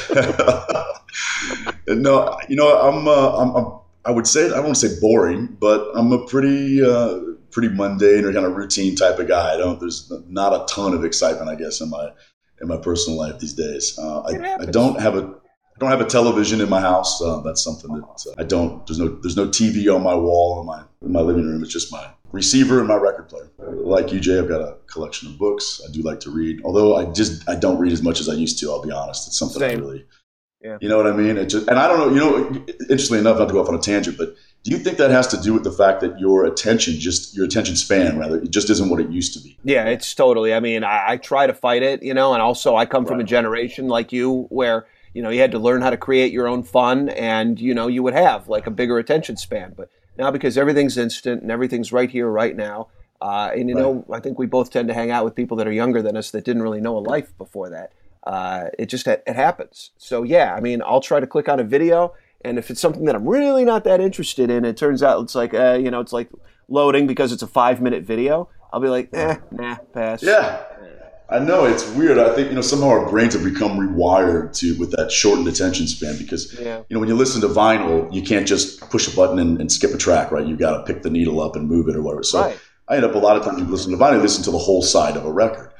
no, 1.88 2.38
you 2.48 2.56
know, 2.56 2.80
I'm, 2.80 3.08
uh, 3.08 3.38
I'm, 3.38 3.56
I'm, 3.56 3.80
i 4.06 4.12
would 4.12 4.28
say 4.28 4.46
I 4.46 4.50
don't 4.50 4.66
want 4.66 4.76
to 4.76 4.88
say 4.88 5.00
boring, 5.02 5.58
but 5.60 5.92
I'm 5.96 6.12
a 6.12 6.26
pretty 6.28 6.86
uh, 6.86 7.20
pretty 7.52 7.70
mundane 7.70 8.26
or 8.26 8.34
kind 8.34 8.46
of 8.46 8.56
routine 8.56 8.96
type 8.96 9.20
of 9.20 9.28
guy. 9.28 9.54
I 9.54 9.58
don't. 9.58 9.80
There's 9.80 10.12
not 10.28 10.54
a 10.54 10.66
ton 10.74 10.94
of 10.94 11.04
excitement, 11.04 11.50
I 11.50 11.56
guess, 11.56 11.82
in 11.82 11.90
my 11.90 12.12
in 12.62 12.68
my 12.68 12.78
personal 12.78 13.18
life 13.18 13.40
these 13.40 13.54
days. 13.54 13.98
Uh, 13.98 14.22
I, 14.22 14.62
I, 14.62 14.66
don't 14.66 15.00
have 15.02 15.16
a 15.16 15.22
I 15.22 15.80
don't 15.80 15.90
have 15.90 16.02
a 16.02 16.06
television 16.06 16.62
in 16.62 16.70
my 16.70 16.80
house. 16.80 17.22
Uh, 17.22 17.42
that's 17.42 17.64
something 17.64 17.92
that 17.94 18.04
uh, 18.04 18.34
I 18.38 18.44
don't. 18.44 18.86
There's 18.86 19.00
no 19.00 19.08
there's 19.08 19.36
no 19.36 19.48
TV 19.48 19.94
on 19.94 20.04
my 20.04 20.16
wall 20.16 20.62
in 20.62 20.68
my 20.68 20.84
in 21.02 21.12
my 21.12 21.22
living 21.22 21.48
room. 21.48 21.64
It's 21.64 21.74
just 21.74 21.92
my 21.92 22.08
receiver 22.32 22.80
and 22.80 22.88
my 22.88 22.96
record 22.96 23.30
player. 23.30 23.50
Like 23.60 24.12
you, 24.14 24.20
Jay, 24.20 24.38
I've 24.38 24.48
got 24.48 24.62
a 24.62 24.78
collection 24.88 25.30
of 25.30 25.38
books. 25.38 25.82
I 25.88 25.92
do 25.92 26.02
like 26.02 26.20
to 26.22 26.32
read, 26.32 26.62
although 26.64 26.96
I 26.96 27.06
just 27.12 27.48
I 27.50 27.56
don't 27.56 27.80
read 27.80 27.94
as 27.94 28.04
much 28.04 28.20
as 28.20 28.30
I 28.30 28.34
used 28.34 28.60
to. 28.60 28.72
I'll 28.72 28.82
be 28.82 28.92
honest. 28.92 29.28
It's 29.28 29.38
something 29.38 29.60
Same. 29.60 29.80
I 29.80 29.82
really. 29.82 30.06
Yeah. 30.62 30.78
You 30.80 30.90
know 30.90 30.98
what 30.98 31.08
I 31.08 31.12
mean? 31.14 31.38
It 31.38 31.48
just, 31.48 31.68
and 31.68 31.80
I 31.80 31.88
don't 31.88 31.98
know. 32.00 32.14
You 32.14 32.20
know, 32.20 32.66
interestingly 32.82 33.20
enough, 33.20 33.40
not 33.40 33.48
to 33.48 33.54
go 33.54 33.62
off 33.62 33.70
on 33.70 33.74
a 33.74 33.80
tangent, 33.80 34.18
but 34.18 34.36
do 34.64 34.72
you 34.72 34.78
think 34.78 34.98
that 34.98 35.10
has 35.10 35.28
to 35.28 35.38
do 35.38 35.54
with 35.54 35.64
the 35.64 35.72
fact 35.72 36.02
that 36.02 36.20
your 36.20 36.46
attention, 36.46 37.00
just 37.00 37.36
your 37.36 37.46
attention 37.46 37.76
span, 37.76 38.20
rather, 38.20 38.38
it 38.38 38.52
just 38.52 38.70
isn't 38.70 38.90
what 38.90 39.00
it 39.00 39.10
used 39.10 39.34
to 39.34 39.40
be? 39.40 39.58
Yeah, 39.64 39.86
it's 39.86 40.14
totally. 40.14 40.54
I 40.54 40.60
mean, 40.60 40.84
I, 40.84 41.12
I 41.12 41.18
try 41.18 41.48
to 41.48 41.54
fight 41.54 41.82
it, 41.82 42.04
you 42.04 42.14
know, 42.14 42.34
and 42.34 42.42
also 42.44 42.76
I 42.76 42.86
come 42.86 43.04
right. 43.04 43.10
from 43.10 43.20
a 43.20 43.24
generation 43.24 43.88
like 43.88 44.12
you 44.12 44.44
where 44.50 44.86
you 45.14 45.24
know 45.24 45.30
you 45.30 45.42
had 45.42 45.52
to 45.52 45.60
learn 45.60 45.82
how 45.82 45.90
to 45.90 45.98
create 45.98 46.32
your 46.32 46.48
own 46.48 46.62
fun, 46.62 47.10
and 47.10 47.60
you 47.60 47.74
know 47.74 47.88
you 47.88 48.04
would 48.04 48.14
have 48.14 48.48
like 48.48 48.68
a 48.68 48.72
bigger 48.72 49.00
attention 49.00 49.36
span. 49.36 49.74
But 49.76 49.90
now 50.18 50.30
because 50.30 50.58
everything's 50.60 50.96
instant 50.96 51.42
and 51.42 51.50
everything's 51.50 51.92
right 51.92 52.10
here, 52.10 52.28
right 52.28 52.56
now, 52.56 52.90
uh, 53.20 53.50
and 53.56 53.68
you 53.68 53.76
right. 53.76 53.82
know, 53.82 54.06
I 54.12 54.20
think 54.20 54.38
we 54.38 54.46
both 54.46 54.70
tend 54.70 54.88
to 54.90 54.94
hang 54.94 55.10
out 55.10 55.26
with 55.26 55.34
people 55.34 55.58
that 55.58 55.68
are 55.68 55.74
younger 55.74 56.04
than 56.04 56.16
us 56.16 56.30
that 56.32 56.46
didn't 56.46 56.62
really 56.62 56.82
know 56.82 56.98
a 56.98 57.00
life 57.00 57.36
before 57.40 57.72
that. 57.72 57.94
Uh, 58.24 58.66
it 58.78 58.86
just 58.86 59.08
it 59.08 59.28
happens. 59.28 59.90
So 59.98 60.22
yeah, 60.22 60.54
I 60.54 60.60
mean, 60.60 60.84
I'll 60.86 61.02
try 61.02 61.20
to 61.20 61.26
click 61.26 61.50
on 61.50 61.60
a 61.60 61.64
video 61.64 62.14
and 62.44 62.58
if 62.58 62.70
it's 62.70 62.82
something 62.82 63.06
that 63.06 63.16
I'm 63.16 63.28
really 63.28 63.66
not 63.66 63.84
that 63.84 64.02
interested 64.02 64.50
in, 64.50 64.66
it 64.66 64.78
turns 64.78 65.04
out 65.04 65.22
it's 65.24 65.36
like, 65.36 65.54
uh, 65.54 65.80
you 65.82 65.92
know, 65.92 66.00
it's 66.00 66.14
like 66.14 66.30
loading 66.68 67.08
because 67.08 67.32
it's 67.32 67.44
a 67.44 67.48
five 67.48 67.82
minute 67.82 68.04
video. 68.04 68.50
I'll 68.74 68.80
be 68.80 68.88
like, 68.88 69.10
eh, 69.14 69.38
nah, 69.52 69.76
pass. 69.94 70.24
Yeah. 70.24 70.64
I 71.32 71.40
know 71.40 71.64
it's 71.64 71.88
weird. 71.92 72.18
I 72.18 72.36
think 72.36 72.50
you 72.50 72.56
know 72.56 72.62
somehow 72.62 72.90
our 72.90 73.10
brains 73.10 73.34
have 73.36 73.44
become 73.44 73.78
rewired 73.78 74.54
to 74.58 74.78
with 74.78 74.92
that 74.92 75.14
shortened 75.14 75.48
attention 75.48 75.88
span 75.88 76.18
because 76.18 76.60
yeah. 76.60 76.80
you 76.90 76.94
know 76.94 77.00
when 77.00 77.08
you 77.08 77.16
listen 77.16 77.40
to 77.42 77.48
vinyl, 77.48 78.14
you 78.14 78.22
can't 78.22 78.46
just 78.46 78.82
push 78.90 79.12
a 79.12 79.16
button 79.16 79.40
and, 79.40 79.62
and 79.62 79.72
skip 79.72 79.92
a 79.92 79.98
track, 79.98 80.30
right? 80.32 80.46
You 80.46 80.58
got 80.58 80.78
to 80.78 80.94
pick 80.94 81.04
the 81.04 81.10
needle 81.10 81.40
up 81.40 81.56
and 81.56 81.70
move 81.70 81.88
it 81.88 81.96
or 81.96 82.02
whatever. 82.02 82.24
So 82.24 82.42
right. 82.42 82.60
I 82.90 82.98
end 82.98 83.06
up 83.06 83.16
a 83.16 83.18
lot 83.18 83.38
of 83.38 83.46
times 83.46 83.60
you 83.60 83.66
listen 83.66 83.92
to 83.92 83.98
vinyl, 83.98 84.22
listen 84.22 84.44
to 84.44 84.52
the 84.52 84.58
whole 84.58 84.82
side 84.82 85.16
of 85.16 85.26
a 85.26 85.32
record. 85.32 85.72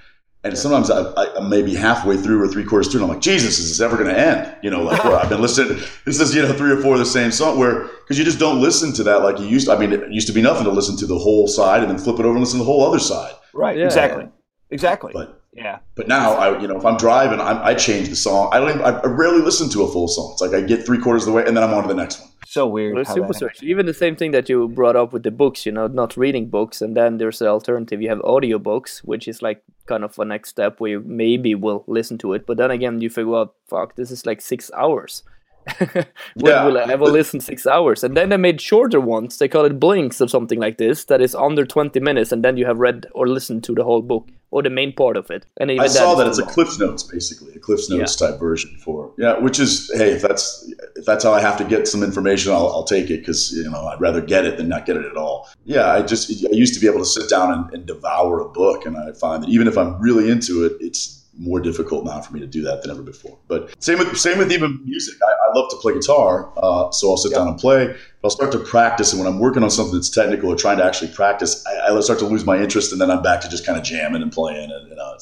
And 0.44 0.58
sometimes 0.58 0.90
I, 0.90 1.02
I, 1.02 1.38
am 1.38 1.50
maybe 1.50 1.76
halfway 1.76 2.18
through 2.18 2.42
or 2.42 2.48
three 2.48 2.64
quarters 2.64 2.88
through, 2.88 3.02
and 3.02 3.12
I'm 3.12 3.16
like, 3.16 3.22
Jesus, 3.22 3.60
is 3.60 3.70
this 3.70 3.80
ever 3.80 3.96
going 3.96 4.10
to 4.10 4.20
end? 4.20 4.56
You 4.64 4.72
know, 4.72 4.82
like 4.82 5.04
where 5.04 5.16
I've 5.16 5.30
been 5.30 5.42
listening. 5.42 5.78
This 6.04 6.20
is 6.20 6.34
you 6.34 6.42
know 6.42 6.52
three 6.54 6.72
or 6.72 6.82
four 6.82 6.94
of 6.94 7.00
the 7.00 7.06
same 7.06 7.30
song. 7.32 7.60
Where 7.60 7.84
because 7.84 8.18
you 8.18 8.26
just 8.26 8.40
don't 8.40 8.60
listen 8.60 8.92
to 8.94 9.04
that 9.04 9.22
like 9.22 9.40
you 9.40 9.46
used. 9.46 9.68
to. 9.68 9.74
I 9.74 9.78
mean, 9.78 9.94
it 9.94 10.12
used 10.12 10.28
to 10.28 10.34
be 10.34 10.42
nothing 10.42 10.64
to 10.64 10.72
listen 10.72 10.98
to 10.98 11.06
the 11.06 11.18
whole 11.18 11.48
side 11.48 11.84
and 11.84 11.92
then 11.92 12.00
flip 12.00 12.20
it 12.20 12.26
over 12.26 12.32
and 12.32 12.40
listen 12.40 12.58
to 12.58 12.66
the 12.66 12.72
whole 12.72 12.84
other 12.84 13.00
side. 13.00 13.34
Right. 13.54 13.78
Yeah. 13.78 13.86
Exactly. 13.86 14.30
Exactly. 14.72 15.12
But 15.14 15.41
yeah. 15.54 15.80
But 15.96 16.08
now 16.08 16.34
I, 16.34 16.60
you 16.60 16.68
know, 16.68 16.78
if 16.78 16.86
I'm 16.86 16.98
driving, 16.98 17.40
I'm, 17.40 17.58
i 17.60 17.74
change 17.74 18.10
the 18.10 18.16
song. 18.16 18.50
I 18.52 18.60
don't. 18.60 18.70
Even, 18.70 18.82
I 18.82 19.02
rarely 19.04 19.42
listen 19.42 19.70
to 19.70 19.84
a 19.84 19.92
full 19.92 20.08
song. 20.08 20.32
It's 20.34 20.42
like 20.42 20.54
I 20.54 20.62
get 20.62 20.86
three 20.86 21.00
quarters 21.00 21.24
of 21.24 21.28
the 21.28 21.34
way, 21.34 21.46
and 21.46 21.56
then 21.56 21.64
I'm 21.64 21.74
on 21.74 21.84
to 21.84 21.88
the 21.88 21.96
next 21.96 22.20
one 22.20 22.32
so 22.52 22.68
weird. 22.68 22.96
Well, 22.96 23.06
super 23.06 23.34
strange. 23.34 23.64
Even 23.64 23.86
the 23.86 23.94
same 23.94 24.18
thing 24.18 24.32
that 24.32 24.50
you 24.50 24.68
brought 24.68 24.98
up 24.98 25.14
with 25.14 25.24
the 25.24 25.32
books, 25.32 25.66
you 25.66 25.72
know, 25.72 25.88
not 25.88 26.18
reading 26.18 26.50
books, 26.50 26.82
and 26.82 26.98
then 26.98 27.18
there's 27.18 27.40
the 27.40 27.48
alternative. 27.48 28.02
You 28.02 28.10
have 28.10 28.20
audiobooks, 28.20 29.00
which 29.00 29.28
is 29.28 29.42
like 29.42 29.64
kind 29.86 30.04
of 30.04 30.20
a 30.20 30.26
next 30.26 30.50
step 30.50 30.80
where 30.80 30.92
you 30.92 31.04
maybe 31.06 31.56
will 31.56 31.86
listen 31.88 32.18
to 32.20 32.34
it, 32.34 32.46
but 32.46 32.58
then 32.58 32.70
again, 32.70 33.00
you 33.00 33.10
figure 33.10 33.36
out, 33.36 33.56
fuck, 33.70 33.96
this 33.96 34.12
is 34.12 34.26
like 34.26 34.42
six 34.42 34.70
hours. 34.76 35.24
when 35.78 36.06
yeah. 36.36 36.66
will 36.66 36.78
I 36.78 36.84
ever 36.92 37.06
listen 37.06 37.40
six 37.40 37.66
hours? 37.66 38.04
And 38.04 38.18
then 38.18 38.30
they 38.30 38.38
made 38.38 38.60
shorter 38.60 39.00
ones. 39.00 39.38
They 39.38 39.48
call 39.48 39.64
it 39.66 39.80
blinks 39.80 40.20
or 40.20 40.28
something 40.28 40.60
like 40.60 40.78
this. 40.78 41.06
That 41.06 41.22
is 41.22 41.36
under 41.36 41.66
twenty 41.66 42.00
minutes, 42.00 42.32
and 42.32 42.44
then 42.44 42.58
you 42.58 42.66
have 42.66 42.80
read 42.80 43.06
or 43.14 43.28
listened 43.28 43.64
to 43.66 43.76
the 43.76 43.84
whole 43.84 44.02
book 44.02 44.28
or 44.52 44.62
the 44.62 44.70
main 44.70 44.94
part 44.94 45.18
of 45.18 45.32
it. 45.32 45.46
And 45.60 45.72
I 45.72 45.88
saw 45.88 46.14
that 46.16 46.28
it's 46.28 46.38
a 46.38 46.46
Cliff 46.46 46.78
Notes, 46.80 47.04
basically 47.04 47.54
a 47.56 47.60
Cliff 47.60 47.80
Notes 47.90 48.20
yeah. 48.20 48.28
type 48.28 48.40
version 48.40 48.78
for 48.78 49.14
yeah. 49.18 49.40
Which 49.40 49.60
is 49.60 49.90
hey, 49.96 50.12
if 50.12 50.22
that's 50.22 50.72
if 50.96 51.06
that's 51.06 51.24
how 51.24 51.32
I 51.34 51.42
have 51.42 51.58
to 51.58 51.64
get 51.64 51.88
some 51.88 52.04
information, 52.04 52.52
I'll, 52.52 52.68
I'll 52.68 52.84
take 52.84 53.10
it 53.10 53.20
because 53.20 53.52
you 53.54 53.70
know 53.70 53.88
I'd 53.88 54.02
rather 54.02 54.22
get 54.22 54.46
it 54.46 54.58
than 54.58 54.68
not 54.68 54.86
get 54.86 54.98
it 54.98 55.06
at 55.06 55.18
all. 55.18 55.50
Yeah, 55.64 55.92
I 55.92 56.02
just 56.02 56.30
I 56.46 56.52
used 56.52 56.74
to 56.76 56.80
be 56.80 56.88
able 56.88 57.00
to 57.00 57.06
sit 57.06 57.30
down 57.30 57.54
and, 57.54 57.74
and 57.74 57.86
devour 57.86 58.42
a 58.42 58.50
book, 58.50 58.86
and 58.86 58.98
I 58.98 59.14
find 59.14 59.44
that 59.44 59.50
even 59.50 59.68
if 59.68 59.78
I'm 59.78 60.00
really 60.02 60.30
into 60.30 60.66
it, 60.66 60.74
it's 60.80 61.21
more 61.42 61.60
difficult 61.60 62.06
now 62.06 62.22
for 62.22 62.34
me 62.34 62.40
to 62.40 62.48
do 62.48 62.62
that 62.62 62.82
than 62.82 62.92
ever 62.92 63.02
before. 63.02 63.38
But 63.48 63.74
same 63.84 63.98
with 63.98 64.16
same 64.18 64.38
with 64.38 64.52
even 64.52 64.80
music. 64.86 65.16
I, 65.28 65.32
I 65.32 65.60
love 65.60 65.70
to 65.72 65.78
play 65.78 65.94
guitar, 65.94 66.52
uh, 66.58 66.92
so 66.92 67.10
I'll 67.10 67.18
sit 67.18 67.34
down 67.34 67.48
and 67.48 67.58
play. 67.58 67.88
But 67.88 67.96
I'll 68.24 68.30
start 68.30 68.52
to 68.52 68.60
practice, 68.60 69.12
and 69.12 69.22
when 69.22 69.32
I'm 69.32 69.40
working 69.40 69.64
on 69.64 69.72
something 69.72 69.96
that's 69.96 70.10
technical 70.10 70.50
or 70.50 70.56
trying 70.56 70.78
to 70.78 70.86
actually 70.86 71.12
practice, 71.12 71.66
I, 71.66 71.96
I 71.96 72.00
start 72.02 72.20
to 72.20 72.26
lose 72.26 72.46
my 72.46 72.62
interest, 72.62 72.92
and 72.92 73.02
then 73.02 73.10
I'm 73.10 73.24
back 73.24 73.42
to 73.42 73.50
just 73.50 73.66
kind 73.66 73.78
of 73.78 73.84
jamming 73.84 74.22
and 74.22 74.32
playing. 74.32 74.72
And 74.72 74.90
you 74.90 74.96
know, 74.96 75.18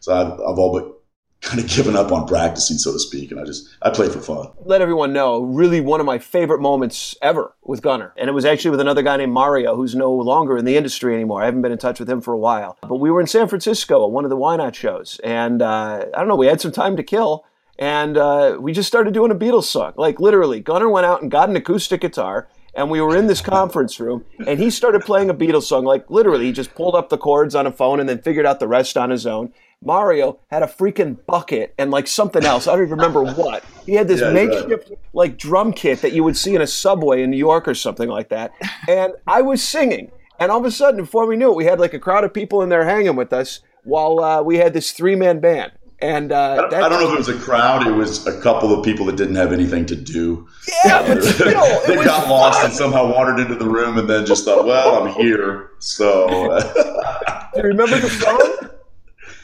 so 0.00 0.12
I've, 0.12 0.32
I've 0.32 0.58
all 0.58 0.72
but 0.72 0.99
kind 1.40 1.58
of 1.60 1.68
given 1.68 1.96
up 1.96 2.12
on 2.12 2.26
practicing, 2.26 2.76
so 2.76 2.92
to 2.92 2.98
speak, 2.98 3.30
and 3.30 3.40
I 3.40 3.44
just 3.44 3.68
I 3.82 3.90
play 3.90 4.08
for 4.08 4.20
fun. 4.20 4.48
Let 4.64 4.82
everyone 4.82 5.12
know, 5.12 5.40
really 5.40 5.80
one 5.80 6.00
of 6.00 6.06
my 6.06 6.18
favorite 6.18 6.60
moments 6.60 7.16
ever 7.22 7.54
with 7.62 7.82
Gunner. 7.82 8.12
and 8.16 8.28
it 8.28 8.32
was 8.32 8.44
actually 8.44 8.72
with 8.72 8.80
another 8.80 9.02
guy 9.02 9.16
named 9.16 9.32
Mario, 9.32 9.74
who's 9.76 9.94
no 9.94 10.12
longer 10.12 10.58
in 10.58 10.64
the 10.64 10.76
industry 10.76 11.14
anymore. 11.14 11.42
I 11.42 11.46
haven't 11.46 11.62
been 11.62 11.72
in 11.72 11.78
touch 11.78 11.98
with 11.98 12.10
him 12.10 12.20
for 12.20 12.34
a 12.34 12.38
while, 12.38 12.76
but 12.82 12.96
we 12.96 13.10
were 13.10 13.20
in 13.20 13.26
San 13.26 13.48
Francisco 13.48 14.04
at 14.04 14.12
one 14.12 14.24
of 14.24 14.30
the 14.30 14.36
Why 14.36 14.56
Not 14.56 14.74
shows, 14.74 15.20
and 15.24 15.62
uh, 15.62 16.06
I 16.14 16.18
don't 16.18 16.28
know, 16.28 16.36
we 16.36 16.46
had 16.46 16.60
some 16.60 16.72
time 16.72 16.96
to 16.96 17.02
kill. 17.02 17.44
And 17.78 18.18
uh, 18.18 18.58
we 18.60 18.74
just 18.74 18.88
started 18.88 19.14
doing 19.14 19.30
a 19.30 19.34
Beatles 19.34 19.64
song. 19.64 19.94
Like 19.96 20.20
literally, 20.20 20.60
Gunner 20.60 20.90
went 20.90 21.06
out 21.06 21.22
and 21.22 21.30
got 21.30 21.48
an 21.48 21.56
acoustic 21.56 22.02
guitar, 22.02 22.46
and 22.74 22.90
we 22.90 23.00
were 23.00 23.16
in 23.16 23.26
this 23.26 23.40
conference 23.40 23.98
room 23.98 24.24
and 24.46 24.58
he 24.58 24.70
started 24.70 25.02
playing 25.02 25.30
a 25.30 25.34
Beatles 25.34 25.64
song 25.64 25.84
like 25.84 26.08
literally 26.10 26.46
he 26.46 26.52
just 26.52 26.74
pulled 26.74 26.94
up 26.94 27.08
the 27.08 27.18
chords 27.18 27.54
on 27.54 27.66
a 27.66 27.72
phone 27.72 28.00
and 28.00 28.08
then 28.08 28.20
figured 28.20 28.46
out 28.46 28.60
the 28.60 28.68
rest 28.68 28.96
on 28.96 29.10
his 29.10 29.26
own 29.26 29.52
Mario 29.82 30.38
had 30.50 30.62
a 30.62 30.66
freaking 30.66 31.16
bucket 31.26 31.74
and 31.78 31.90
like 31.90 32.06
something 32.06 32.44
else. 32.44 32.66
I 32.66 32.72
don't 32.72 32.84
even 32.84 32.98
remember 32.98 33.24
what. 33.34 33.64
He 33.86 33.94
had 33.94 34.08
this 34.08 34.20
yeah, 34.20 34.32
makeshift 34.32 34.92
like 35.12 35.38
drum 35.38 35.72
kit 35.72 36.02
that 36.02 36.12
you 36.12 36.22
would 36.22 36.36
see 36.36 36.54
in 36.54 36.60
a 36.60 36.66
subway 36.66 37.22
in 37.22 37.30
New 37.30 37.38
York 37.38 37.66
or 37.66 37.74
something 37.74 38.08
like 38.08 38.28
that. 38.28 38.52
And 38.88 39.14
I 39.26 39.42
was 39.42 39.62
singing. 39.62 40.12
And 40.38 40.50
all 40.50 40.58
of 40.58 40.64
a 40.64 40.70
sudden, 40.70 41.00
before 41.00 41.26
we 41.26 41.36
knew 41.36 41.50
it, 41.50 41.56
we 41.56 41.64
had 41.64 41.80
like 41.80 41.94
a 41.94 41.98
crowd 41.98 42.24
of 42.24 42.32
people 42.32 42.62
in 42.62 42.68
there 42.68 42.84
hanging 42.84 43.16
with 43.16 43.32
us 43.32 43.60
while 43.84 44.20
uh, 44.20 44.42
we 44.42 44.56
had 44.56 44.72
this 44.72 44.92
three 44.92 45.14
man 45.14 45.40
band. 45.40 45.72
And 46.02 46.32
uh, 46.32 46.52
I, 46.52 46.56
don't, 46.56 46.74
I, 46.74 46.88
don't, 46.88 47.02
know 47.02 47.08
if 47.08 47.14
it 47.14 47.18
was 47.18 47.28
a 47.28 47.38
crowd. 47.38 47.86
It 47.86 47.90
was 47.90 48.26
a 48.26 48.40
couple 48.40 48.72
of 48.72 48.82
people 48.82 49.04
that 49.06 49.16
didn't 49.16 49.34
have 49.34 49.52
anything 49.52 49.84
to 49.84 49.96
do. 49.96 50.48
Yeah, 50.82 51.06
but 51.06 51.22
still, 51.24 51.80
they 51.86 51.96
got 51.96 52.22
fun. 52.22 52.30
lost 52.30 52.64
and 52.64 52.72
somehow 52.72 53.12
wandered 53.12 53.38
into 53.38 53.54
the 53.54 53.68
room 53.68 53.98
and 53.98 54.08
then 54.08 54.24
just 54.24 54.46
thought, 54.46 54.64
"Well, 54.64 55.06
I'm 55.06 55.12
here." 55.12 55.72
So, 55.78 56.26
do 57.54 57.60
you 57.60 57.68
remember 57.68 57.98
the 57.98 58.08
song? 58.08 58.70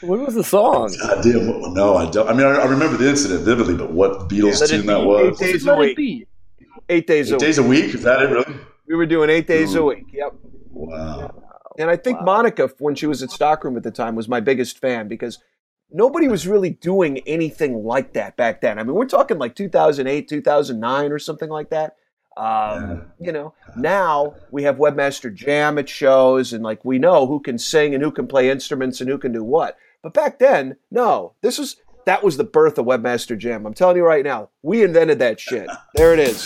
What 0.01 0.19
was 0.19 0.35
the 0.35 0.43
song? 0.43 0.95
God 1.01 1.23
damn, 1.23 1.73
no, 1.73 1.97
I 1.97 2.09
don't. 2.09 2.29
I 2.29 2.33
mean, 2.33 2.45
I, 2.45 2.51
I 2.51 2.65
remember 2.65 2.97
the 2.97 3.09
incident 3.09 3.41
vividly, 3.41 3.75
but 3.75 3.91
what 3.91 4.29
Beatles 4.29 4.61
yeah, 4.61 4.77
tune 4.77 4.85
that 4.85 5.03
was? 5.03 5.41
Eight 5.41 5.53
days 5.53 5.65
a 5.65 5.75
week. 5.75 6.27
Eight 6.89 7.07
days. 7.07 7.31
Eight 7.31 7.35
a 7.35 7.39
days 7.39 7.59
week. 7.59 7.65
a 7.65 7.69
week. 7.69 7.95
Is 7.95 8.03
that 8.03 8.21
it? 8.21 8.29
Really? 8.29 8.55
We 8.87 8.95
were 8.95 9.05
doing 9.05 9.29
eight 9.29 9.47
days 9.47 9.75
Ooh. 9.75 9.81
a 9.81 9.85
week. 9.95 10.05
Yep. 10.13 10.35
Wow. 10.71 11.43
And 11.79 11.89
I 11.89 11.97
think 11.97 12.19
wow. 12.19 12.25
Monica, 12.25 12.69
when 12.79 12.95
she 12.95 13.07
was 13.07 13.21
at 13.23 13.31
Stockroom 13.31 13.75
at 13.77 13.83
the 13.83 13.91
time, 13.91 14.15
was 14.15 14.27
my 14.27 14.39
biggest 14.39 14.79
fan 14.79 15.07
because 15.07 15.39
nobody 15.91 16.27
was 16.27 16.47
really 16.47 16.71
doing 16.71 17.19
anything 17.19 17.83
like 17.83 18.13
that 18.13 18.37
back 18.37 18.61
then. 18.61 18.79
I 18.79 18.83
mean, 18.83 18.95
we're 18.95 19.05
talking 19.05 19.37
like 19.37 19.55
2008, 19.55 20.27
2009, 20.27 21.11
or 21.11 21.19
something 21.19 21.49
like 21.49 21.69
that. 21.69 21.95
Um, 22.37 23.11
you 23.19 23.31
know, 23.31 23.55
now 23.75 24.35
we 24.51 24.63
have 24.63 24.77
Webmaster 24.77 25.33
Jam 25.33 25.79
at 25.79 25.89
shows, 25.89 26.53
and 26.53 26.63
like 26.63 26.85
we 26.85 26.99
know 26.99 27.25
who 27.25 27.39
can 27.39 27.57
sing 27.57 27.95
and 27.95 28.03
who 28.03 28.11
can 28.11 28.27
play 28.27 28.49
instruments 28.49 29.01
and 29.01 29.09
who 29.09 29.17
can 29.17 29.31
do 29.31 29.43
what. 29.43 29.77
But 30.07 30.13
back 30.13 30.39
then, 30.39 30.77
no, 30.89 31.33
this 31.41 31.59
was 31.59 31.75
that 32.05 32.23
was 32.23 32.37
the 32.37 32.45
birth 32.45 32.77
of 32.77 32.85
Webmaster 32.85 33.37
Jam. 33.37 33.65
I'm 33.65 33.73
telling 33.73 33.97
you 33.97 34.05
right 34.05 34.23
now, 34.23 34.47
we 34.61 34.85
invented 34.85 35.19
that 35.19 35.37
shit. 35.37 35.69
There 35.95 36.13
it 36.13 36.19
is. 36.19 36.45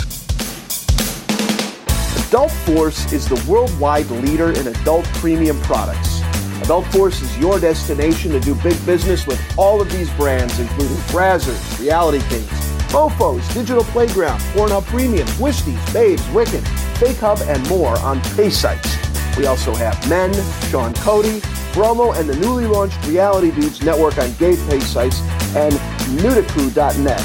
Adult 2.28 2.50
Force 2.66 3.14
is 3.14 3.30
the 3.30 3.46
worldwide 3.48 4.10
leader 4.10 4.52
in 4.52 4.66
adult 4.66 5.06
premium 5.22 5.62
products. 5.62 6.22
Adult 6.64 6.88
Force 6.88 7.22
is 7.22 7.38
your 7.38 7.60
destination 7.60 8.32
to 8.32 8.40
do 8.40 8.56
big 8.64 8.84
business 8.84 9.28
with 9.28 9.40
all 9.60 9.80
of 9.80 9.92
these 9.92 10.10
brands, 10.16 10.58
including 10.58 10.98
Brazzers, 11.14 11.80
Reality 11.80 12.26
Kings, 12.30 12.50
Mofos, 12.92 13.54
Digital 13.54 13.84
Playground, 13.84 14.40
Pornhub 14.56 14.88
Premium, 14.88 15.28
Twisties, 15.38 15.94
Babes, 15.94 16.28
Wicked, 16.30 16.68
Fake 16.98 17.18
Hub, 17.18 17.38
and 17.44 17.70
more 17.70 17.96
on 18.00 18.22
pay 18.36 18.50
sites. 18.50 19.11
We 19.38 19.46
also 19.46 19.74
have 19.76 20.10
Men, 20.10 20.34
Sean 20.70 20.94
Cody, 20.96 21.42
Bromo, 21.74 22.12
and 22.14 22.30
the 22.30 22.36
newly 22.38 22.66
launched 22.66 23.06
Reality 23.08 23.52
Dudes 23.52 23.82
network 23.84 24.18
on 24.18 24.34
gay 24.34 24.56
pay 24.68 24.80
sites 24.80 25.22
and 25.56 25.74
Nutaku.net, 26.20 27.22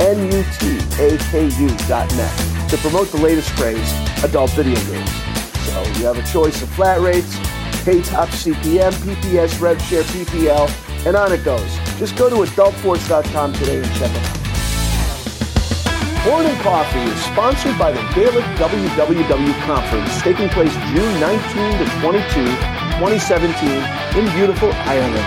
N-U-T-A-K-U.net, 0.00 1.10
to 2.70 2.76
promote 2.78 3.08
the 3.10 3.18
latest 3.18 3.50
craze, 3.56 3.92
adult 4.24 4.50
video 4.52 4.80
games. 4.86 5.10
So 5.66 5.82
you 5.98 6.06
have 6.06 6.18
a 6.18 6.32
choice 6.32 6.60
of 6.62 6.68
flat 6.70 7.00
rates, 7.00 7.38
pay 7.84 8.02
top 8.02 8.28
CPM, 8.30 8.92
PPS, 8.92 9.58
RevShare, 9.58 10.02
PPL, 10.02 11.06
and 11.06 11.16
on 11.16 11.32
it 11.32 11.44
goes. 11.44 11.78
Just 11.98 12.16
go 12.16 12.28
to 12.28 12.36
adultforce.com 12.50 13.52
today 13.52 13.82
and 13.82 13.94
check 13.94 14.10
it 14.10 14.16
out. 14.16 14.43
Porn 16.24 16.46
and 16.46 16.58
Coffee 16.64 17.04
is 17.04 17.20
sponsored 17.20 17.76
by 17.76 17.92
the 17.92 18.00
Gaelic 18.16 18.48
WWW 18.56 19.52
Conference 19.68 20.08
taking 20.22 20.48
place 20.48 20.72
June 20.96 21.20
19 21.20 21.36
to 21.76 21.84
22, 22.00 22.48
2017 22.96 23.52
in 24.16 24.24
beautiful 24.32 24.72
Ireland. 24.88 25.20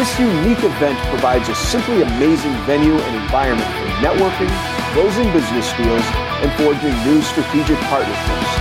This 0.00 0.08
unique 0.18 0.64
event 0.64 0.96
provides 1.12 1.50
a 1.50 1.54
simply 1.54 2.00
amazing 2.00 2.56
venue 2.64 2.96
and 2.96 3.14
environment 3.28 3.68
for 3.76 3.92
networking, 4.00 4.48
closing 4.96 5.28
business 5.36 5.68
deals, 5.76 6.06
and 6.40 6.48
forging 6.56 6.96
new 7.04 7.20
strategic 7.20 7.76
partnerships. 7.92 8.52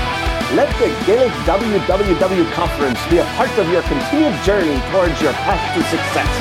Let 0.60 0.68
the 0.76 0.92
Gaelic 1.08 1.32
WWW 1.48 2.52
Conference 2.52 3.00
be 3.08 3.20
a 3.20 3.26
part 3.40 3.56
of 3.56 3.72
your 3.72 3.82
continued 3.88 4.36
journey 4.44 4.76
towards 4.92 5.22
your 5.24 5.32
path 5.48 5.64
to 5.72 5.82
success. 5.88 6.32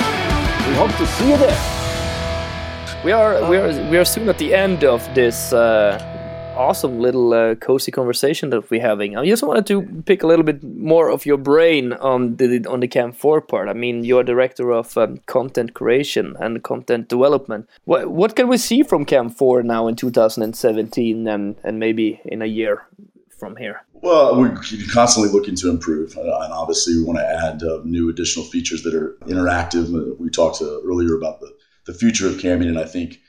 We 0.67 0.75
hope 0.75 0.91
to 0.99 1.07
see 1.07 1.31
you 1.31 1.39
there. 1.39 1.74
We 3.05 3.13
are 3.13 3.51
we 3.51 3.59
are 3.59 3.69
we 3.91 3.99
are 3.99 4.05
soon 4.07 4.31
at 4.31 4.39
the 4.39 4.55
end 4.55 4.83
of 4.83 5.07
this 5.15 5.53
uh, 5.53 6.01
awesome 6.57 7.01
little 7.01 7.35
uh, 7.35 7.55
cozy 7.57 7.93
conversation 7.93 8.49
that 8.49 8.71
we're 8.71 8.81
having. 8.81 9.15
I 9.15 9.27
just 9.27 9.43
wanted 9.43 9.67
to 9.67 9.83
pick 10.07 10.23
a 10.23 10.27
little 10.27 10.43
bit 10.43 10.65
more 10.65 11.11
of 11.11 11.27
your 11.27 11.37
brain 11.37 11.93
on 11.93 12.37
the 12.37 12.65
on 12.67 12.81
the 12.81 12.89
Cam 12.89 13.13
Four 13.13 13.43
part. 13.43 13.69
I 13.69 13.75
mean, 13.75 14.05
you're 14.05 14.25
director 14.25 14.71
of 14.73 14.97
um, 14.97 15.19
content 15.27 15.75
creation 15.75 16.35
and 16.41 16.63
content 16.63 17.09
development. 17.11 17.69
What 17.85 18.11
what 18.11 18.37
can 18.37 18.49
we 18.49 18.57
see 18.57 18.83
from 18.83 19.05
Cam 19.05 19.29
Four 19.29 19.63
now 19.63 19.87
in 19.87 19.97
2017 19.97 21.29
and 21.29 21.57
and 21.63 21.79
maybe 21.79 22.23
in 22.25 22.41
a 22.41 22.47
year 22.47 22.87
from 23.29 23.57
here? 23.57 23.85
Well, 24.01 24.39
we're 24.39 24.55
constantly 24.93 25.31
looking 25.31 25.57
to 25.57 25.71
improve, 25.71 26.17
uh, 26.17 26.21
and 26.21 26.53
obviously 26.53 26.97
we 26.97 27.05
want 27.05 27.19
to 27.19 27.27
add 27.27 27.63
uh, 27.63 27.81
new 27.85 28.11
additional 28.11 28.45
features 28.47 28.83
that 28.83 28.95
are 28.95 29.17
interactive. 29.27 29.95
Uh, 29.95 30.15
we 30.19 30.29
talked 30.29 30.61
uh, 30.61 30.83
earlier 30.83 31.17
about 31.17 31.41
the, 31.41 31.54
the 31.87 31.95
future 31.95 32.27
of 32.27 32.35
camming, 32.35 32.69
and 32.69 32.79
I 32.79 32.85
think 32.85 33.21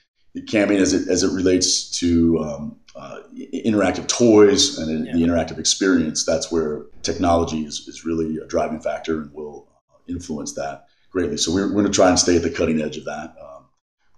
camming 0.47 0.79
as 0.79 0.93
it 0.93 1.07
as 1.07 1.23
it 1.23 1.31
relates 1.31 1.89
to 1.99 2.39
um, 2.39 2.79
uh, 2.95 3.19
interactive 3.53 4.07
toys 4.07 4.77
and 4.77 5.05
yeah. 5.05 5.13
the 5.13 5.19
interactive 5.19 5.57
experience, 5.57 6.25
that's 6.25 6.51
where 6.51 6.85
technology 7.01 7.65
is, 7.65 7.87
is 7.87 8.05
really 8.05 8.37
a 8.37 8.45
driving 8.45 8.79
factor 8.79 9.21
and 9.21 9.33
will 9.33 9.67
influence 10.07 10.53
that 10.53 10.85
greatly. 11.11 11.37
So 11.37 11.53
we're, 11.53 11.67
we're 11.67 11.81
going 11.81 11.85
to 11.85 11.91
try 11.91 12.09
and 12.09 12.19
stay 12.19 12.35
at 12.37 12.43
the 12.43 12.49
cutting 12.49 12.81
edge 12.81 12.97
of 12.97 13.05
that. 13.05 13.35
Um, 13.41 13.65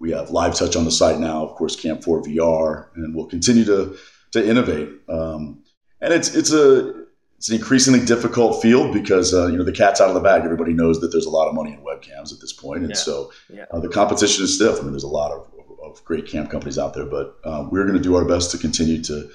we 0.00 0.12
have 0.12 0.30
live 0.30 0.54
touch 0.54 0.76
on 0.76 0.84
the 0.84 0.90
site 0.90 1.18
now, 1.18 1.44
of 1.44 1.56
course, 1.56 1.74
Cam4 1.76 2.24
VR, 2.24 2.86
and 2.94 3.14
we'll 3.14 3.26
continue 3.26 3.64
to 3.64 3.96
to 4.32 4.46
innovate. 4.46 4.90
Um, 5.08 5.62
and 6.00 6.12
it's 6.12 6.34
it's 6.34 6.52
a 6.52 7.06
it's 7.38 7.48
an 7.48 7.54
increasingly 7.54 8.04
difficult 8.04 8.60
field 8.60 8.92
because 8.92 9.32
uh, 9.32 9.46
you 9.46 9.56
know 9.56 9.64
the 9.64 9.72
cat's 9.72 10.00
out 10.00 10.08
of 10.08 10.14
the 10.14 10.20
bag. 10.20 10.42
Everybody 10.44 10.72
knows 10.72 11.00
that 11.00 11.12
there's 11.12 11.24
a 11.24 11.30
lot 11.30 11.48
of 11.48 11.54
money 11.54 11.72
in 11.72 11.78
webcams 11.80 12.32
at 12.32 12.40
this 12.40 12.52
point, 12.52 12.80
and 12.80 12.90
yeah. 12.90 12.96
so 12.96 13.32
yeah. 13.48 13.64
Uh, 13.70 13.78
the 13.78 13.88
competition 13.88 14.44
is 14.44 14.56
stiff. 14.56 14.78
I 14.78 14.82
mean, 14.82 14.90
there's 14.90 15.04
a 15.04 15.08
lot 15.08 15.30
of 15.30 15.46
of 15.80 16.04
great 16.04 16.26
cam 16.26 16.48
companies 16.48 16.78
out 16.78 16.94
there, 16.94 17.06
but 17.06 17.38
uh, 17.44 17.66
we're 17.70 17.84
going 17.84 17.96
to 17.96 18.02
do 18.02 18.16
our 18.16 18.24
best 18.24 18.50
to 18.50 18.58
continue 18.58 19.02
to 19.04 19.30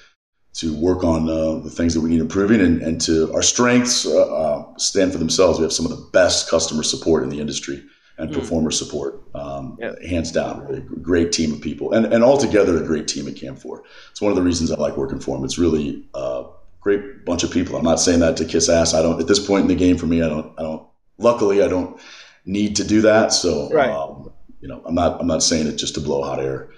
to 0.56 0.76
work 0.76 1.04
on 1.04 1.30
uh, 1.30 1.64
the 1.64 1.70
things 1.70 1.96
that 1.96 2.02
we 2.02 2.10
need 2.10 2.20
improving 2.20 2.62
and, 2.62 2.80
and 2.84 3.02
to 3.02 3.34
our 3.34 3.42
strengths 3.42 4.06
uh, 4.06 4.36
uh, 4.36 4.78
stand 4.78 5.12
for 5.12 5.18
themselves. 5.18 5.58
We 5.58 5.64
have 5.64 5.74
some 5.74 5.86
of 5.86 5.92
the 5.92 6.10
best 6.14 6.48
customer 6.48 6.84
support 6.84 7.24
in 7.24 7.30
the 7.30 7.40
industry 7.40 7.84
and 8.20 8.30
mm. 8.30 8.34
performer 8.36 8.70
support, 8.70 9.24
um, 9.34 9.78
yeah. 9.82 9.94
hands 10.08 10.32
down. 10.32 10.68
A 10.70 10.80
great 11.00 11.32
team 11.32 11.54
of 11.54 11.62
people, 11.62 11.94
and 11.94 12.06
and 12.14 12.22
altogether 12.22 12.84
a 12.84 12.86
great 12.86 13.08
team 13.08 13.30
at 13.30 13.38
Cam 13.38 13.56
Four. 13.56 13.84
It's 14.12 14.22
one 14.22 14.32
of 14.32 14.36
the 14.36 14.44
reasons 14.44 14.72
I 14.72 14.76
like 14.76 14.98
working 14.98 15.20
for 15.20 15.38
them. 15.38 15.46
It's 15.46 15.58
really 15.58 16.04
uh, 16.14 16.44
great 16.84 17.26
bunch 17.26 17.44
of 17.44 17.52
people. 17.52 17.78
I'm 17.78 17.84
not 17.84 18.00
saying 18.00 18.20
that 18.20 18.38
to 18.38 18.46
kiss 18.46 18.70
ass. 18.70 18.94
I 18.94 19.02
don't 19.02 19.20
at 19.20 19.28
this 19.28 19.46
point 19.46 19.64
in 19.64 19.68
the 19.68 19.76
game 19.76 19.98
for 19.98 20.06
me. 20.06 20.22
I 20.22 20.30
don't. 20.30 20.54
I 20.60 20.64
don't. 20.64 20.86
Luckily, 21.18 21.64
I 21.64 21.68
don't 21.68 22.00
need 22.46 22.76
to 22.76 22.84
do 22.84 23.02
that. 23.02 23.32
So 23.32 23.70
right. 23.70 23.90
Um, 23.90 24.32
you 24.60 24.68
know, 24.68 24.82
I'm 24.86 24.96
not 24.96 25.20
I'm 25.20 25.28
not 25.28 25.44
saying 25.44 25.68
it 25.68 25.76
just 25.76 25.96
to 25.96 26.02
blow 26.02 26.24
hot 26.24 26.40
air. 26.40 26.70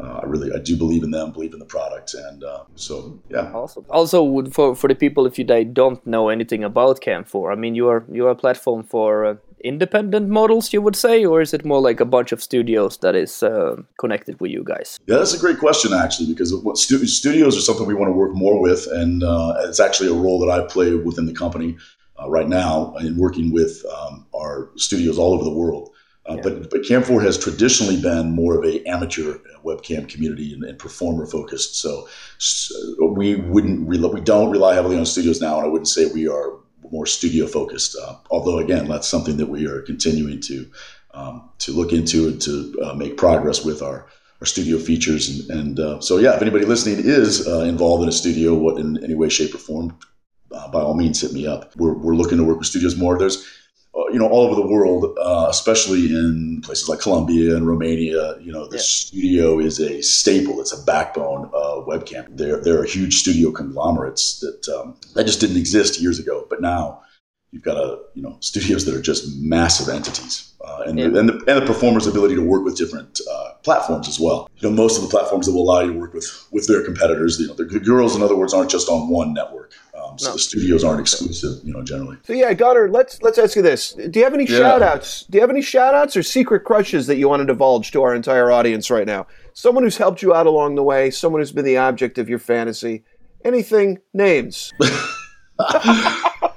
Uh, 0.00 0.20
I 0.22 0.26
really 0.26 0.52
I 0.52 0.58
do 0.58 0.76
believe 0.76 1.02
in 1.04 1.10
them, 1.12 1.30
believe 1.30 1.52
in 1.52 1.60
the 1.60 1.64
product, 1.66 2.14
and 2.14 2.42
uh, 2.42 2.64
so 2.74 3.22
yeah. 3.30 3.52
Awesome. 3.52 3.84
Also, 3.90 4.44
for 4.50 4.74
for 4.74 4.88
the 4.88 4.94
people 4.94 5.26
if 5.26 5.38
you 5.38 5.44
they 5.44 5.64
don't 5.64 6.04
know 6.06 6.28
anything 6.28 6.64
about 6.64 7.00
Cam4, 7.00 7.52
I 7.52 7.54
mean, 7.54 7.74
you 7.74 7.88
are 7.88 8.04
you 8.10 8.26
are 8.26 8.30
a 8.30 8.34
platform 8.34 8.82
for 8.82 9.24
uh, 9.24 9.36
independent 9.64 10.28
models, 10.28 10.72
you 10.72 10.80
would 10.82 10.94
say, 10.94 11.24
or 11.24 11.40
is 11.40 11.54
it 11.54 11.64
more 11.64 11.80
like 11.80 11.98
a 11.98 12.04
bunch 12.04 12.30
of 12.32 12.42
studios 12.42 12.98
that 12.98 13.16
is 13.16 13.42
uh, 13.42 13.76
connected 13.98 14.38
with 14.40 14.50
you 14.50 14.62
guys? 14.62 15.00
Yeah, 15.06 15.16
that's 15.16 15.34
a 15.34 15.38
great 15.38 15.58
question 15.58 15.92
actually, 15.92 16.28
because 16.28 16.54
what 16.54 16.78
stu- 16.78 17.06
studios 17.06 17.56
are 17.56 17.60
something 17.60 17.86
we 17.86 17.94
want 17.94 18.10
to 18.10 18.16
work 18.16 18.34
more 18.34 18.60
with, 18.60 18.86
and 18.92 19.22
uh, 19.24 19.54
it's 19.60 19.80
actually 19.80 20.10
a 20.10 20.14
role 20.14 20.38
that 20.40 20.50
I 20.50 20.66
play 20.66 20.94
within 20.94 21.26
the 21.26 21.32
company 21.32 21.76
uh, 22.22 22.28
right 22.28 22.48
now 22.48 22.94
in 22.96 23.16
working 23.16 23.52
with 23.52 23.84
um, 23.96 24.26
our 24.34 24.70
studios 24.76 25.18
all 25.18 25.32
over 25.32 25.44
the 25.44 25.50
world. 25.50 25.90
Uh, 26.26 26.36
yeah. 26.36 26.42
But 26.42 26.70
but 26.70 26.80
Cam4 26.82 27.22
has 27.22 27.36
traditionally 27.36 28.00
been 28.00 28.30
more 28.32 28.56
of 28.58 28.64
a 28.64 28.82
amateur 28.88 29.38
webcam 29.62 30.08
community 30.08 30.54
and, 30.54 30.64
and 30.64 30.78
performer 30.78 31.26
focused. 31.26 31.76
So, 31.76 32.08
so, 32.38 32.74
we 33.12 33.36
wouldn't 33.36 33.86
re- 33.86 33.98
we 33.98 34.20
don't 34.20 34.50
rely 34.50 34.74
heavily 34.74 34.96
on 34.96 35.04
studios 35.04 35.40
now, 35.40 35.58
and 35.58 35.66
I 35.66 35.68
wouldn't 35.68 35.88
say 35.88 36.06
we 36.06 36.26
are 36.26 36.52
more 36.90 37.06
studio 37.06 37.46
focused. 37.46 37.96
Uh, 38.00 38.16
although 38.30 38.58
again, 38.58 38.88
that's 38.88 39.08
something 39.08 39.36
that 39.36 39.48
we 39.48 39.66
are 39.66 39.82
continuing 39.82 40.40
to 40.42 40.66
um, 41.12 41.50
to 41.58 41.72
look 41.72 41.92
into 41.92 42.28
and 42.28 42.40
to 42.42 42.74
uh, 42.84 42.94
make 42.94 43.16
progress 43.16 43.64
with 43.64 43.82
our 43.82 44.06
our 44.40 44.46
studio 44.46 44.78
features. 44.78 45.48
And, 45.48 45.60
and 45.60 45.80
uh, 45.80 46.00
so 46.00 46.18
yeah, 46.18 46.34
if 46.36 46.42
anybody 46.42 46.64
listening 46.64 46.98
is 47.04 47.46
uh, 47.46 47.60
involved 47.60 48.02
in 48.02 48.08
a 48.08 48.12
studio, 48.12 48.54
what 48.54 48.78
in 48.78 49.02
any 49.02 49.14
way, 49.14 49.28
shape, 49.28 49.54
or 49.54 49.58
form, 49.58 49.96
uh, 50.52 50.68
by 50.70 50.80
all 50.80 50.94
means, 50.94 51.20
hit 51.20 51.32
me 51.32 51.46
up. 51.46 51.74
We're, 51.76 51.94
we're 51.94 52.14
looking 52.14 52.38
to 52.38 52.44
work 52.44 52.58
with 52.58 52.66
studios 52.66 52.96
more. 52.96 53.18
There's 53.18 53.46
you 53.94 54.18
know, 54.18 54.28
all 54.28 54.42
over 54.42 54.54
the 54.54 54.66
world, 54.66 55.16
uh, 55.18 55.46
especially 55.48 56.06
in 56.06 56.60
places 56.62 56.88
like 56.88 57.00
Colombia 57.00 57.56
and 57.56 57.66
Romania, 57.66 58.36
you 58.40 58.52
know, 58.52 58.66
the 58.66 58.76
yeah. 58.76 58.82
studio 58.82 59.60
is 59.60 59.78
a 59.80 60.02
staple. 60.02 60.60
It's 60.60 60.72
a 60.72 60.84
backbone 60.84 61.50
of 61.52 61.86
webcam. 61.86 62.26
There, 62.36 62.60
there 62.60 62.78
are 62.80 62.84
huge 62.84 63.16
studio 63.16 63.52
conglomerates 63.52 64.40
that 64.40 64.68
um, 64.74 64.96
that 65.14 65.24
just 65.26 65.40
didn't 65.40 65.56
exist 65.56 66.00
years 66.00 66.18
ago, 66.18 66.46
but 66.50 66.60
now 66.60 67.02
you've 67.52 67.62
got 67.62 67.76
a 67.76 68.00
you 68.14 68.22
know 68.22 68.36
studios 68.40 68.84
that 68.84 68.94
are 68.94 69.02
just 69.02 69.36
massive 69.38 69.88
entities, 69.88 70.52
uh, 70.64 70.82
and, 70.86 70.98
yeah. 70.98 71.08
the, 71.08 71.20
and, 71.20 71.28
the, 71.28 71.34
and 71.46 71.62
the 71.62 71.66
performer's 71.66 72.06
ability 72.06 72.34
to 72.34 72.42
work 72.42 72.64
with 72.64 72.76
different 72.76 73.20
uh, 73.30 73.52
platforms 73.62 74.08
as 74.08 74.18
well. 74.18 74.48
You 74.56 74.70
know, 74.70 74.74
most 74.74 74.96
of 74.96 75.02
the 75.02 75.08
platforms 75.08 75.46
that 75.46 75.52
will 75.52 75.62
allow 75.62 75.80
you 75.80 75.92
to 75.92 75.98
work 75.98 76.14
with 76.14 76.48
with 76.50 76.66
their 76.66 76.82
competitors, 76.82 77.38
you 77.38 77.46
know, 77.46 77.54
the 77.54 77.64
girls, 77.64 78.16
in 78.16 78.22
other 78.22 78.36
words, 78.36 78.52
aren't 78.52 78.70
just 78.70 78.88
on 78.88 79.08
one 79.08 79.32
network. 79.32 79.72
Um, 80.14 80.18
so 80.18 80.28
no. 80.28 80.32
the 80.34 80.38
studios 80.38 80.84
aren't 80.84 81.00
exclusive, 81.00 81.64
you 81.64 81.72
know, 81.72 81.82
generally. 81.82 82.16
So 82.22 82.32
yeah, 82.32 82.52
Gunner, 82.54 82.88
let's 82.88 83.20
let's 83.22 83.36
ask 83.36 83.56
you 83.56 83.62
this: 83.62 83.92
Do 83.92 84.18
you 84.18 84.24
have 84.24 84.34
any 84.34 84.46
yeah. 84.46 84.58
shout 84.58 84.82
outs? 84.82 85.24
Do 85.24 85.36
you 85.36 85.40
have 85.40 85.50
any 85.50 85.62
shout 85.62 85.94
outs 85.94 86.16
or 86.16 86.22
secret 86.22 86.60
crushes 86.60 87.06
that 87.08 87.16
you 87.16 87.28
want 87.28 87.40
to 87.40 87.46
divulge 87.46 87.90
to 87.92 88.02
our 88.02 88.14
entire 88.14 88.52
audience 88.52 88.90
right 88.90 89.06
now? 89.06 89.26
Someone 89.52 89.82
who's 89.82 89.96
helped 89.96 90.22
you 90.22 90.32
out 90.32 90.46
along 90.46 90.76
the 90.76 90.82
way, 90.82 91.10
someone 91.10 91.40
who's 91.40 91.52
been 91.52 91.64
the 91.64 91.78
object 91.78 92.18
of 92.18 92.28
your 92.28 92.38
fantasy. 92.38 93.04
Anything? 93.44 93.98
Names. 94.14 94.72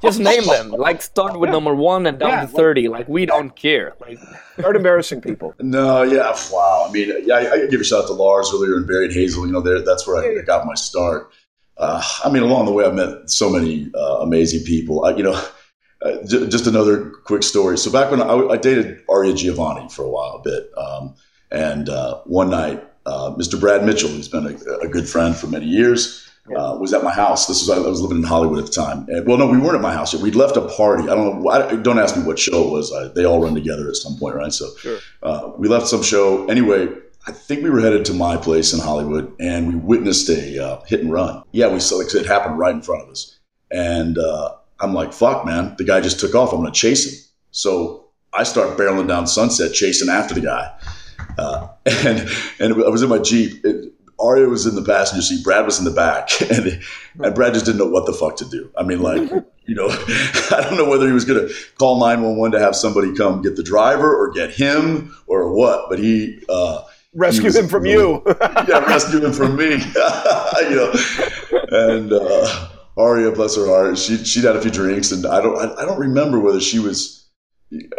Just 0.01 0.19
name 0.19 0.45
them. 0.45 0.69
Like 0.69 1.01
start 1.01 1.39
with 1.39 1.49
number 1.49 1.73
one 1.73 2.05
and 2.05 2.19
down 2.19 2.29
yeah, 2.29 2.41
to 2.41 2.47
thirty. 2.47 2.87
Like, 2.87 3.01
like 3.01 3.09
we 3.09 3.25
don't 3.25 3.55
care. 3.55 3.95
Like 3.99 4.19
start 4.59 4.75
embarrassing 4.75 5.21
people. 5.21 5.55
No, 5.59 6.03
yeah, 6.03 6.35
wow. 6.51 6.85
I 6.87 6.91
mean, 6.91 7.11
yeah, 7.25 7.35
I, 7.35 7.51
I 7.53 7.67
give 7.67 7.81
a 7.81 7.83
shout 7.83 8.03
out 8.03 8.07
to 8.07 8.13
Lars 8.13 8.51
earlier 8.53 8.77
and 8.77 8.87
Barry 8.87 9.05
and 9.05 9.13
Hazel. 9.13 9.45
You 9.47 9.53
know, 9.53 9.61
there 9.61 9.81
that's 9.81 10.07
where 10.07 10.17
I, 10.17 10.41
I 10.41 10.43
got 10.43 10.65
my 10.65 10.75
start 10.75 11.31
uh, 11.79 12.03
I 12.23 12.29
mean, 12.29 12.43
along 12.43 12.65
the 12.65 12.71
way, 12.71 12.85
I 12.85 12.91
met 12.91 13.29
so 13.29 13.49
many 13.49 13.91
uh, 13.93 14.19
amazing 14.21 14.63
people. 14.63 15.05
I, 15.05 15.15
you 15.15 15.23
know, 15.23 15.41
uh, 16.01 16.23
j- 16.25 16.47
just 16.47 16.67
another 16.67 17.09
quick 17.09 17.43
story. 17.43 17.77
So 17.77 17.91
back 17.91 18.11
when 18.11 18.21
I, 18.21 18.33
I, 18.33 18.57
dated 18.57 19.03
Aria 19.09 19.33
Giovanni 19.33 19.87
for 19.89 20.03
a 20.03 20.09
while, 20.09 20.35
a 20.35 20.41
bit, 20.41 20.71
um, 20.77 21.15
and 21.51 21.89
uh, 21.89 22.21
one 22.25 22.49
night, 22.49 22.83
uh, 23.05 23.31
Mr. 23.31 23.59
Brad 23.59 23.85
Mitchell, 23.85 24.09
who's 24.09 24.27
been 24.27 24.47
a, 24.47 24.85
a 24.85 24.87
good 24.87 25.07
friend 25.07 25.35
for 25.35 25.47
many 25.47 25.65
years, 25.65 26.27
uh, 26.55 26.77
was 26.79 26.93
at 26.93 27.03
my 27.03 27.11
house. 27.11 27.47
This 27.47 27.61
was 27.61 27.69
I 27.69 27.79
was 27.79 28.01
living 28.01 28.17
in 28.17 28.23
Hollywood 28.23 28.59
at 28.59 28.65
the 28.65 28.71
time. 28.71 29.05
And, 29.09 29.27
well, 29.27 29.37
no, 29.37 29.47
we 29.47 29.57
weren't 29.57 29.75
at 29.75 29.81
my 29.81 29.93
house 29.93 30.13
yet. 30.13 30.21
We'd 30.21 30.35
left 30.35 30.57
a 30.57 30.61
party. 30.61 31.03
I 31.03 31.15
don't 31.15 31.41
know. 31.41 31.49
I, 31.49 31.75
don't 31.75 31.99
ask 31.99 32.17
me 32.17 32.23
what 32.23 32.39
show 32.39 32.67
it 32.67 32.71
was. 32.71 32.91
I, 32.93 33.09
they 33.09 33.25
all 33.25 33.41
run 33.41 33.53
together 33.53 33.87
at 33.87 33.95
some 33.95 34.17
point, 34.17 34.35
right? 34.35 34.51
So 34.51 34.69
sure. 34.77 34.99
we 35.57 35.67
left 35.67 35.87
some 35.87 36.03
show. 36.03 36.47
Anyway, 36.47 36.87
I 37.27 37.31
think 37.31 37.61
we 37.61 37.69
were 37.69 37.81
headed 37.81 38.05
to 38.05 38.13
my 38.13 38.37
place 38.37 38.71
in 38.71 38.79
Hollywood, 38.79 39.35
and 39.37 39.67
we 39.67 39.75
witnessed 39.75 40.29
a 40.29 40.63
uh, 40.63 40.81
hit 40.85 41.01
and 41.01 41.11
run. 41.11 41.43
Yeah, 41.51 41.67
we 41.67 41.81
saw 41.81 41.97
like, 41.97 42.13
it 42.15 42.25
happened 42.25 42.57
right 42.57 42.73
in 42.73 42.81
front 42.81 43.03
of 43.03 43.09
us, 43.09 43.37
and 43.69 44.17
uh, 44.17 44.55
I'm 44.79 44.93
like, 44.93 45.11
"Fuck, 45.11 45.45
man! 45.45 45.75
The 45.77 45.83
guy 45.83 45.99
just 45.99 46.21
took 46.21 46.33
off. 46.35 46.53
I'm 46.53 46.61
going 46.61 46.71
to 46.71 46.79
chase 46.79 47.05
him." 47.05 47.29
So 47.51 48.05
I 48.31 48.43
start 48.43 48.77
barreling 48.77 49.09
down 49.09 49.27
Sunset, 49.27 49.73
chasing 49.73 50.07
after 50.07 50.35
the 50.35 50.41
guy, 50.41 50.73
uh, 51.37 51.67
and 51.85 52.29
and 52.59 52.73
I 52.73 52.89
was 52.89 53.03
in 53.03 53.09
my 53.09 53.19
Jeep. 53.19 53.59
It, 53.65 53.93
Aria 54.19 54.47
was 54.47 54.65
in 54.65 54.75
the 54.75 54.81
passenger 54.81 55.21
seat. 55.21 55.43
Brad 55.43 55.65
was 55.65 55.79
in 55.79 55.85
the 55.85 55.91
back, 55.91 56.29
and 56.49 56.81
and 57.19 57.35
Brad 57.35 57.53
just 57.53 57.65
didn't 57.65 57.79
know 57.79 57.89
what 57.89 58.05
the 58.05 58.13
fuck 58.13 58.37
to 58.37 58.45
do. 58.45 58.71
I 58.77 58.83
mean, 58.83 59.01
like, 59.01 59.19
you 59.65 59.75
know, 59.75 59.89
I 59.89 60.61
don't 60.61 60.77
know 60.77 60.89
whether 60.89 61.07
he 61.07 61.13
was 61.13 61.25
going 61.25 61.45
to 61.45 61.53
call 61.77 61.99
nine 61.99 62.21
one 62.21 62.37
one 62.37 62.51
to 62.51 62.59
have 62.59 62.73
somebody 62.73 63.13
come 63.13 63.41
get 63.41 63.57
the 63.57 63.63
driver 63.63 64.15
or 64.15 64.31
get 64.31 64.51
him 64.51 65.13
or 65.27 65.51
what, 65.53 65.89
but 65.89 65.99
he. 65.99 66.41
Uh, 66.47 66.83
rescue 67.17 67.51
him 67.51 67.67
from 67.67 67.85
you. 67.85 68.23
yeah, 68.67 68.85
rescue 68.85 69.19
him 69.19 69.33
from 69.33 69.55
me. 69.55 69.71
you 70.61 70.75
know, 70.75 70.93
and 71.71 72.13
uh, 72.13 72.69
Aria, 72.97 73.31
bless 73.31 73.55
her 73.55 73.67
heart, 73.67 73.97
she 73.97 74.17
she'd 74.23 74.43
had 74.43 74.55
a 74.55 74.61
few 74.61 74.71
drinks, 74.71 75.11
and 75.11 75.25
I 75.25 75.41
don't 75.41 75.57
I, 75.57 75.81
I 75.81 75.85
don't 75.85 75.99
remember 75.99 76.39
whether 76.39 76.61
she 76.61 76.79
was. 76.79 77.27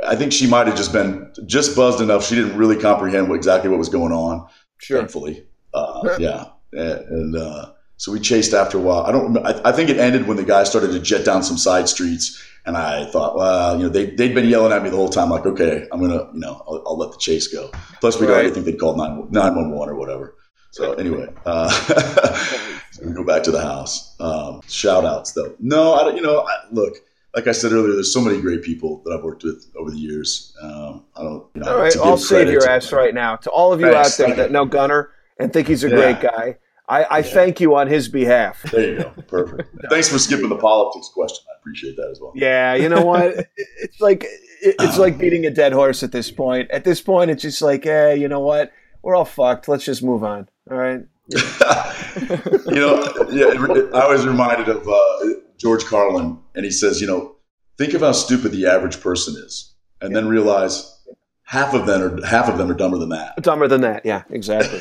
I 0.07 0.17
think 0.17 0.33
she 0.33 0.47
might 0.47 0.67
have 0.67 0.77
just 0.77 0.93
been 0.93 1.31
just 1.47 1.77
buzzed 1.77 2.01
enough. 2.01 2.25
She 2.25 2.35
didn't 2.35 2.57
really 2.57 2.77
comprehend 2.77 3.29
what, 3.29 3.35
exactly 3.35 3.69
what 3.69 3.79
was 3.79 3.91
going 3.91 4.13
on. 4.13 4.49
Sure. 4.79 4.99
Thankfully, 4.99 5.45
uh, 5.75 6.17
yeah, 6.19 6.47
and, 6.73 7.01
and 7.01 7.37
uh, 7.37 7.73
So 7.99 8.13
we 8.13 8.21
chased 8.21 8.55
after 8.55 8.79
a 8.79 8.81
while. 8.81 9.01
I 9.01 9.13
don't. 9.13 9.37
I, 9.39 9.61
I 9.69 9.73
think 9.73 9.91
it 9.91 9.99
ended 9.99 10.27
when 10.27 10.37
the 10.37 10.45
guy 10.45 10.65
started 10.65 10.93
to 10.93 11.01
jet 11.01 11.25
down 11.25 11.43
some 11.43 11.59
side 11.59 11.89
streets, 11.89 12.43
and 12.69 12.77
I 12.77 13.07
thought, 13.07 13.35
well, 13.35 13.77
you 13.79 13.85
know, 13.85 13.89
they 13.89 14.11
they'd 14.11 14.35
been 14.35 14.47
yelling 14.49 14.73
at 14.73 14.83
me 14.83 14.91
the 14.91 14.97
whole 14.97 15.09
time. 15.09 15.31
Like, 15.31 15.47
okay, 15.47 15.89
I'm 15.91 16.01
gonna, 16.01 16.29
you 16.35 16.41
know, 16.41 16.63
I'll, 16.69 16.83
I'll 16.87 16.99
let 16.99 17.11
the 17.13 17.19
chase 17.19 17.49
go. 17.49 17.71
Plus, 18.01 18.21
we'd 18.21 18.27
Right. 18.27 18.35
already 18.35 18.51
think 18.51 18.67
they'd 18.67 18.79
called 18.79 18.99
nine 18.99 19.17
one 19.57 19.71
one 19.71 19.89
or 19.89 19.95
whatever. 19.95 20.35
So 20.73 20.93
anyway, 20.93 21.33
uh, 21.47 21.71
so 22.93 23.03
we 23.07 23.13
go 23.15 23.25
back 23.25 23.43
to 23.45 23.51
the 23.51 23.61
house. 23.63 24.15
Um, 24.21 24.61
shout 24.69 25.07
outs 25.07 25.33
though. 25.33 25.55
No, 25.59 25.95
I 25.95 26.05
don't. 26.05 26.17
You 26.17 26.23
know, 26.23 26.41
I, 26.41 26.55
look. 26.71 26.95
Like 27.35 27.47
I 27.47 27.53
said 27.53 27.73
earlier, 27.73 27.93
there's 27.93 28.13
so 28.13 28.21
many 28.21 28.41
great 28.41 28.63
people 28.63 29.03
that 29.05 29.13
I've 29.13 29.23
worked 29.23 29.45
with 29.45 29.65
over 29.77 29.91
the 29.91 29.99
years. 29.99 30.55
Um, 30.63 31.05
I 31.17 31.23
don't. 31.23 31.47
You 31.55 31.63
know, 31.63 31.73
All 31.73 31.79
right, 31.79 31.93
to 31.93 32.03
I'll 32.03 32.17
save 32.19 32.51
your 32.51 32.63
to- 32.63 32.71
ass 32.71 32.93
right 32.93 33.15
now. 33.15 33.37
To 33.37 33.51
all 33.51 33.73
of 33.73 33.81
you 33.81 33.91
Thanks, 33.93 34.21
out 34.21 34.27
there 34.27 34.37
that 34.37 34.51
know 34.51 34.65
Gunner 34.67 35.11
and 35.39 35.53
think 35.53 35.69
he's 35.69 35.85
a 35.85 35.89
Yeah. 35.89 35.97
great 35.97 36.21
guy, 36.21 36.57
I, 36.89 37.19
I 37.19 37.23
thank 37.23 37.61
you 37.61 37.77
on 37.77 37.87
his 37.87 38.09
behalf. 38.09 38.63
There 38.71 38.89
you 38.89 38.99
go. 38.99 39.11
Perfect. 39.29 39.77
Thanks 39.91 40.09
for 40.09 40.19
skipping 40.19 40.49
the 40.49 40.57
politics 40.57 41.11
question. 41.13 41.45
I 41.53 41.59
appreciate 41.61 41.97
that 41.97 42.09
as 42.11 42.19
well. 42.21 42.33
Yeah, 42.35 42.75
you 42.75 42.89
know 42.89 43.05
what? 43.05 43.49
It's 43.81 44.01
like 44.01 44.27
it's 44.61 44.99
like 44.99 45.19
beating 45.19 45.47
a 45.47 45.51
dead 45.51 45.73
horse 45.73 46.03
at 46.03 46.11
this 46.11 46.31
point. 46.33 46.71
At 46.73 46.85
this 46.85 47.01
point, 47.01 47.31
it's 47.31 47.43
just 47.43 47.63
like, 47.63 47.85
hey, 47.85 48.17
you 48.17 48.27
know 48.27 48.41
what? 48.41 48.73
We're 49.03 49.15
all 49.15 49.25
fucked. 49.25 49.69
Let's 49.69 49.85
just 49.85 50.03
move 50.03 50.25
on. 50.25 50.49
All 50.69 50.77
right. 50.77 51.03
you 51.31 52.75
know, 52.75 53.01
yeah, 53.31 53.55
I 53.95 54.09
was 54.09 54.27
reminded 54.27 54.69
of 54.69 54.89
uh, 54.89 55.41
George 55.59 55.85
Carlin, 55.85 56.39
and 56.55 56.65
he 56.65 56.71
says, 56.71 57.01
you 57.01 57.07
know, 57.07 57.37
think 57.77 57.95
of 57.95 58.01
how 58.01 58.13
stupid 58.13 58.51
the 58.51 58.67
average 58.67 59.01
person 59.01 59.35
is, 59.37 59.75
and 60.01 60.15
then 60.15 60.27
realize 60.27 60.99
half 61.45 61.75
of 61.75 61.87
them 61.87 62.03
are 62.03 62.27
half 62.27 62.49
of 62.49 62.59
them 62.59 62.71
are 62.71 62.75
dumber 62.75 62.99
than 62.99 63.11
that. 63.11 63.41
Dumber 63.43 63.69
than 63.69 63.83
that. 63.83 64.05
Yeah, 64.05 64.23
exactly. 64.31 64.81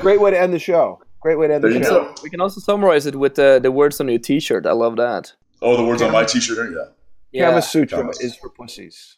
Great 0.00 0.20
way 0.20 0.30
to 0.30 0.38
end 0.38 0.52
the 0.52 0.58
show. 0.58 1.00
Great 1.20 1.38
way 1.38 1.48
to 1.48 1.54
end 1.54 1.64
the 1.64 1.68
There 1.68 1.78
you 1.78 1.84
show. 1.84 2.04
go. 2.04 2.14
We 2.22 2.30
can 2.30 2.40
also 2.40 2.60
summarize 2.60 3.06
it 3.06 3.16
with 3.16 3.34
the 3.34 3.58
the 3.62 3.70
words 3.72 4.00
on 4.00 4.08
your 4.08 4.18
T-shirt. 4.20 4.66
I 4.66 4.72
love 4.72 4.96
that. 4.96 5.32
Oh, 5.60 5.76
the 5.76 5.84
words 5.84 6.02
on 6.02 6.12
my 6.12 6.24
T-shirt. 6.24 6.72
Yeah, 6.72 6.84
Yeah, 7.32 7.48
Kama 7.50 7.62
Sutra 7.62 7.98
Kama- 7.98 8.12
is 8.20 8.36
for 8.36 8.48
pussies. 8.50 9.16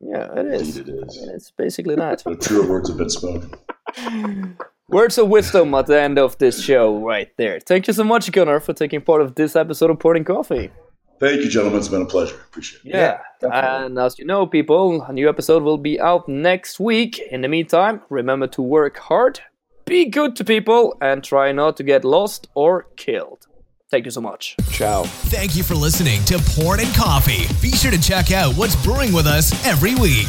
yeah, 0.00 0.28
it 0.40 0.46
is. 0.46 0.76
Indeed 0.78 0.94
it 0.94 1.08
is. 1.08 1.18
I 1.18 1.20
mean, 1.26 1.30
it's 1.36 1.50
basically 1.50 1.96
that. 1.96 2.22
the 2.24 2.36
truer 2.36 2.66
words 2.66 2.88
have 2.88 2.98
been 2.98 3.10
spoken. 3.10 3.50
Words 4.88 5.18
of 5.18 5.28
wisdom 5.28 5.74
at 5.74 5.86
the 5.86 6.00
end 6.00 6.16
of 6.16 6.38
this 6.38 6.62
show, 6.62 6.96
right 7.04 7.28
there. 7.38 7.58
Thank 7.58 7.88
you 7.88 7.92
so 7.92 8.04
much, 8.04 8.30
Gunner, 8.30 8.60
for 8.60 8.72
taking 8.72 9.00
part 9.00 9.20
of 9.20 9.34
this 9.34 9.56
episode 9.56 9.90
of 9.90 9.98
Porn 9.98 10.16
and 10.16 10.24
Coffee. 10.24 10.70
Thank 11.18 11.40
you, 11.42 11.48
gentlemen. 11.48 11.80
It's 11.80 11.88
been 11.88 12.02
a 12.02 12.06
pleasure. 12.06 12.36
Appreciate 12.36 12.82
it. 12.84 12.90
Yeah. 12.94 13.18
definitely. 13.40 13.86
and 13.86 13.98
as 13.98 14.16
you 14.16 14.24
know, 14.24 14.46
people, 14.46 15.02
a 15.02 15.12
new 15.12 15.28
episode 15.28 15.64
will 15.64 15.78
be 15.78 15.98
out 16.00 16.28
next 16.28 16.78
week. 16.78 17.18
In 17.32 17.40
the 17.40 17.48
meantime, 17.48 18.00
remember 18.10 18.46
to 18.48 18.62
work 18.62 18.96
hard, 18.98 19.40
be 19.86 20.06
good 20.06 20.36
to 20.36 20.44
people, 20.44 20.96
and 21.00 21.24
try 21.24 21.52
not 21.52 21.76
to 21.78 21.82
get 21.82 22.04
lost 22.04 22.48
or 22.54 22.88
killed. 22.96 23.46
Thank 23.90 24.04
you 24.04 24.10
so 24.10 24.20
much. 24.20 24.56
Ciao. 24.72 25.04
Thank 25.04 25.54
you 25.56 25.62
for 25.62 25.74
listening 25.74 26.24
to 26.24 26.38
Porn 26.38 26.80
and 26.80 26.92
Coffee. 26.94 27.46
Be 27.62 27.70
sure 27.70 27.92
to 27.92 28.00
check 28.00 28.32
out 28.32 28.54
what's 28.54 28.76
brewing 28.84 29.12
with 29.12 29.26
us 29.26 29.52
every 29.64 29.94
week. 29.94 30.26